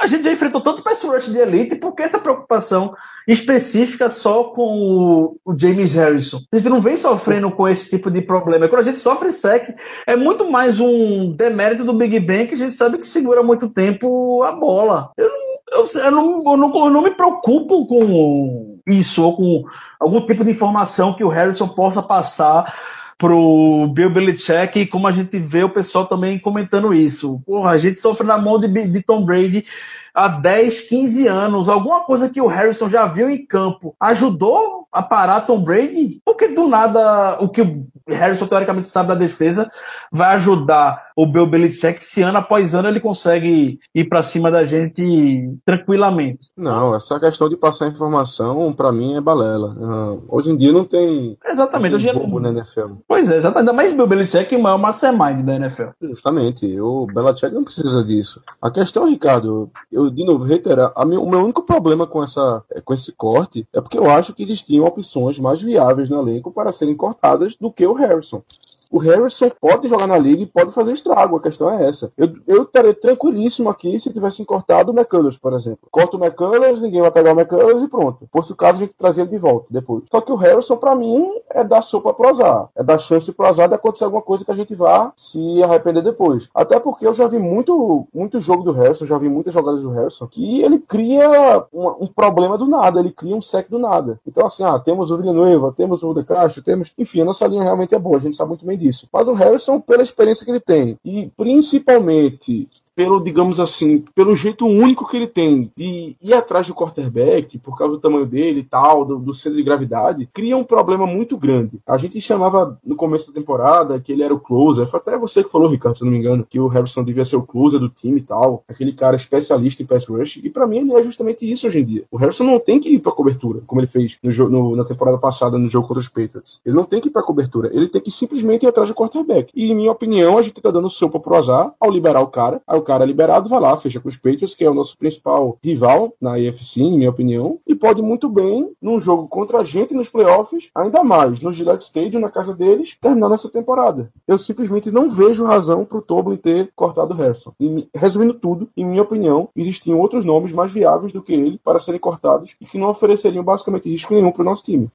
a 0.00 0.06
gente 0.06 0.24
já 0.24 0.32
enfrentou 0.32 0.60
tanto 0.60 0.82
pass 0.82 1.02
rush 1.02 1.26
de 1.26 1.38
elite, 1.38 1.76
por 1.76 1.94
que 1.94 2.02
essa 2.02 2.18
preocupação 2.18 2.94
específica 3.28 4.08
só 4.08 4.44
com 4.44 5.36
o, 5.44 5.54
James 5.56 5.92
Harrison? 5.92 6.40
A 6.52 6.56
gente 6.56 6.68
não 6.68 6.80
vem 6.80 6.96
sofrendo 6.96 7.50
com 7.50 7.68
esse 7.68 7.88
tipo 7.88 8.10
de 8.10 8.22
problema. 8.22 8.68
Quando 8.68 8.80
a 8.80 8.84
gente 8.84 8.98
sofre 8.98 9.30
sec, 9.30 9.76
é 10.06 10.16
muito 10.16 10.50
mais 10.50 10.80
um 10.80 11.32
demérito 11.32 11.84
do 11.84 11.92
Big 11.92 12.18
Ben 12.20 12.46
que 12.46 12.54
a 12.54 12.58
gente 12.58 12.74
sabe 12.74 12.98
que 12.98 13.06
segura 13.06 13.42
muito 13.42 13.68
tempo 13.68 14.42
a 14.42 14.52
bola. 14.52 15.12
Eu 15.16 15.30
eu, 15.70 15.88
eu 15.94 16.10
não, 16.10 16.42
eu 16.44 16.56
não, 16.56 16.84
eu 16.84 16.90
não 16.90 17.02
me 17.02 17.10
preocupo 17.10 17.86
com 17.86 18.78
isso, 18.86 19.22
ou 19.22 19.36
com 19.36 19.64
algum 19.98 20.26
tipo 20.26 20.44
de 20.44 20.50
informação 20.50 21.14
que 21.14 21.24
o 21.24 21.28
Harrison 21.28 21.68
possa 21.68 22.02
passar 22.02 22.74
pro 23.20 23.86
Bill 23.88 24.08
Belichick, 24.08 24.78
e 24.78 24.86
como 24.86 25.06
a 25.06 25.12
gente 25.12 25.38
vê 25.38 25.62
o 25.62 25.68
pessoal 25.68 26.06
também 26.06 26.38
comentando 26.38 26.94
isso. 26.94 27.38
Porra, 27.44 27.72
a 27.72 27.78
gente 27.78 28.00
sofre 28.00 28.26
na 28.26 28.38
mão 28.38 28.58
de, 28.58 28.66
de 28.88 29.02
Tom 29.02 29.26
Brady 29.26 29.66
há 30.14 30.28
10, 30.28 30.80
15 30.88 31.26
anos. 31.26 31.68
Alguma 31.68 32.00
coisa 32.00 32.28
que 32.28 32.40
o 32.40 32.46
Harrison 32.46 32.88
já 32.88 33.06
viu 33.06 33.28
em 33.30 33.44
campo 33.46 33.94
ajudou 34.00 34.86
a 34.92 35.02
parar 35.02 35.42
Tom 35.42 35.62
Brady? 35.62 36.20
Porque 36.24 36.48
do 36.48 36.66
nada 36.66 37.38
o 37.40 37.48
que 37.48 37.62
o 37.62 37.86
Harrison 38.08 38.46
teoricamente 38.46 38.88
sabe 38.88 39.08
da 39.10 39.14
defesa 39.14 39.70
vai 40.10 40.34
ajudar 40.34 41.10
o 41.16 41.26
Bill 41.26 41.46
Belichick 41.46 42.02
se 42.02 42.22
ano 42.22 42.38
após 42.38 42.74
ano 42.74 42.88
ele 42.88 42.98
consegue 42.98 43.78
ir 43.94 44.04
pra 44.08 44.22
cima 44.22 44.50
da 44.50 44.64
gente 44.64 45.48
tranquilamente. 45.64 46.48
Não, 46.56 46.94
essa 46.94 47.20
questão 47.20 47.48
de 47.48 47.56
passar 47.56 47.88
informação, 47.88 48.72
pra 48.72 48.90
mim, 48.90 49.16
é 49.16 49.20
balela. 49.20 49.76
Ah, 49.80 50.16
hoje 50.28 50.50
em 50.50 50.56
dia 50.56 50.72
não 50.72 50.84
tem, 50.84 51.36
não 51.44 51.50
Exatamente. 51.52 51.90
tem 51.92 51.96
Hoje 51.96 52.08
é- 52.08 52.12
bobo 52.14 52.40
na 52.40 52.48
NFL. 52.50 52.94
Pois 53.06 53.30
é, 53.30 53.36
exatamente. 53.36 53.58
Ainda 53.60 53.72
mais 53.72 53.92
Bill 53.92 54.06
Belichick, 54.06 54.54
é 54.54 54.58
o 54.58 54.62
maior 54.62 54.78
mastermind 54.78 55.44
da 55.44 55.54
NFL. 55.56 55.88
Justamente, 56.02 56.80
o 56.80 57.06
Belichick 57.06 57.54
não 57.54 57.64
precisa 57.64 58.02
disso. 58.04 58.40
A 58.60 58.70
questão, 58.70 59.06
Ricardo, 59.08 59.70
eu 59.92 59.99
de 60.08 60.24
novo 60.24 60.44
reiterar, 60.44 60.92
o 60.96 61.04
meu 61.04 61.44
único 61.44 61.62
problema 61.62 62.06
com, 62.06 62.22
essa, 62.22 62.62
é, 62.70 62.80
com 62.80 62.94
esse 62.94 63.12
corte 63.12 63.66
é 63.72 63.80
porque 63.80 63.98
eu 63.98 64.08
acho 64.08 64.32
que 64.32 64.42
existiam 64.42 64.86
opções 64.86 65.38
mais 65.38 65.60
viáveis 65.60 66.08
no 66.08 66.20
elenco 66.20 66.52
para 66.52 66.70
serem 66.70 66.96
cortadas 66.96 67.56
do 67.56 67.72
que 67.72 67.86
o 67.86 67.92
Harrison. 67.92 68.42
O 68.90 68.98
Harrison 68.98 69.50
pode 69.60 69.86
jogar 69.86 70.06
na 70.06 70.18
liga 70.18 70.42
e 70.42 70.46
pode 70.46 70.72
fazer 70.72 70.92
estrago, 70.92 71.36
a 71.36 71.40
questão 71.40 71.70
é 71.70 71.88
essa. 71.88 72.12
Eu, 72.16 72.34
eu 72.46 72.62
estaria 72.62 72.92
tranquilíssimo 72.92 73.70
aqui 73.70 73.98
se 74.00 74.12
tivessem 74.12 74.44
cortado 74.44 74.90
o 74.90 74.94
McCullers, 74.94 75.38
por 75.38 75.52
exemplo. 75.52 75.88
Corta 75.90 76.16
o 76.16 76.20
McCullers, 76.20 76.80
ninguém 76.80 77.00
vai 77.00 77.10
pegar 77.10 77.32
o 77.32 77.38
McCullers 77.38 77.82
e 77.82 77.88
pronto. 77.88 78.28
Por 78.32 78.44
se 78.44 78.52
o 78.52 78.56
caso, 78.56 78.78
a 78.78 78.80
gente 78.80 78.94
trazia 78.98 79.22
ele 79.22 79.30
de 79.30 79.38
volta 79.38 79.66
depois. 79.70 80.04
Só 80.10 80.20
que 80.20 80.32
o 80.32 80.36
Harrison, 80.36 80.76
pra 80.76 80.96
mim, 80.96 81.30
é 81.50 81.62
dar 81.62 81.82
sopa 81.82 82.12
pro 82.12 82.28
azar. 82.28 82.68
É 82.74 82.82
dar 82.82 82.98
chance 82.98 83.30
pro 83.32 83.46
azar 83.46 83.68
de 83.68 83.74
acontecer 83.74 84.04
alguma 84.04 84.22
coisa 84.22 84.44
que 84.44 84.50
a 84.50 84.56
gente 84.56 84.74
vá 84.74 85.12
se 85.16 85.62
arrepender 85.62 86.02
depois. 86.02 86.48
Até 86.52 86.80
porque 86.80 87.06
eu 87.06 87.14
já 87.14 87.28
vi 87.28 87.38
muito, 87.38 88.08
muito 88.12 88.40
jogo 88.40 88.64
do 88.64 88.72
Harrison, 88.72 89.06
já 89.06 89.18
vi 89.18 89.28
muitas 89.28 89.54
jogadas 89.54 89.82
do 89.82 89.90
Harrison, 89.90 90.26
que 90.26 90.62
ele 90.62 90.80
cria 90.80 91.64
um 91.72 92.06
problema 92.08 92.58
do 92.58 92.66
nada, 92.66 92.98
ele 92.98 93.12
cria 93.12 93.36
um 93.36 93.42
sec 93.42 93.68
do 93.68 93.78
nada. 93.78 94.18
Então, 94.26 94.44
assim, 94.46 94.64
ah, 94.64 94.78
temos 94.78 95.10
o 95.10 95.16
Villanueva, 95.16 95.72
temos 95.72 96.02
o 96.02 96.12
De 96.12 96.24
Castro, 96.24 96.62
temos. 96.62 96.92
Enfim, 96.98 97.20
a 97.20 97.24
nossa 97.24 97.46
linha 97.46 97.62
realmente 97.62 97.94
é 97.94 97.98
boa, 97.98 98.16
a 98.16 98.20
gente 98.20 98.36
sabe 98.36 98.48
muito 98.48 98.66
bem 98.66 98.79
disso. 98.80 99.08
Mas 99.12 99.28
o 99.28 99.32
Harrison, 99.32 99.80
pela 99.80 100.02
experiência 100.02 100.44
que 100.44 100.50
ele 100.50 100.60
tem, 100.60 100.98
e 101.04 101.30
principalmente 101.36 102.66
pelo, 102.94 103.22
digamos 103.22 103.60
assim, 103.60 104.04
pelo 104.14 104.34
jeito 104.34 104.66
único 104.66 105.08
que 105.08 105.16
ele 105.16 105.26
tem 105.26 105.70
de 105.76 106.16
ir 106.20 106.34
atrás 106.34 106.66
do 106.66 106.74
quarterback, 106.74 107.58
por 107.58 107.76
causa 107.76 107.94
do 107.94 108.00
tamanho 108.00 108.26
dele 108.26 108.60
e 108.60 108.64
tal, 108.64 109.04
do, 109.04 109.18
do 109.18 109.34
centro 109.34 109.56
de 109.56 109.64
gravidade, 109.64 110.28
cria 110.32 110.56
um 110.56 110.64
problema 110.64 111.06
muito 111.06 111.36
grande. 111.38 111.80
A 111.86 111.96
gente 111.96 112.20
chamava 112.20 112.78
no 112.84 112.96
começo 112.96 113.28
da 113.28 113.34
temporada 113.34 114.00
que 114.00 114.12
ele 114.12 114.22
era 114.22 114.34
o 114.34 114.40
closer, 114.40 114.86
foi 114.86 115.00
até 115.00 115.16
você 115.16 115.42
que 115.42 115.50
falou, 115.50 115.68
Ricardo, 115.68 115.96
se 115.96 116.02
eu 116.02 116.06
não 116.06 116.12
me 116.12 116.18
engano, 116.18 116.46
que 116.48 116.60
o 116.60 116.66
Harrison 116.68 117.04
devia 117.04 117.24
ser 117.24 117.36
o 117.36 117.42
closer 117.42 117.80
do 117.80 117.88
time 117.88 118.18
e 118.18 118.22
tal, 118.22 118.64
aquele 118.68 118.92
cara 118.92 119.16
especialista 119.16 119.82
em 119.82 119.86
pass 119.86 120.04
rush, 120.04 120.36
e 120.42 120.50
para 120.50 120.66
mim 120.66 120.78
ele 120.78 120.92
é 120.92 121.02
justamente 121.02 121.50
isso 121.50 121.66
hoje 121.66 121.80
em 121.80 121.84
dia. 121.84 122.04
O 122.10 122.16
Harrison 122.16 122.44
não 122.44 122.58
tem 122.58 122.80
que 122.80 122.88
ir 122.88 122.98
pra 122.98 123.12
cobertura, 123.12 123.62
como 123.66 123.80
ele 123.80 123.86
fez 123.86 124.18
no 124.22 124.30
jogo, 124.30 124.50
no, 124.50 124.76
na 124.76 124.84
temporada 124.84 125.18
passada 125.18 125.58
no 125.58 125.68
jogo 125.68 125.88
contra 125.88 126.00
os 126.00 126.08
Patriots. 126.08 126.60
Ele 126.64 126.74
não 126.74 126.84
tem 126.84 127.00
que 127.00 127.08
ir 127.08 127.12
pra 127.12 127.22
cobertura, 127.22 127.70
ele 127.72 127.88
tem 127.88 128.00
que 128.00 128.10
simplesmente 128.10 128.64
ir 128.64 128.68
atrás 128.68 128.88
do 128.88 128.94
quarterback. 128.94 129.52
E, 129.54 129.70
em 129.70 129.74
minha 129.74 129.92
opinião, 129.92 130.36
a 130.36 130.42
gente 130.42 130.60
tá 130.60 130.70
dando 130.70 130.90
sopa 130.90 131.20
pro 131.20 131.36
azar 131.36 131.72
ao 131.80 131.90
liberar 131.90 132.20
o 132.20 132.28
cara, 132.28 132.60
aí 132.66 132.79
o 132.80 132.84
cara 132.84 133.04
liberado, 133.04 133.48
vai 133.48 133.60
lá, 133.60 133.76
fecha 133.76 134.00
com 134.00 134.08
os 134.08 134.16
Patriots, 134.16 134.54
que 134.54 134.64
é 134.64 134.70
o 134.70 134.74
nosso 134.74 134.96
principal 134.98 135.58
rival 135.62 136.14
na 136.20 136.34
AFC, 136.34 136.80
em 136.80 136.96
minha 136.96 137.10
opinião, 137.10 137.58
e 137.66 137.74
pode 137.74 138.02
muito 138.02 138.28
bem, 138.28 138.72
num 138.80 138.98
jogo 138.98 139.28
contra 139.28 139.58
a 139.58 139.64
gente 139.64 139.94
nos 139.94 140.08
playoffs, 140.08 140.70
ainda 140.74 141.04
mais 141.04 141.40
no 141.40 141.52
Gillette 141.52 141.84
Stadium, 141.84 142.20
na 142.20 142.30
casa 142.30 142.54
deles, 142.54 142.96
terminar 143.00 143.28
nessa 143.28 143.48
temporada. 143.48 144.10
Eu 144.26 144.38
simplesmente 144.38 144.90
não 144.90 145.08
vejo 145.08 145.44
razão 145.44 145.84
pro 145.84 146.02
Toblin 146.02 146.36
ter 146.36 146.70
cortado 146.74 147.14
o 147.14 147.16
Harrison. 147.16 147.52
E, 147.60 147.88
resumindo 147.94 148.34
tudo, 148.34 148.68
em 148.76 148.84
minha 148.84 149.02
opinião, 149.02 149.48
existiam 149.54 149.98
outros 149.98 150.24
nomes 150.24 150.52
mais 150.52 150.72
viáveis 150.72 151.12
do 151.12 151.22
que 151.22 151.32
ele 151.32 151.60
para 151.62 151.78
serem 151.78 152.00
cortados 152.00 152.56
e 152.60 152.64
que 152.64 152.78
não 152.78 152.88
ofereceriam 152.88 153.44
basicamente 153.44 153.88
risco 153.88 154.14
nenhum 154.14 154.32
pro 154.32 154.44
nosso 154.44 154.64
time. 154.64 154.88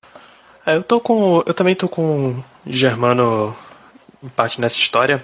É, 0.65 0.75
eu 0.75 0.83
tô 0.83 0.99
com. 0.99 1.43
Eu 1.45 1.53
também 1.53 1.75
tô 1.75 1.87
com 1.87 2.35
Germano 2.65 3.55
em 4.23 4.29
parte 4.29 4.59
nessa 4.59 4.77
história. 4.77 5.23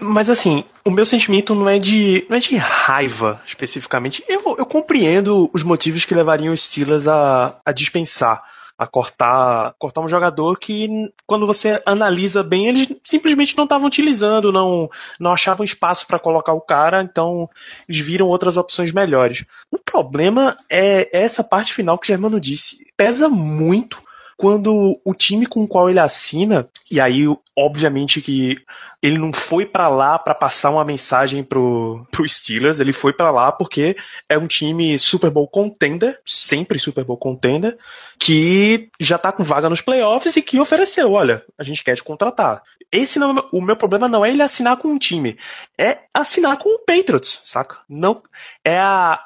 Mas 0.00 0.30
assim, 0.30 0.64
o 0.84 0.90
meu 0.90 1.04
sentimento 1.04 1.54
não 1.54 1.68
é 1.68 1.78
de, 1.78 2.24
não 2.28 2.36
é 2.36 2.40
de 2.40 2.56
raiva 2.56 3.40
especificamente. 3.46 4.24
Eu, 4.28 4.42
eu 4.58 4.66
compreendo 4.66 5.50
os 5.52 5.62
motivos 5.62 6.04
que 6.04 6.14
levariam 6.14 6.54
os 6.54 6.64
Steelers 6.64 7.06
a, 7.06 7.58
a 7.64 7.72
dispensar, 7.72 8.42
a 8.78 8.86
cortar, 8.86 9.74
cortar 9.78 10.00
um 10.00 10.08
jogador 10.08 10.58
que, 10.58 11.12
quando 11.26 11.46
você 11.46 11.82
analisa 11.84 12.42
bem, 12.42 12.68
eles 12.68 12.88
simplesmente 13.04 13.54
não 13.54 13.64
estavam 13.64 13.86
utilizando, 13.86 14.50
não, 14.50 14.88
não 15.18 15.32
achavam 15.32 15.64
espaço 15.64 16.06
para 16.06 16.18
colocar 16.18 16.54
o 16.54 16.62
cara, 16.62 17.02
então 17.02 17.48
eles 17.86 18.00
viram 18.00 18.26
outras 18.26 18.56
opções 18.56 18.90
melhores. 18.90 19.44
O 19.70 19.76
problema 19.78 20.56
é 20.70 21.10
essa 21.12 21.44
parte 21.44 21.74
final 21.74 21.98
que 21.98 22.06
o 22.06 22.08
Germano 22.08 22.40
disse. 22.40 22.86
Pesa 22.96 23.28
muito 23.28 23.98
quando 24.40 24.98
o 25.04 25.12
time 25.12 25.44
com 25.44 25.64
o 25.64 25.68
qual 25.68 25.90
ele 25.90 26.00
assina, 26.00 26.66
e 26.90 26.98
aí 26.98 27.26
obviamente 27.54 28.22
que 28.22 28.56
ele 29.02 29.18
não 29.18 29.34
foi 29.34 29.66
para 29.66 29.86
lá 29.86 30.18
para 30.18 30.34
passar 30.34 30.70
uma 30.70 30.82
mensagem 30.82 31.44
pro, 31.44 32.06
pro 32.10 32.26
Steelers, 32.26 32.80
ele 32.80 32.94
foi 32.94 33.12
para 33.12 33.30
lá 33.30 33.52
porque 33.52 33.94
é 34.30 34.38
um 34.38 34.46
time 34.46 34.98
Super 34.98 35.28
Bowl 35.28 35.46
contender, 35.46 36.18
sempre 36.24 36.78
Super 36.78 37.04
Bowl 37.04 37.18
contender, 37.18 37.76
que 38.18 38.88
já 38.98 39.18
tá 39.18 39.30
com 39.30 39.44
vaga 39.44 39.68
nos 39.68 39.82
playoffs 39.82 40.34
e 40.36 40.42
que 40.42 40.58
ofereceu, 40.58 41.12
olha, 41.12 41.44
a 41.58 41.62
gente 41.62 41.84
quer 41.84 41.94
te 41.94 42.02
contratar. 42.02 42.62
Esse 42.90 43.18
não, 43.18 43.46
o 43.52 43.60
meu 43.60 43.76
problema 43.76 44.08
não 44.08 44.24
é 44.24 44.30
ele 44.30 44.42
assinar 44.42 44.78
com 44.78 44.88
um 44.88 44.98
time, 44.98 45.36
é 45.78 45.98
assinar 46.14 46.56
com 46.56 46.70
o 46.70 46.78
Patriots, 46.78 47.42
saca? 47.44 47.76
Não 47.86 48.22
é 48.64 48.78
a 48.78 49.20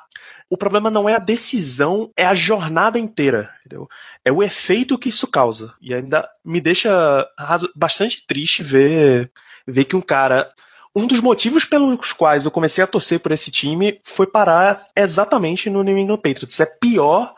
o 0.55 0.57
problema 0.57 0.89
não 0.89 1.09
é 1.09 1.17
a 1.17 1.19
decisão, 1.19 2.13
é 2.17 2.25
a 2.25 2.33
jornada 2.33 2.97
inteira, 2.97 3.51
entendeu? 3.59 3.89
É 4.25 4.31
o 4.31 4.41
efeito 4.41 4.97
que 4.97 5.09
isso 5.09 5.27
causa. 5.27 5.75
E 5.83 5.93
ainda 5.93 6.29
me 6.45 6.61
deixa 6.61 7.29
bastante 7.75 8.25
triste 8.25 8.63
ver, 8.63 9.33
ver 9.67 9.85
que 9.85 9.97
um 9.97 10.01
cara. 10.01 10.49
Um 10.95 11.09
dos 11.09 11.19
motivos 11.19 11.65
pelos 11.65 12.13
quais 12.13 12.45
eu 12.45 12.53
comecei 12.53 12.85
a 12.85 12.87
torcer 12.87 13.19
por 13.19 13.33
esse 13.33 13.51
time 13.51 14.01
foi 14.05 14.29
parar 14.29 14.85
exatamente 14.95 15.69
no 15.69 15.83
New 15.83 15.99
England 15.99 16.19
Patriots. 16.19 16.61
É 16.61 16.67
pior 16.67 17.35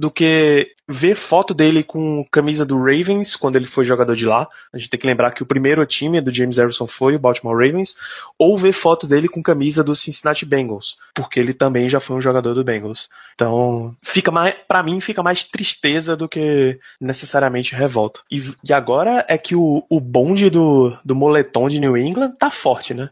do 0.00 0.10
que 0.10 0.72
ver 0.88 1.14
foto 1.14 1.52
dele 1.52 1.84
com 1.84 2.24
camisa 2.32 2.64
do 2.64 2.78
Ravens 2.78 3.36
quando 3.36 3.56
ele 3.56 3.66
foi 3.66 3.84
jogador 3.84 4.16
de 4.16 4.24
lá. 4.24 4.48
A 4.72 4.78
gente 4.78 4.88
tem 4.88 4.98
que 4.98 5.06
lembrar 5.06 5.30
que 5.32 5.42
o 5.42 5.46
primeiro 5.46 5.84
time 5.84 6.22
do 6.22 6.32
James 6.32 6.56
Harrison 6.56 6.86
foi 6.86 7.14
o 7.14 7.18
Baltimore 7.18 7.54
Ravens, 7.54 7.96
ou 8.38 8.56
ver 8.56 8.72
foto 8.72 9.06
dele 9.06 9.28
com 9.28 9.42
camisa 9.42 9.84
do 9.84 9.94
Cincinnati 9.94 10.46
Bengals, 10.46 10.96
porque 11.14 11.38
ele 11.38 11.52
também 11.52 11.86
já 11.90 12.00
foi 12.00 12.16
um 12.16 12.20
jogador 12.20 12.54
do 12.54 12.64
Bengals. 12.64 13.10
Então, 13.34 13.94
fica 14.02 14.30
mais, 14.30 14.54
para 14.66 14.82
mim 14.82 15.02
fica 15.02 15.22
mais 15.22 15.44
tristeza 15.44 16.16
do 16.16 16.26
que 16.26 16.80
necessariamente 16.98 17.74
revolta. 17.74 18.20
E, 18.30 18.42
e 18.66 18.72
agora 18.72 19.26
é 19.28 19.36
que 19.36 19.54
o, 19.54 19.84
o 19.86 20.00
bonde 20.00 20.48
do, 20.48 20.96
do 21.04 21.14
moletom 21.14 21.68
de 21.68 21.78
New 21.78 21.94
England 21.94 22.32
tá 22.38 22.50
forte, 22.50 22.94
né? 22.94 23.10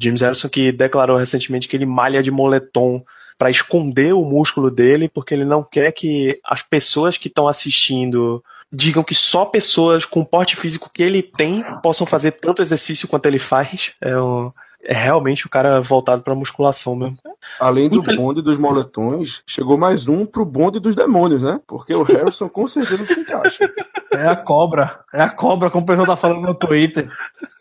James 0.00 0.20
Harrison 0.20 0.48
que 0.48 0.72
declarou 0.72 1.16
recentemente 1.16 1.68
que 1.68 1.76
ele 1.76 1.86
malha 1.86 2.24
de 2.24 2.32
moletom 2.32 3.04
para 3.38 3.50
esconder 3.50 4.14
o 4.14 4.24
músculo 4.24 4.70
dele, 4.70 5.08
porque 5.08 5.34
ele 5.34 5.44
não 5.44 5.62
quer 5.62 5.92
que 5.92 6.38
as 6.44 6.62
pessoas 6.62 7.16
que 7.18 7.28
estão 7.28 7.48
assistindo 7.48 8.42
digam 8.72 9.04
que 9.04 9.14
só 9.14 9.44
pessoas 9.44 10.04
com 10.04 10.20
o 10.20 10.26
porte 10.26 10.56
físico 10.56 10.90
que 10.92 11.02
ele 11.02 11.22
tem 11.22 11.64
possam 11.82 12.06
fazer 12.06 12.32
tanto 12.32 12.60
exercício 12.60 13.06
quanto 13.06 13.26
ele 13.26 13.38
faz. 13.38 13.92
É, 14.00 14.18
um, 14.18 14.50
é 14.82 14.94
realmente 14.94 15.46
o 15.46 15.48
cara 15.48 15.80
voltado 15.80 16.22
para 16.22 16.34
musculação 16.34 16.94
mesmo. 16.94 17.16
Além 17.58 17.88
do 17.88 18.02
bonde 18.02 18.42
dos 18.42 18.58
moletões, 18.58 19.42
chegou 19.46 19.78
mais 19.78 20.08
um 20.08 20.26
pro 20.26 20.44
bonde 20.44 20.80
dos 20.80 20.94
demônios, 20.94 21.42
né? 21.42 21.60
Porque 21.66 21.94
o 21.94 22.02
Harrison 22.02 22.48
com 22.48 22.66
certeza 22.66 23.04
se 23.06 23.20
encaixa. 23.20 23.70
É 24.12 24.26
a 24.26 24.36
cobra. 24.36 25.00
É 25.12 25.22
a 25.22 25.30
cobra, 25.30 25.70
como 25.70 25.84
o 25.84 25.86
pessoal 25.86 26.06
tá 26.06 26.16
falando 26.16 26.42
no 26.42 26.54
Twitter. 26.54 27.10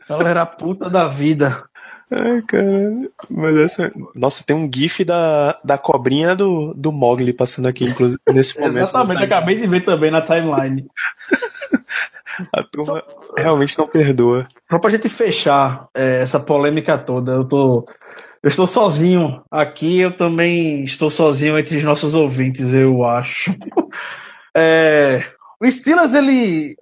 Ela 0.09 0.29
era 0.29 0.41
a 0.41 0.45
puta 0.45 0.89
da 0.89 1.07
vida. 1.07 1.63
Ai, 2.11 2.41
cara. 2.43 3.09
Mas 3.29 3.57
essa. 3.57 3.91
Nossa, 4.15 4.43
tem 4.43 4.55
um 4.55 4.69
GIF 4.73 5.03
da, 5.03 5.59
da 5.63 5.77
cobrinha 5.77 6.35
do, 6.35 6.73
do 6.73 6.91
Mogli 6.91 7.33
passando 7.33 7.67
aqui, 7.67 7.85
inclusive, 7.85 8.19
nesse 8.27 8.57
momento. 8.61 8.89
Exatamente, 8.89 9.23
acabei 9.23 9.59
de 9.59 9.67
ver 9.67 9.85
também 9.85 10.11
na 10.11 10.21
timeline. 10.21 10.85
A 12.51 12.63
turma 12.63 12.85
Só... 12.85 13.33
realmente 13.37 13.77
não 13.77 13.87
perdoa. 13.87 14.47
Só 14.65 14.79
pra 14.79 14.89
gente 14.89 15.07
fechar 15.07 15.87
é, 15.93 16.21
essa 16.21 16.39
polêmica 16.39 16.97
toda, 16.97 17.33
eu 17.33 17.45
tô. 17.45 17.87
Eu 18.41 18.49
estou 18.49 18.67
sozinho 18.67 19.41
aqui, 19.49 20.01
eu 20.01 20.17
também 20.17 20.83
estou 20.83 21.09
sozinho 21.09 21.57
entre 21.57 21.77
os 21.77 21.83
nossos 21.83 22.13
ouvintes, 22.13 22.73
eu 22.73 23.03
acho. 23.03 23.53
É, 24.55 25.23
o 25.59 25.71
Steelers, 25.71 26.13
ele 26.13 26.77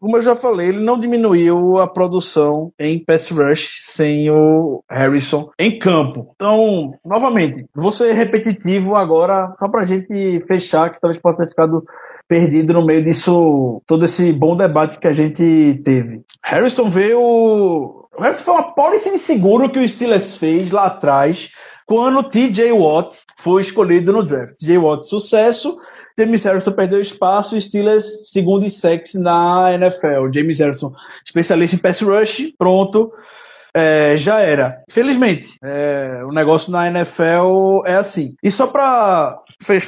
como 0.00 0.16
eu 0.16 0.22
já 0.22 0.34
falei, 0.34 0.68
ele 0.68 0.80
não 0.80 0.98
diminuiu 0.98 1.78
a 1.78 1.86
produção 1.86 2.72
em 2.78 2.98
pass 2.98 3.30
rush 3.30 3.82
sem 3.84 4.30
o 4.30 4.82
Harrison 4.88 5.50
em 5.58 5.78
campo. 5.78 6.32
Então, 6.34 6.94
novamente, 7.04 7.66
vou 7.74 7.92
ser 7.92 8.12
repetitivo 8.12 8.94
agora, 8.94 9.52
só 9.58 9.68
pra 9.68 9.86
gente 9.86 10.44
fechar, 10.46 10.90
que 10.90 11.00
talvez 11.00 11.20
possa 11.20 11.38
ter 11.38 11.48
ficado 11.48 11.84
perdido 12.28 12.74
no 12.74 12.84
meio 12.84 13.02
disso, 13.02 13.82
todo 13.86 14.04
esse 14.04 14.32
bom 14.32 14.56
debate 14.56 14.98
que 14.98 15.08
a 15.08 15.12
gente 15.12 15.80
teve. 15.84 16.22
Harrison 16.44 16.90
veio. 16.90 18.06
Harrison 18.18 18.44
foi 18.44 18.54
uma 18.54 18.74
policy 18.74 19.10
de 19.10 19.18
seguro 19.18 19.70
que 19.70 19.78
o 19.78 19.88
Steelers 19.88 20.36
fez 20.36 20.70
lá 20.70 20.86
atrás, 20.86 21.50
quando 21.86 22.18
o 22.18 22.24
TJ 22.24 22.70
Watt 22.72 23.20
foi 23.38 23.62
escolhido 23.62 24.12
no 24.12 24.22
draft. 24.22 24.58
TJ 24.58 24.76
Watt, 24.78 25.08
sucesso. 25.08 25.78
James 26.18 26.42
Harrison 26.42 26.72
perdeu 26.72 27.00
espaço, 27.00 27.58
Steelers 27.60 28.28
segundo 28.30 28.64
em 28.64 28.68
sex 28.68 29.14
na 29.14 29.72
NFL. 29.74 30.32
James 30.34 30.58
Harrison, 30.58 30.92
especialista 31.24 31.76
em 31.76 31.78
pass 31.78 32.00
rush, 32.00 32.52
pronto. 32.58 33.12
É, 33.72 34.16
já 34.16 34.40
era. 34.40 34.82
Felizmente, 34.90 35.56
é, 35.62 36.22
o 36.24 36.32
negócio 36.32 36.72
na 36.72 36.88
NFL 36.88 37.82
é 37.86 37.94
assim. 37.94 38.34
E 38.42 38.50
só 38.50 38.66
para 38.66 39.40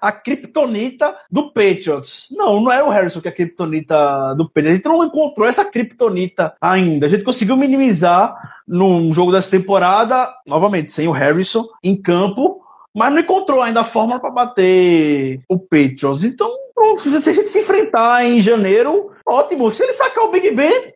a 0.00 0.12
criptonita 0.12 1.12
do 1.28 1.52
Patriots. 1.52 2.28
Não, 2.30 2.60
não 2.60 2.70
é 2.70 2.82
o 2.82 2.88
Harrison 2.88 3.20
que 3.20 3.26
é 3.26 3.32
a 3.32 3.34
criptonita 3.34 4.34
do 4.36 4.46
Patriots. 4.46 4.70
A 4.70 4.76
gente 4.76 4.84
não 4.86 5.04
encontrou 5.04 5.48
essa 5.48 5.64
criptonita 5.64 6.54
ainda. 6.60 7.06
A 7.06 7.08
gente 7.08 7.24
conseguiu 7.24 7.56
minimizar 7.56 8.57
num 8.68 9.12
jogo 9.12 9.32
dessa 9.32 9.50
temporada, 9.50 10.32
novamente, 10.46 10.90
sem 10.90 11.08
o 11.08 11.12
Harrison, 11.12 11.66
em 11.82 12.00
campo, 12.00 12.62
mas 12.94 13.12
não 13.12 13.20
encontrou 13.20 13.62
ainda 13.62 13.80
a 13.80 13.84
fórmula 13.84 14.20
para 14.20 14.30
bater 14.30 15.40
o 15.48 15.58
Patriots. 15.58 16.22
Então, 16.22 16.50
se 16.98 17.30
a 17.30 17.32
gente 17.32 17.50
se 17.50 17.60
enfrentar 17.60 18.24
em 18.24 18.40
janeiro, 18.40 19.12
ótimo. 19.26 19.72
Se 19.72 19.82
ele 19.82 19.92
sacar 19.92 20.24
o 20.24 20.30
Big 20.30 20.50
Ben, 20.50 20.92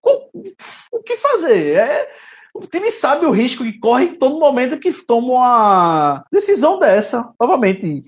o 0.93 1.03
que 1.03 1.17
fazer? 1.17 1.79
É 1.79 2.09
o 2.55 2.67
time 2.67 2.91
sabe 2.91 3.25
o 3.25 3.31
risco 3.31 3.65
que 3.65 3.79
corre 3.79 4.05
em 4.05 4.15
todo 4.17 4.39
momento 4.39 4.79
que 4.79 4.93
toma 4.93 5.29
uma 5.29 6.25
decisão 6.31 6.79
dessa. 6.79 7.31
Novamente, 7.41 8.05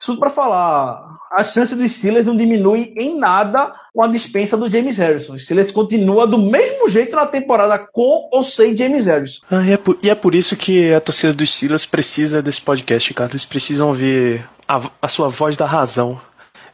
isso 0.00 0.16
para 0.16 0.30
falar, 0.30 1.18
a 1.30 1.42
chance 1.44 1.74
dos 1.74 1.92
Steelers 1.92 2.26
não 2.26 2.36
diminui 2.36 2.94
em 2.96 3.18
nada 3.18 3.72
com 3.92 4.02
a 4.02 4.08
dispensa 4.08 4.56
do 4.56 4.70
James 4.70 4.96
Harrison. 4.96 5.34
O 5.34 5.38
Steelers 5.38 5.70
continua 5.70 6.26
do 6.26 6.38
mesmo 6.38 6.88
jeito 6.88 7.16
na 7.16 7.26
temporada 7.26 7.78
com 7.78 8.28
ou 8.32 8.42
sem 8.42 8.76
James 8.76 9.06
Harrison. 9.06 9.40
Ah, 9.50 9.64
e, 9.64 9.72
é 9.72 9.76
por, 9.76 9.98
e, 10.02 10.08
é 10.08 10.14
por, 10.14 10.34
isso 10.34 10.56
que 10.56 10.92
a 10.92 11.00
torcida 11.00 11.32
dos 11.32 11.52
Steelers 11.52 11.84
precisa 11.84 12.40
desse 12.40 12.60
podcast, 12.60 13.08
Ricardo. 13.08 13.32
Eles 13.32 13.44
precisam 13.44 13.88
ouvir 13.88 14.48
a, 14.68 14.82
a 15.02 15.08
sua 15.08 15.28
voz 15.28 15.56
da 15.56 15.66
razão. 15.66 16.20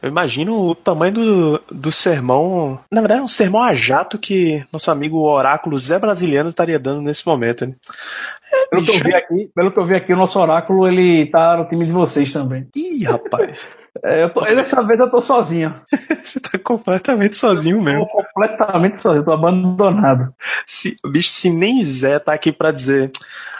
Eu 0.05 0.11
imagino 0.11 0.67
o 0.67 0.75
tamanho 0.75 1.13
do, 1.13 1.61
do 1.71 1.91
sermão. 1.91 2.79
Na 2.91 3.01
verdade, 3.01 3.21
é 3.21 3.23
um 3.23 3.27
sermão 3.27 3.63
a 3.63 3.73
jato 3.73 4.19
que 4.19 4.63
nosso 4.71 4.91
amigo 4.91 5.17
oráculo 5.17 5.75
Zé 5.79 5.97
Brasiliano 5.97 6.47
estaria 6.47 6.77
dando 6.77 7.01
nesse 7.01 7.25
momento. 7.25 7.65
Né? 7.65 7.73
É, 8.53 8.67
pelo, 8.67 8.85
que 8.85 8.91
eu 8.91 9.03
vi 9.03 9.15
aqui, 9.15 9.51
pelo 9.55 9.71
que 9.71 9.79
eu 9.79 9.85
vi 9.87 9.95
aqui, 9.95 10.13
o 10.13 10.17
nosso 10.17 10.39
oráculo 10.39 10.87
ele 10.87 11.25
tá 11.25 11.57
no 11.57 11.67
time 11.67 11.87
de 11.87 11.91
vocês 11.91 12.31
também. 12.31 12.67
Ih, 12.75 13.03
rapaz. 13.03 13.59
É, 14.03 14.27
tô, 14.27 14.41
dessa 14.41 14.83
vez 14.83 14.99
eu 14.99 15.09
tô 15.09 15.21
sozinho. 15.21 15.73
Você 16.21 16.37
tá 16.37 16.59
completamente 16.59 17.37
sozinho 17.37 17.81
mesmo. 17.81 18.05
Tô 18.05 18.11
completamente 18.11 19.01
sozinho, 19.01 19.23
tô 19.23 19.31
abandonado. 19.31 20.35
Se, 20.67 20.97
bicho, 21.07 21.29
se 21.29 21.49
nem 21.49 21.83
Zé 21.85 22.19
tá 22.19 22.33
aqui 22.33 22.51
pra 22.51 22.71
dizer. 22.71 23.09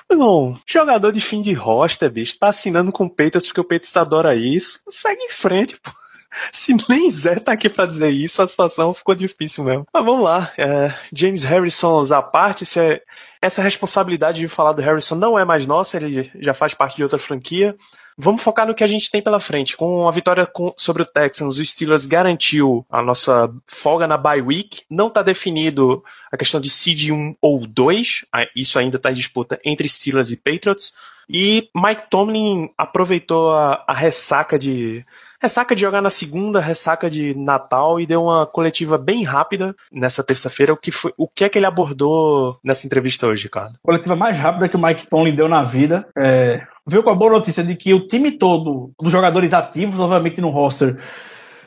Não, 0.10 0.58
jogador 0.68 1.14
de 1.14 1.22
fim 1.22 1.42
de 1.42 1.54
roster, 1.54 2.12
bicho, 2.12 2.38
tá 2.38 2.48
assinando 2.48 2.92
com 2.92 3.06
o 3.06 3.10
Peitas 3.10 3.48
porque 3.48 3.62
o 3.62 3.64
Peitas 3.64 3.96
adora 3.96 4.36
isso. 4.36 4.82
Segue 4.90 5.24
em 5.24 5.32
frente, 5.32 5.80
pô. 5.82 5.90
Se 6.52 6.76
nem 6.90 7.10
Zé 7.12 7.36
tá 7.36 7.52
aqui 7.52 7.70
para 7.70 7.86
dizer 7.86 8.10
isso, 8.10 8.42
a 8.42 8.48
situação 8.48 8.94
ficou 8.94 9.16
difícil 9.16 9.64
mesmo. 9.64 9.88
Mas 9.94 10.06
vamos 10.06 10.24
lá. 10.24 10.52
É, 10.58 10.94
James 11.14 11.44
Harrison 11.44 12.06
à 12.14 12.22
parte, 12.22 12.66
se 12.66 12.80
é, 12.80 13.02
essa 13.42 13.62
responsabilidade 13.62 14.40
de 14.40 14.48
falar 14.48 14.74
do 14.74 14.82
Harrison 14.82 15.16
não 15.16 15.38
é 15.38 15.46
mais 15.46 15.66
nossa, 15.66 15.98
ele 15.98 16.32
já 16.40 16.54
faz 16.54 16.74
parte 16.74 16.96
de 16.96 17.04
outra 17.04 17.20
franquia. 17.20 17.76
Vamos 18.18 18.42
focar 18.42 18.66
no 18.66 18.74
que 18.74 18.84
a 18.84 18.88
gente 18.88 19.12
tem 19.12 19.22
pela 19.22 19.42
frente. 19.42 19.76
Com 19.76 20.08
a 20.08 20.12
vitória 20.12 20.46
com, 20.46 20.74
sobre 20.78 21.04
o 21.04 21.06
Texans, 21.06 21.58
o 21.58 21.66
Steelers 21.66 22.06
garantiu 22.06 22.86
a 22.90 23.02
nossa 23.02 23.54
folga 23.68 24.08
na 24.08 24.16
bye 24.16 24.42
week. 24.42 24.84
Não 24.90 25.08
está 25.08 25.22
definido 25.22 26.02
a 26.32 26.38
questão 26.38 26.62
de 26.62 26.70
seed 26.70 27.10
1 27.10 27.36
ou 27.42 27.68
2. 27.68 28.26
Isso 28.56 28.80
ainda 28.80 28.96
está 28.96 29.12
em 29.12 29.16
disputa 29.16 29.60
entre 29.66 29.90
Steelers 29.90 30.32
e 30.32 30.38
Patriots. 30.38 30.94
E 31.30 31.70
Mike 31.76 32.10
Tomlin 32.10 32.70
aproveitou 32.78 33.52
a, 33.52 33.84
a 33.86 33.94
ressaca 33.94 34.58
de 34.58 35.04
Ressaca 35.46 35.76
de 35.76 35.82
jogar 35.82 36.02
na 36.02 36.10
segunda, 36.10 36.60
ressaca 36.60 37.08
de 37.08 37.38
Natal 37.38 38.00
e 38.00 38.08
deu 38.08 38.24
uma 38.24 38.48
coletiva 38.48 38.98
bem 38.98 39.24
rápida 39.24 39.76
nessa 39.92 40.24
terça-feira. 40.24 40.74
O 40.74 40.76
que 40.76 40.92
foi, 40.92 41.14
o 41.16 41.28
que 41.28 41.44
é 41.44 41.50
que 41.50 41.60
ele 41.60 41.68
abordou 41.68 42.58
nessa 42.64 42.88
entrevista 42.88 43.28
hoje, 43.28 43.44
Ricardo? 43.44 43.78
Coletiva 43.84 44.16
mais 44.16 44.36
rápida 44.36 44.68
que 44.68 44.76
o 44.76 44.82
Mike 44.82 45.06
Tomlin 45.06 45.36
deu 45.36 45.48
na 45.48 45.64
vida. 45.64 46.08
É, 46.18 46.64
veio 46.88 47.04
com 47.04 47.12
a 47.12 47.16
boa 47.16 47.34
notícia 47.34 47.64
de 47.64 47.76
que 47.76 47.94
o 47.94 48.08
time 48.08 48.32
todo 48.32 48.90
dos 49.00 49.12
jogadores 49.12 49.54
ativos, 49.54 50.00
obviamente 50.00 50.42
no 50.42 50.50
roster, 50.50 50.98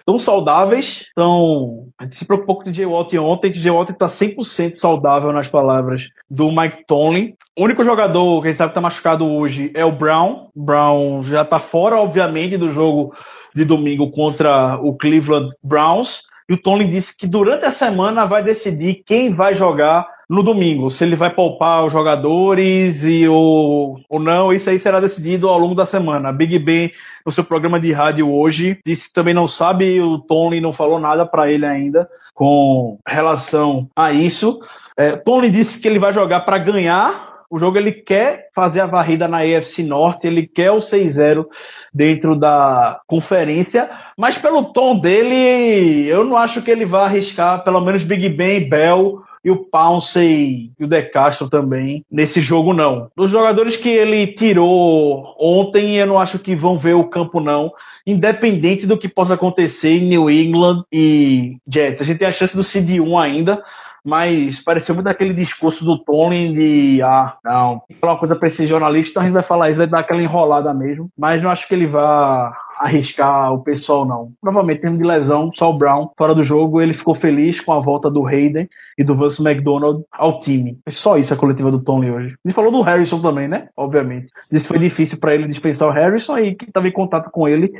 estão 0.08 0.18
saudáveis. 0.18 1.04
Então, 1.12 1.86
a 1.96 2.02
gente 2.02 2.16
se 2.16 2.24
preocupou 2.24 2.56
com 2.56 2.62
o 2.62 2.72
DJ 2.72 2.84
Watt 2.84 3.16
ontem. 3.16 3.48
O 3.48 3.52
DJ 3.52 3.70
Watt 3.70 3.92
está 3.92 4.06
100% 4.08 4.74
saudável 4.74 5.32
nas 5.32 5.46
palavras 5.46 6.02
do 6.28 6.50
Mike 6.50 6.84
Tomlin. 6.84 7.34
O 7.56 7.64
único 7.64 7.84
jogador 7.84 8.40
que 8.40 8.48
a 8.48 8.50
gente 8.50 8.58
sabe 8.58 8.70
que 8.70 8.72
está 8.72 8.80
machucado 8.80 9.24
hoje 9.24 9.70
é 9.72 9.84
o 9.84 9.92
Brown. 9.92 10.48
Brown 10.56 11.22
já 11.22 11.42
está 11.42 11.60
fora, 11.60 11.96
obviamente, 11.96 12.56
do 12.56 12.72
jogo 12.72 13.14
de 13.58 13.64
domingo 13.64 14.10
contra 14.10 14.76
o 14.76 14.96
Cleveland 14.96 15.50
Browns. 15.62 16.22
E 16.48 16.54
o 16.54 16.58
Tony 16.58 16.86
disse 16.86 17.14
que 17.16 17.26
durante 17.26 17.66
a 17.66 17.72
semana 17.72 18.24
vai 18.24 18.42
decidir 18.42 19.02
quem 19.04 19.30
vai 19.30 19.54
jogar 19.54 20.06
no 20.28 20.42
domingo, 20.42 20.90
se 20.90 21.04
ele 21.04 21.16
vai 21.16 21.30
poupar 21.30 21.86
os 21.86 21.92
jogadores 21.92 23.02
e 23.02 23.26
ou, 23.26 23.98
ou 24.10 24.20
não, 24.20 24.52
isso 24.52 24.68
aí 24.68 24.78
será 24.78 25.00
decidido 25.00 25.48
ao 25.48 25.58
longo 25.58 25.74
da 25.74 25.86
semana. 25.86 26.30
Big 26.30 26.58
Ben, 26.58 26.90
no 27.24 27.32
seu 27.32 27.42
programa 27.42 27.80
de 27.80 27.92
rádio 27.92 28.30
hoje, 28.30 28.78
disse 28.84 29.08
que 29.08 29.14
também 29.14 29.32
não 29.32 29.48
sabe, 29.48 30.00
o 30.02 30.18
Tony 30.18 30.60
não 30.60 30.72
falou 30.72 31.00
nada 31.00 31.24
para 31.24 31.50
ele 31.50 31.64
ainda 31.64 32.06
com 32.34 32.98
relação 33.06 33.88
a 33.96 34.12
isso. 34.12 34.60
É, 34.96 35.16
Tony 35.16 35.50
disse 35.50 35.80
que 35.80 35.88
ele 35.88 35.98
vai 35.98 36.12
jogar 36.12 36.40
para 36.40 36.58
ganhar 36.58 37.27
o 37.50 37.58
jogo 37.58 37.78
ele 37.78 37.92
quer 37.92 38.48
fazer 38.54 38.80
a 38.80 38.86
varrida 38.86 39.26
na 39.26 39.44
EFC 39.44 39.82
Norte, 39.82 40.26
ele 40.26 40.46
quer 40.46 40.70
o 40.70 40.78
6-0 40.78 41.46
dentro 41.92 42.36
da 42.36 43.00
conferência, 43.06 43.90
mas 44.16 44.36
pelo 44.36 44.72
tom 44.72 44.98
dele, 44.98 46.06
eu 46.08 46.24
não 46.24 46.36
acho 46.36 46.62
que 46.62 46.70
ele 46.70 46.84
vai 46.84 47.04
arriscar, 47.04 47.64
pelo 47.64 47.80
menos 47.80 48.04
Big 48.04 48.28
Ben, 48.28 48.68
Bell 48.68 49.22
e 49.44 49.50
o 49.50 49.64
Pouncey 49.64 50.72
e 50.78 50.84
o 50.84 50.86
De 50.86 51.02
Castro 51.02 51.48
também 51.48 52.04
nesse 52.10 52.40
jogo 52.40 52.72
não. 52.72 53.10
Dos 53.16 53.30
jogadores 53.30 53.76
que 53.76 53.88
ele 53.88 54.26
tirou 54.26 55.34
ontem, 55.38 55.96
eu 55.96 56.06
não 56.06 56.18
acho 56.18 56.38
que 56.38 56.54
vão 56.54 56.78
ver 56.78 56.94
o 56.94 57.08
campo 57.08 57.40
não, 57.40 57.72
independente 58.06 58.86
do 58.86 58.98
que 58.98 59.08
possa 59.08 59.34
acontecer 59.34 59.96
em 59.96 60.06
New 60.06 60.30
England 60.30 60.84
e 60.92 61.56
Jets. 61.66 62.02
A 62.02 62.04
gente 62.04 62.18
tem 62.18 62.28
a 62.28 62.32
chance 62.32 62.56
do 62.56 62.62
CD1 62.62 63.22
ainda, 63.22 63.62
mas 64.08 64.58
pareceu 64.58 64.94
muito 64.94 65.06
aquele 65.06 65.34
discurso 65.34 65.84
do 65.84 65.98
Tony 65.98 66.54
de 66.54 67.02
ah, 67.02 67.36
não, 67.44 67.82
falar 68.00 68.14
uma 68.14 68.18
coisa 68.18 68.34
para 68.34 68.48
esse 68.48 68.66
jornalista, 68.66 69.10
então 69.10 69.22
a 69.22 69.26
gente 69.26 69.34
vai 69.34 69.42
falar 69.42 69.68
isso, 69.68 69.78
vai 69.78 69.86
dar 69.86 69.98
aquela 69.98 70.22
enrolada 70.22 70.72
mesmo, 70.72 71.10
mas 71.16 71.42
não 71.42 71.50
acho 71.50 71.68
que 71.68 71.74
ele 71.74 71.86
vá 71.86 72.56
arriscar 72.78 73.52
o 73.52 73.62
pessoal, 73.62 74.06
não. 74.06 74.32
Provavelmente, 74.40 74.78
em 74.78 74.82
termos 74.82 74.98
de 75.00 75.04
lesão, 75.04 75.50
só 75.54 75.70
o 75.70 75.76
Brown 75.76 76.08
fora 76.16 76.34
do 76.34 76.42
jogo, 76.44 76.80
ele 76.80 76.94
ficou 76.94 77.14
feliz 77.14 77.60
com 77.60 77.72
a 77.72 77.80
volta 77.80 78.10
do 78.10 78.26
Hayden 78.26 78.68
e 78.96 79.04
do 79.04 79.14
Vance 79.14 79.42
McDonald 79.42 80.04
ao 80.12 80.38
time. 80.40 80.78
É 80.86 80.90
só 80.90 81.18
isso 81.18 81.34
a 81.34 81.36
coletiva 81.36 81.70
do 81.70 81.80
Tony 81.80 82.10
hoje. 82.10 82.36
Ele 82.44 82.54
falou 82.54 82.70
do 82.70 82.80
Harrison 82.80 83.20
também, 83.20 83.48
né? 83.48 83.68
Obviamente. 83.76 84.28
Disse 84.50 84.66
que 84.66 84.74
foi 84.74 84.78
difícil 84.78 85.18
para 85.18 85.34
ele 85.34 85.48
dispensar 85.48 85.88
o 85.88 85.92
Harrison 85.92 86.38
e 86.38 86.54
que 86.54 86.66
estava 86.66 86.88
em 86.88 86.92
contato 86.92 87.30
com 87.30 87.48
ele 87.48 87.72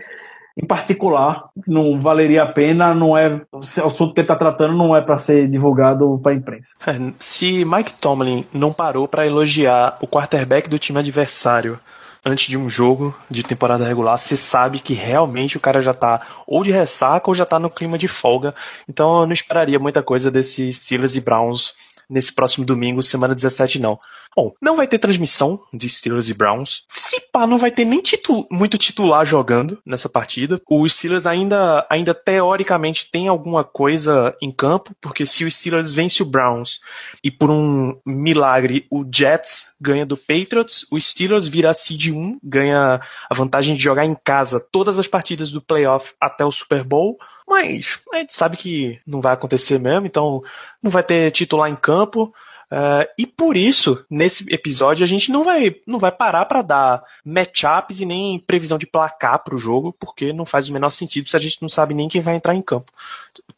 em 0.60 0.66
particular, 0.66 1.50
não 1.66 2.00
valeria 2.00 2.42
a 2.42 2.46
pena, 2.46 2.92
não 2.92 3.16
é 3.16 3.40
o 3.52 3.86
assunto 3.86 4.12
que 4.12 4.20
ele 4.20 4.24
está 4.24 4.34
tratando 4.34 4.76
não 4.76 4.94
é 4.94 5.00
para 5.00 5.16
ser 5.18 5.48
divulgado 5.48 6.18
para 6.20 6.32
a 6.32 6.34
imprensa. 6.34 6.70
É, 6.84 6.96
se 7.20 7.64
Mike 7.64 7.94
Tomlin 7.94 8.44
não 8.52 8.72
parou 8.72 9.06
para 9.06 9.24
elogiar 9.24 9.96
o 10.00 10.08
quarterback 10.08 10.68
do 10.68 10.78
time 10.78 10.98
adversário 10.98 11.78
antes 12.24 12.48
de 12.48 12.58
um 12.58 12.68
jogo 12.68 13.14
de 13.30 13.44
temporada 13.44 13.84
regular, 13.84 14.18
você 14.18 14.36
sabe 14.36 14.80
que 14.80 14.94
realmente 14.94 15.56
o 15.56 15.60
cara 15.60 15.80
já 15.80 15.94
tá 15.94 16.20
ou 16.44 16.64
de 16.64 16.72
ressaca 16.72 17.30
ou 17.30 17.34
já 17.34 17.46
tá 17.46 17.60
no 17.60 17.70
clima 17.70 17.96
de 17.96 18.08
folga. 18.08 18.52
Então 18.88 19.20
eu 19.20 19.26
não 19.26 19.32
esperaria 19.32 19.78
muita 19.78 20.02
coisa 20.02 20.28
desses 20.28 20.78
Steelers 20.78 21.14
e 21.14 21.20
Browns 21.20 21.74
nesse 22.08 22.32
próximo 22.32 22.64
domingo, 22.64 23.02
semana 23.02 23.34
17 23.34 23.78
não. 23.78 23.98
Bom, 24.36 24.52
não 24.62 24.76
vai 24.76 24.86
ter 24.86 24.98
transmissão 24.98 25.60
de 25.72 25.88
Steelers 25.88 26.28
e 26.28 26.34
Browns. 26.34 26.84
Se 26.88 27.20
pá, 27.32 27.46
não 27.46 27.58
vai 27.58 27.70
ter 27.70 27.84
nem 27.84 28.00
titu 28.00 28.46
muito 28.50 28.78
titular 28.78 29.26
jogando 29.26 29.80
nessa 29.84 30.08
partida. 30.08 30.60
O 30.68 30.88
Steelers 30.88 31.26
ainda, 31.26 31.84
ainda 31.90 32.14
teoricamente 32.14 33.10
tem 33.10 33.26
alguma 33.26 33.64
coisa 33.64 34.36
em 34.40 34.52
campo, 34.52 34.94
porque 35.00 35.26
se 35.26 35.44
o 35.44 35.50
Steelers 35.50 35.92
vence 35.92 36.22
o 36.22 36.26
Browns 36.26 36.80
e 37.22 37.30
por 37.30 37.50
um 37.50 37.98
milagre 38.06 38.86
o 38.90 39.04
Jets 39.12 39.74
ganha 39.80 40.06
do 40.06 40.16
Patriots, 40.16 40.86
o 40.90 41.00
Steelers 41.00 41.48
vira 41.48 41.74
seed 41.74 42.08
1, 42.08 42.38
ganha 42.42 43.00
a 43.28 43.34
vantagem 43.34 43.74
de 43.74 43.82
jogar 43.82 44.04
em 44.04 44.14
casa 44.14 44.64
todas 44.70 44.98
as 44.98 45.06
partidas 45.06 45.50
do 45.50 45.60
playoff 45.60 46.14
até 46.20 46.44
o 46.44 46.52
Super 46.52 46.84
Bowl. 46.84 47.18
Mas 47.48 47.98
a 48.12 48.18
gente 48.18 48.34
sabe 48.34 48.56
que 48.56 49.00
não 49.06 49.20
vai 49.20 49.32
acontecer 49.32 49.78
mesmo, 49.78 50.06
então 50.06 50.42
não 50.82 50.90
vai 50.90 51.02
ter 51.02 51.30
titular 51.30 51.70
em 51.70 51.76
campo. 51.76 52.32
Uh, 52.70 53.08
e 53.16 53.26
por 53.26 53.56
isso, 53.56 54.04
nesse 54.10 54.44
episódio, 54.52 55.02
a 55.02 55.06
gente 55.06 55.32
não 55.32 55.42
vai, 55.42 55.74
não 55.86 55.98
vai 55.98 56.12
parar 56.12 56.44
para 56.44 56.60
dar 56.60 57.02
matchups 57.24 58.02
e 58.02 58.04
nem 58.04 58.38
previsão 58.38 58.76
de 58.76 58.86
placar 58.86 59.42
para 59.42 59.54
o 59.54 59.58
jogo, 59.58 59.94
porque 59.98 60.34
não 60.34 60.44
faz 60.44 60.68
o 60.68 60.72
menor 60.72 60.90
sentido 60.90 61.30
se 61.30 61.36
a 61.36 61.40
gente 61.40 61.62
não 61.62 61.68
sabe 61.68 61.94
nem 61.94 62.10
quem 62.10 62.20
vai 62.20 62.36
entrar 62.36 62.54
em 62.54 62.60
campo. 62.60 62.92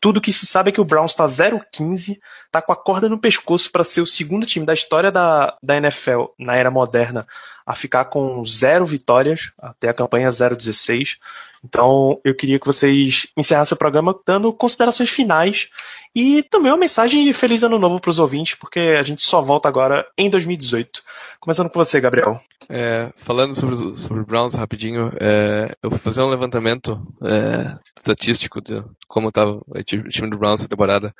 Tudo 0.01 0.21
que 0.21 0.33
se 0.33 0.47
sabe 0.47 0.69
é 0.69 0.73
que 0.73 0.81
o 0.81 0.85
Browns 0.85 1.11
está 1.11 1.27
0-15, 1.27 2.21
está 2.47 2.63
com 2.63 2.73
a 2.73 2.77
corda 2.77 3.09
no 3.09 3.19
pescoço 3.19 3.73
para 3.73 3.83
ser 3.83 4.01
o 4.01 4.07
segundo 4.07 4.47
time 4.47 4.65
da 4.65 4.75
história 4.75 5.11
da, 5.11 5.57
da 5.61 5.77
NFL 5.77 6.27
na 6.39 6.55
era 6.55 6.71
moderna 6.71 7.27
a 7.67 7.75
ficar 7.75 8.05
com 8.05 8.45
zero 8.45 8.87
vitórias 8.87 9.51
até 9.59 9.89
a 9.89 9.95
campanha 9.95 10.29
0-16. 10.29 11.19
Então, 11.65 12.19
eu 12.25 12.35
queria 12.35 12.59
que 12.59 12.67
vocês 12.67 13.27
encerrassem 13.37 13.75
o 13.75 13.79
programa 13.79 14.19
dando 14.27 14.53
considerações 14.53 15.11
finais 15.11 15.69
e 16.15 16.43
também 16.43 16.73
uma 16.73 16.79
mensagem 16.79 17.25
de 17.25 17.33
feliz 17.33 17.63
ano 17.63 17.79
novo 17.79 18.01
para 18.01 18.11
os 18.11 18.19
ouvintes, 18.19 18.55
porque 18.55 18.81
a 18.81 19.03
gente 19.03 19.23
só 19.23 19.41
volta 19.41 19.69
agora 19.69 20.07
em 20.17 20.31
2018. 20.31 21.03
Começando 21.39 21.71
com 21.71 21.79
você, 21.79 22.01
Gabriel. 22.01 22.41
É, 22.69 23.13
falando 23.17 23.55
sobre, 23.55 23.77
sobre 23.97 24.25
Browns 24.25 24.55
rapidinho, 24.55 25.13
é, 25.21 25.75
eu 25.83 25.91
vou 25.91 25.99
fazer 25.99 26.23
um 26.23 26.31
levantamento 26.31 27.01
é, 27.23 27.77
estatístico 27.97 28.61
de 28.61 28.83
como 29.07 29.29
estava 29.29 29.61
o 29.67 29.83
time 29.83 30.31
do 30.31 30.39
Browns 30.39 30.61
essa 30.61 30.69
temporada. 30.69 31.15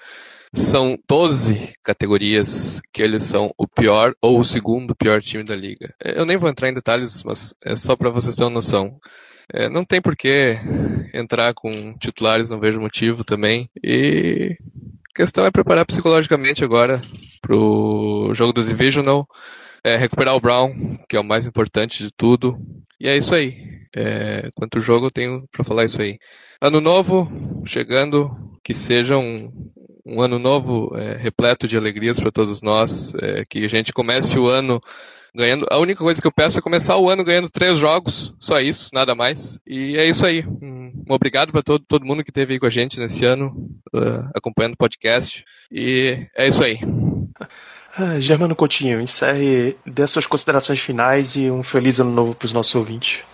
São 0.53 0.99
12 1.09 1.75
categorias 1.85 2.81
que 2.93 3.03
eles 3.03 3.23
são 3.23 3.53
o 3.57 3.69
pior 3.69 4.15
ou 4.21 4.41
o 4.41 4.45
segundo 4.45 4.97
pior 4.97 5.23
time 5.23 5.45
da 5.45 5.55
liga. 5.55 5.95
Eu 6.05 6.27
nem 6.27 6.37
vou 6.37 6.51
entrar 6.51 6.69
em 6.69 6.75
detalhes, 6.75 7.23
mas 7.23 7.55
é 7.65 7.77
só 7.77 7.95
para 7.95 8.11
vocês 8.11 8.35
terem 8.35 8.49
uma 8.49 8.55
noção. 8.55 8.99
É, 9.53 9.69
não 9.69 9.85
tem 9.85 10.01
por 10.01 10.17
que 10.17 10.57
entrar 11.13 11.53
com 11.55 11.97
titulares, 11.99 12.51
não 12.51 12.61
vejo 12.61 12.81
motivo 12.81 13.25
também. 13.25 13.69
E 13.83 14.57
a 15.11 15.17
questão 15.17 15.45
é 15.45 15.51
preparar 15.51 15.85
psicologicamente 15.85 16.65
agora 16.65 17.01
pro 17.41 18.31
jogo 18.35 18.53
do 18.53 18.65
Divisional, 18.65 19.27
é, 19.83 19.97
recuperar 19.97 20.35
o 20.35 20.41
Brown, 20.41 20.97
que 21.09 21.17
é 21.17 21.21
o 21.21 21.25
mais 21.25 21.47
importante 21.47 22.03
de 22.05 22.11
tudo. 22.13 22.59
E 22.99 23.09
é 23.09 23.17
isso 23.17 23.35
aí. 23.35 23.81
É, 23.97 24.51
quanto 24.55 24.79
jogo, 24.79 25.07
eu 25.07 25.11
tenho 25.11 25.49
para 25.51 25.65
falar 25.65 25.85
isso 25.85 26.01
aí. 26.01 26.19
Ano 26.61 26.81
novo, 26.81 27.29
chegando, 27.65 28.31
que 28.63 28.75
seja 28.75 29.17
um, 29.17 29.51
um 30.05 30.21
ano 30.21 30.39
novo 30.39 30.95
é, 30.97 31.17
repleto 31.17 31.67
de 31.67 31.77
alegrias 31.77 32.21
para 32.21 32.31
todos 32.31 32.63
nós, 32.63 33.15
é, 33.15 33.45
que 33.49 33.65
a 33.65 33.69
gente 33.69 33.93
comece 33.93 34.39
o 34.39 34.47
ano 34.47 34.81
ganhando. 35.35 35.67
A 35.71 35.79
única 35.79 36.03
coisa 36.03 36.21
que 36.21 36.27
eu 36.27 36.33
peço 36.33 36.59
é 36.59 36.63
começar 36.63 36.97
o 36.97 37.09
ano 37.09 37.25
ganhando 37.25 37.51
três 37.51 37.79
jogos, 37.79 38.35
só 38.39 38.61
isso, 38.61 38.91
nada 38.93 39.15
mais. 39.15 39.59
E 39.67 39.97
é 39.97 40.07
isso 40.07 40.25
aí. 40.27 40.45
Um 40.47 40.93
obrigado 41.09 41.53
para 41.53 41.63
todo, 41.63 41.85
todo 41.87 42.05
mundo 42.05 42.23
que 42.25 42.31
esteve 42.31 42.55
aí 42.55 42.61
com 42.61 42.67
a 42.67 42.71
gente 42.71 42.99
nesse 42.99 43.25
ano, 43.25 43.49
uh, 43.95 44.29
acompanhando 44.35 44.75
o 44.75 44.79
podcast. 44.79 45.45
E 45.71 46.27
é 46.37 46.49
isso 46.49 46.63
aí. 46.63 46.79
Ah, 47.99 48.21
Germano 48.21 48.55
Coutinho, 48.55 49.01
encerre, 49.01 49.77
dê 49.85 50.07
suas 50.07 50.25
considerações 50.25 50.79
finais 50.79 51.35
e 51.35 51.51
um 51.51 51.61
feliz 51.61 51.99
ano 51.99 52.13
novo 52.13 52.37
para 52.37 52.47
os 52.47 52.53
nossos 52.53 52.73
ouvintes. 52.77 53.25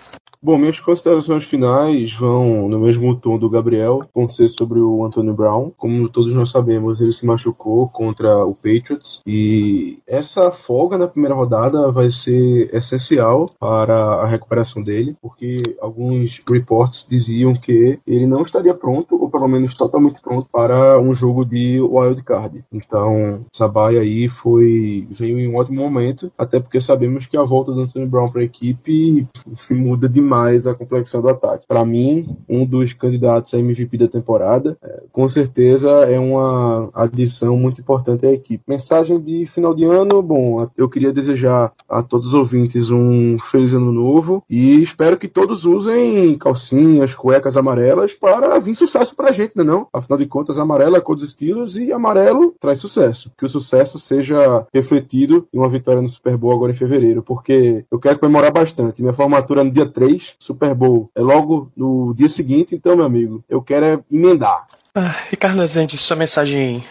Bom, 0.42 0.58
minhas 0.58 0.78
considerações 0.78 1.44
finais 1.44 2.12
vão 2.12 2.68
no 2.68 2.78
mesmo 2.78 3.16
tom 3.16 3.38
do 3.38 3.48
Gabriel, 3.48 4.02
vão 4.14 4.28
ser 4.28 4.48
sobre 4.48 4.78
o 4.78 5.02
Antonio 5.04 5.32
Brown. 5.32 5.72
Como 5.76 6.08
todos 6.10 6.34
nós 6.34 6.50
sabemos, 6.50 7.00
ele 7.00 7.12
se 7.12 7.24
machucou 7.24 7.88
contra 7.88 8.44
o 8.44 8.54
Patriots 8.54 9.22
e 9.26 9.98
essa 10.06 10.52
folga 10.52 10.98
na 10.98 11.08
primeira 11.08 11.34
rodada 11.34 11.90
vai 11.90 12.10
ser 12.10 12.72
essencial 12.72 13.46
para 13.58 13.96
a 13.96 14.26
recuperação 14.26 14.82
dele, 14.82 15.16
porque 15.22 15.62
alguns 15.80 16.42
reports 16.48 17.06
diziam 17.08 17.54
que 17.54 17.98
ele 18.06 18.26
não 18.26 18.42
estaria 18.42 18.74
pronto, 18.74 19.20
ou 19.20 19.30
pelo 19.30 19.48
menos 19.48 19.74
totalmente 19.74 20.20
pronto, 20.20 20.48
para 20.52 21.00
um 21.00 21.14
jogo 21.14 21.44
de 21.44 21.80
wild 21.80 22.22
card. 22.22 22.62
Então, 22.70 23.44
baia 23.72 24.00
aí 24.00 24.28
foi 24.28 25.08
veio 25.10 25.38
em 25.38 25.48
um 25.48 25.56
ótimo 25.56 25.80
momento, 25.80 26.30
até 26.36 26.60
porque 26.60 26.80
sabemos 26.80 27.26
que 27.26 27.36
a 27.36 27.42
volta 27.42 27.72
do 27.72 27.80
Antonio 27.80 28.08
Brown 28.08 28.30
para 28.30 28.42
a 28.42 28.44
equipe 28.44 29.26
muda 29.70 30.08
demais 30.08 30.25
mais 30.26 30.66
a 30.66 30.74
complexão 30.74 31.22
do 31.22 31.28
ataque. 31.28 31.66
Para 31.66 31.84
mim, 31.84 32.36
um 32.48 32.66
dos 32.66 32.92
candidatos 32.92 33.54
a 33.54 33.58
MVP 33.58 33.98
da 33.98 34.08
temporada, 34.08 34.76
é, 34.82 35.04
com 35.12 35.28
certeza 35.28 35.90
é 36.06 36.18
uma 36.18 36.90
adição 36.92 37.56
muito 37.56 37.80
importante 37.80 38.26
à 38.26 38.32
equipe. 38.32 38.64
Mensagem 38.68 39.20
de 39.20 39.46
final 39.46 39.74
de 39.74 39.84
ano, 39.84 40.20
bom, 40.20 40.68
eu 40.76 40.88
queria 40.88 41.12
desejar 41.12 41.72
a 41.88 42.02
todos 42.02 42.28
os 42.28 42.34
ouvintes 42.34 42.90
um 42.90 43.38
feliz 43.38 43.72
ano 43.72 43.92
novo 43.92 44.42
e 44.50 44.82
espero 44.82 45.16
que 45.16 45.28
todos 45.28 45.64
usem 45.64 46.36
calcinhas, 46.38 47.14
cuecas 47.14 47.56
amarelas 47.56 48.14
para 48.14 48.58
vir 48.58 48.74
sucesso 48.74 49.14
pra 49.14 49.32
gente, 49.32 49.52
né 49.56 49.64
não? 49.64 49.86
Afinal 49.92 50.18
de 50.18 50.26
contas, 50.26 50.58
amarela 50.58 50.98
é 50.98 51.00
cor 51.00 51.16
dos 51.16 51.30
Steelers 51.30 51.76
e 51.76 51.92
amarelo 51.92 52.54
traz 52.58 52.78
sucesso. 52.78 53.30
Que 53.36 53.44
o 53.44 53.48
sucesso 53.48 53.98
seja 53.98 54.66
refletido 54.72 55.46
em 55.52 55.58
uma 55.58 55.68
vitória 55.68 56.02
no 56.02 56.08
Super 56.08 56.36
Bowl 56.36 56.52
agora 56.52 56.72
em 56.72 56.76
fevereiro, 56.76 57.22
porque 57.22 57.84
eu 57.90 57.98
quero 57.98 58.18
comemorar 58.18 58.52
bastante. 58.52 59.02
Minha 59.02 59.14
formatura 59.14 59.60
é 59.60 59.64
no 59.64 59.70
dia 59.70 59.86
3 59.86 60.15
Super 60.38 60.74
Bowl 60.74 61.10
é 61.14 61.20
logo 61.20 61.70
no 61.76 62.14
dia 62.14 62.28
seguinte, 62.28 62.74
então, 62.74 62.96
meu 62.96 63.04
amigo, 63.04 63.44
eu 63.48 63.62
quero 63.62 63.84
é 63.86 63.98
emendar. 64.10 64.66
Ah, 64.94 65.14
Ricardo 65.30 65.60
Azende, 65.60 65.98
sua 65.98 66.16
mensagem 66.16 66.84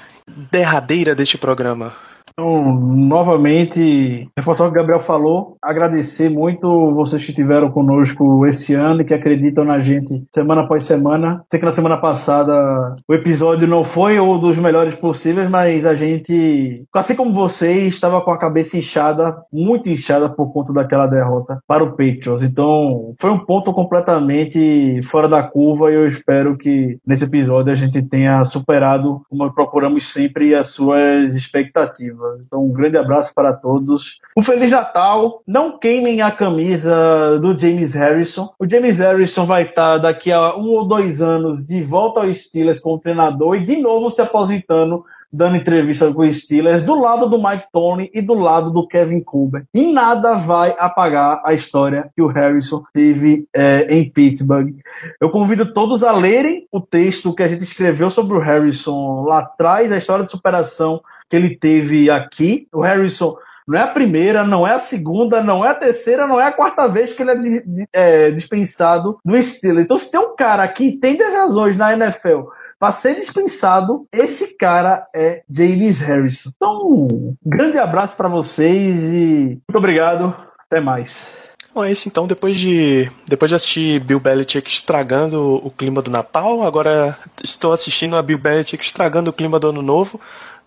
derradeira 0.52 1.16
deste 1.16 1.38
programa. 1.38 1.94
Então, 2.38 2.76
novamente, 2.76 4.30
reforçar 4.38 4.66
o 4.66 4.68
que 4.68 4.74
o 4.74 4.82
Gabriel 4.82 5.00
falou, 5.00 5.56
agradecer 5.62 6.30
muito 6.30 6.92
vocês 6.94 7.24
que 7.24 7.32
estiveram 7.32 7.72
conosco 7.72 8.46
esse 8.46 8.74
ano 8.74 9.02
e 9.02 9.06
que 9.06 9.14
acreditam 9.14 9.64
na 9.64 9.80
gente 9.80 10.22
semana 10.34 10.64
após 10.64 10.84
semana. 10.84 11.46
Sei 11.50 11.58
que 11.58 11.66
na 11.66 11.72
semana 11.72 11.96
passada 11.96 12.98
o 13.08 13.14
episódio 13.14 13.66
não 13.66 13.86
foi 13.86 14.20
um 14.20 14.38
dos 14.38 14.58
melhores 14.58 14.96
possíveis, 14.96 15.50
mas 15.50 15.86
a 15.86 15.96
gente, 15.96 16.84
assim 16.94 17.16
como 17.16 17.32
vocês, 17.32 17.94
estava 17.94 18.20
com 18.20 18.32
a 18.32 18.38
cabeça 18.38 18.78
inchada, 18.78 19.38
muito 19.52 19.88
inchada 19.88 20.28
por 20.28 20.52
conta 20.52 20.74
daquela 20.74 21.08
derrota 21.08 21.62
para 21.66 21.86
o 21.86 21.92
Patriots. 21.92 22.42
Então, 22.42 23.16
foi 23.18 23.30
um 23.30 23.40
ponto 23.40 23.72
completamente 23.72 25.00
fora 25.04 25.30
da 25.30 25.42
curva 25.42 25.90
e 25.90 25.96
eu 25.96 26.06
espero 26.06 26.58
que 26.58 27.00
nesse 27.08 27.24
episódio 27.24 27.72
a 27.72 27.76
gente 27.76 28.02
tenha 28.04 28.44
superado, 28.44 29.22
como 29.30 29.54
procuramos 29.54 30.12
sempre, 30.12 30.54
as 30.54 30.68
suas 30.68 31.34
expectativas. 31.34 32.25
Então, 32.46 32.66
um 32.66 32.72
grande 32.72 32.98
abraço 32.98 33.34
para 33.34 33.54
todos. 33.54 34.20
Um 34.38 34.42
Feliz 34.42 34.70
Natal. 34.70 35.42
Não 35.48 35.78
queimem 35.78 36.22
a 36.22 36.32
camisa 36.32 37.40
do 37.40 37.58
James 37.58 37.94
Harrison. 37.94 38.54
O 38.60 38.70
James 38.70 39.00
Harrison 39.00 39.46
vai 39.46 39.64
estar 39.64 39.98
daqui 39.98 40.32
a 40.32 40.56
um 40.56 40.70
ou 40.70 40.88
dois 40.88 41.22
anos 41.22 41.66
de 41.66 41.82
volta 41.82 42.22
ao 42.22 42.34
Steelers 42.34 42.80
como 42.80 43.00
treinador 43.00 43.56
e 43.56 43.66
de 43.66 43.78
novo 43.78 44.10
se 44.10 44.22
aposentando 44.22 45.04
dando 45.36 45.58
entrevista 45.58 46.12
com 46.14 46.22
o 46.22 46.32
Steelers, 46.32 46.84
do 46.84 46.96
lado 46.96 47.28
do 47.30 47.38
Mike 47.38 47.66
Tony 47.72 48.10
e 48.14 48.22
do 48.22 48.34
lado 48.34 48.72
do 48.72 48.88
Kevin 48.88 49.22
Colbert. 49.22 49.66
E 49.74 49.92
nada 49.92 50.36
vai 50.36 50.74
apagar 50.80 51.42
a 51.46 51.54
história 51.54 52.10
que 52.16 52.22
o 52.22 52.28
Harrison 52.28 52.84
teve 52.94 53.46
é, 53.54 53.94
em 53.94 54.10
Pittsburgh. 54.10 54.74
Eu 55.20 55.30
convido 55.30 55.74
todos 55.74 56.04
a 56.04 56.12
lerem 56.12 56.68
o 56.72 56.80
texto 56.80 57.34
que 57.36 57.44
a 57.44 57.48
gente 57.48 57.64
escreveu 57.64 58.10
sobre 58.10 58.38
o 58.38 58.42
Harrison 58.42 59.24
lá 59.26 59.40
atrás, 59.40 59.92
a 59.92 59.98
história 59.98 60.24
de 60.24 60.32
superação 60.32 61.02
que 61.36 61.38
ele 61.38 61.58
teve 61.58 62.10
aqui. 62.10 62.68
O 62.74 62.82
Harrison 62.82 63.36
não 63.68 63.78
é 63.78 63.82
a 63.82 63.88
primeira, 63.88 64.44
não 64.44 64.66
é 64.66 64.74
a 64.74 64.80
segunda, 64.80 65.44
não 65.44 65.66
é 65.66 65.70
a 65.70 65.76
terceira, 65.76 66.28
não 66.28 66.40
é 66.40 66.46
a 66.46 66.52
quarta 66.52 66.88
vez 66.88 67.12
que 67.12 67.22
ele 67.22 67.64
é, 67.94 68.28
é 68.28 68.32
dispensado 68.32 69.20
do 69.26 69.42
Steelers. 69.42 69.86
Então, 69.86 69.98
se 69.98 70.12
tem 70.12 70.20
um 70.20 70.36
cara 70.36 70.68
que 70.68 70.86
entende 70.86 71.24
as 71.24 71.34
razões 71.34 71.76
na 71.76 71.94
NFL 71.94 72.44
para 72.80 72.92
ser 72.92 73.16
dispensado, 73.16 74.08
esse 74.14 74.56
cara 74.56 75.08
é 75.16 75.44
James 75.50 76.00
Harrison. 76.00 76.52
Então, 76.56 76.88
um 76.88 77.36
grande 77.46 77.78
abraço 77.78 78.16
para 78.16 78.30
vocês 78.30 79.02
e 79.04 79.60
muito 79.68 79.78
obrigado. 79.78 80.36
Até 80.60 80.80
mais. 80.80 81.46
Bom, 81.74 81.84
é 81.84 81.92
isso 81.92 82.08
então. 82.08 82.26
Depois 82.26 82.58
de, 82.58 83.12
depois 83.28 83.50
de 83.50 83.56
assistir 83.56 84.00
Bill 84.00 84.20
Belichick 84.20 84.70
estragando 84.70 85.60
o 85.62 85.70
clima 85.70 86.02
do 86.02 86.10
Natal, 86.10 86.64
agora 86.64 87.18
estou 87.44 87.74
assistindo 87.74 88.16
a 88.16 88.22
Bill 88.22 88.38
Belichick 88.38 88.84
estragando 88.84 89.30
o 89.30 89.34
clima 89.34 89.60
do 89.60 89.68
Ano 89.68 89.82
Novo. 89.82 90.20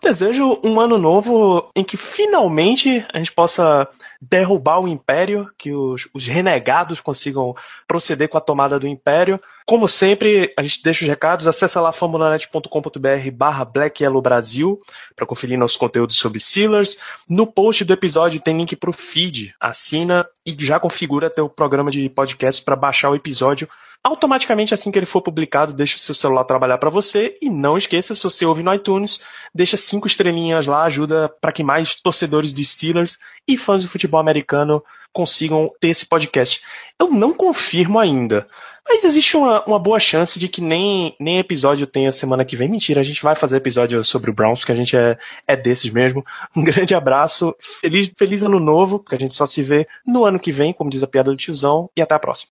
Desejo 0.03 0.61
um 0.65 0.81
ano 0.81 0.97
novo 0.97 1.71
em 1.75 1.83
que 1.83 1.97
finalmente 1.97 3.05
a 3.13 3.19
gente 3.19 3.33
possa 3.33 3.89
derrubar 4.21 4.81
o 4.81 4.89
Império, 4.89 5.51
que 5.59 5.73
os, 5.73 6.09
os, 6.15 6.27
renegados 6.27 7.01
consigam 7.01 7.55
proceder 7.87 8.29
com 8.29 8.39
a 8.39 8.41
tomada 8.41 8.79
do 8.79 8.87
Império. 8.87 9.41
Como 9.67 9.87
sempre, 9.87 10.53
a 10.57 10.63
gente 10.63 10.83
deixa 10.83 11.05
os 11.05 11.09
recados, 11.09 11.47
acessa 11.47 11.81
lá 11.81 11.93
fambonanet.com.br 11.93 13.31
barra 13.33 13.65
Black 13.65 14.03
Yellow 14.03 14.23
Brasil 14.23 14.81
para 15.15 15.27
conferir 15.27 15.59
nossos 15.59 15.77
conteúdos 15.77 16.17
sobre 16.17 16.41
Sealers. 16.41 16.99
No 17.29 17.47
post 17.47 17.85
do 17.85 17.93
episódio 17.93 18.41
tem 18.41 18.57
link 18.57 18.75
para 18.77 18.91
o 18.91 18.93
feed, 18.93 19.55
assina 19.61 20.27
e 20.47 20.57
já 20.59 20.81
configura 20.81 21.29
teu 21.31 21.49
programa 21.49 21.91
de 21.91 22.09
podcast 22.09 22.63
para 22.63 22.77
baixar 22.77 23.11
o 23.11 23.17
episódio 23.17 23.69
automaticamente 24.03 24.73
assim 24.73 24.91
que 24.91 24.99
ele 24.99 25.07
for 25.07 25.21
publicado, 25.21 25.73
deixa 25.73 25.97
o 25.97 25.99
seu 25.99 26.15
celular 26.15 26.45
trabalhar 26.45 26.79
para 26.79 26.91
você 26.91 27.37
e 27.43 27.51
não 27.51 27.77
esqueça, 27.77 28.15
se 28.15 28.23
você 28.23 28.45
ouve 28.45 28.63
no 28.63 28.73
iTunes, 28.73 29.21
deixa 29.55 29.77
cinco 29.77 30.07
estrelinhas 30.07 30.67
lá, 30.67 30.85
ajuda 30.85 31.29
para 31.41 31.53
que 31.53 31.63
mais 31.63 31.95
torcedores 31.95 32.53
dos 32.53 32.69
Steelers 32.71 33.19
e 33.47 33.57
fãs 33.57 33.83
do 33.83 33.89
futebol 33.89 34.21
americano 34.21 34.83
consigam 35.13 35.69
ter 35.81 35.89
esse 35.89 36.07
podcast. 36.07 36.63
Eu 36.99 37.11
não 37.11 37.33
confirmo 37.33 37.99
ainda, 37.99 38.47
Mas 38.89 39.05
existe 39.05 39.37
uma, 39.37 39.63
uma 39.67 39.79
boa 39.79 40.01
chance 40.01 40.39
de 40.39 40.49
que 40.49 40.63
nem, 40.63 41.15
nem 41.21 41.39
episódio 41.39 41.87
tenha 41.87 42.11
semana 42.11 42.43
que 42.43 42.57
vem. 42.57 42.71
Mentira, 42.71 43.01
a 43.01 43.05
gente 43.05 43.23
vai 43.23 43.35
fazer 43.35 43.57
episódio 43.57 44.03
sobre 44.03 44.31
o 44.31 44.33
Browns, 44.33 44.65
que 44.65 44.73
a 44.73 44.75
gente 44.75 44.97
é, 44.97 45.19
é 45.47 45.55
desses 45.55 45.91
mesmo. 45.91 46.25
Um 46.57 46.65
grande 46.65 46.95
abraço, 46.95 47.55
feliz, 47.83 48.11
feliz 48.17 48.43
ano 48.43 48.59
novo, 48.59 48.99
porque 48.99 49.15
a 49.15 49.19
gente 49.19 49.35
só 49.35 49.45
se 49.45 49.63
vê 49.63 49.87
no 50.07 50.25
ano 50.25 50.39
que 50.39 50.51
vem, 50.51 50.73
como 50.73 50.89
diz 50.89 51.03
a 51.03 51.07
piada 51.07 51.31
do 51.31 51.37
tiozão, 51.37 51.91
e 51.95 52.01
até 52.01 52.15
a 52.15 52.19
próxima. 52.19 52.51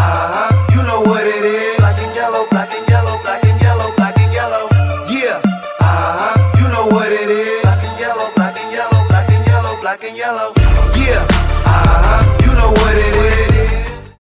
Yeah, 0.00 0.06
uh-huh, 0.06 0.59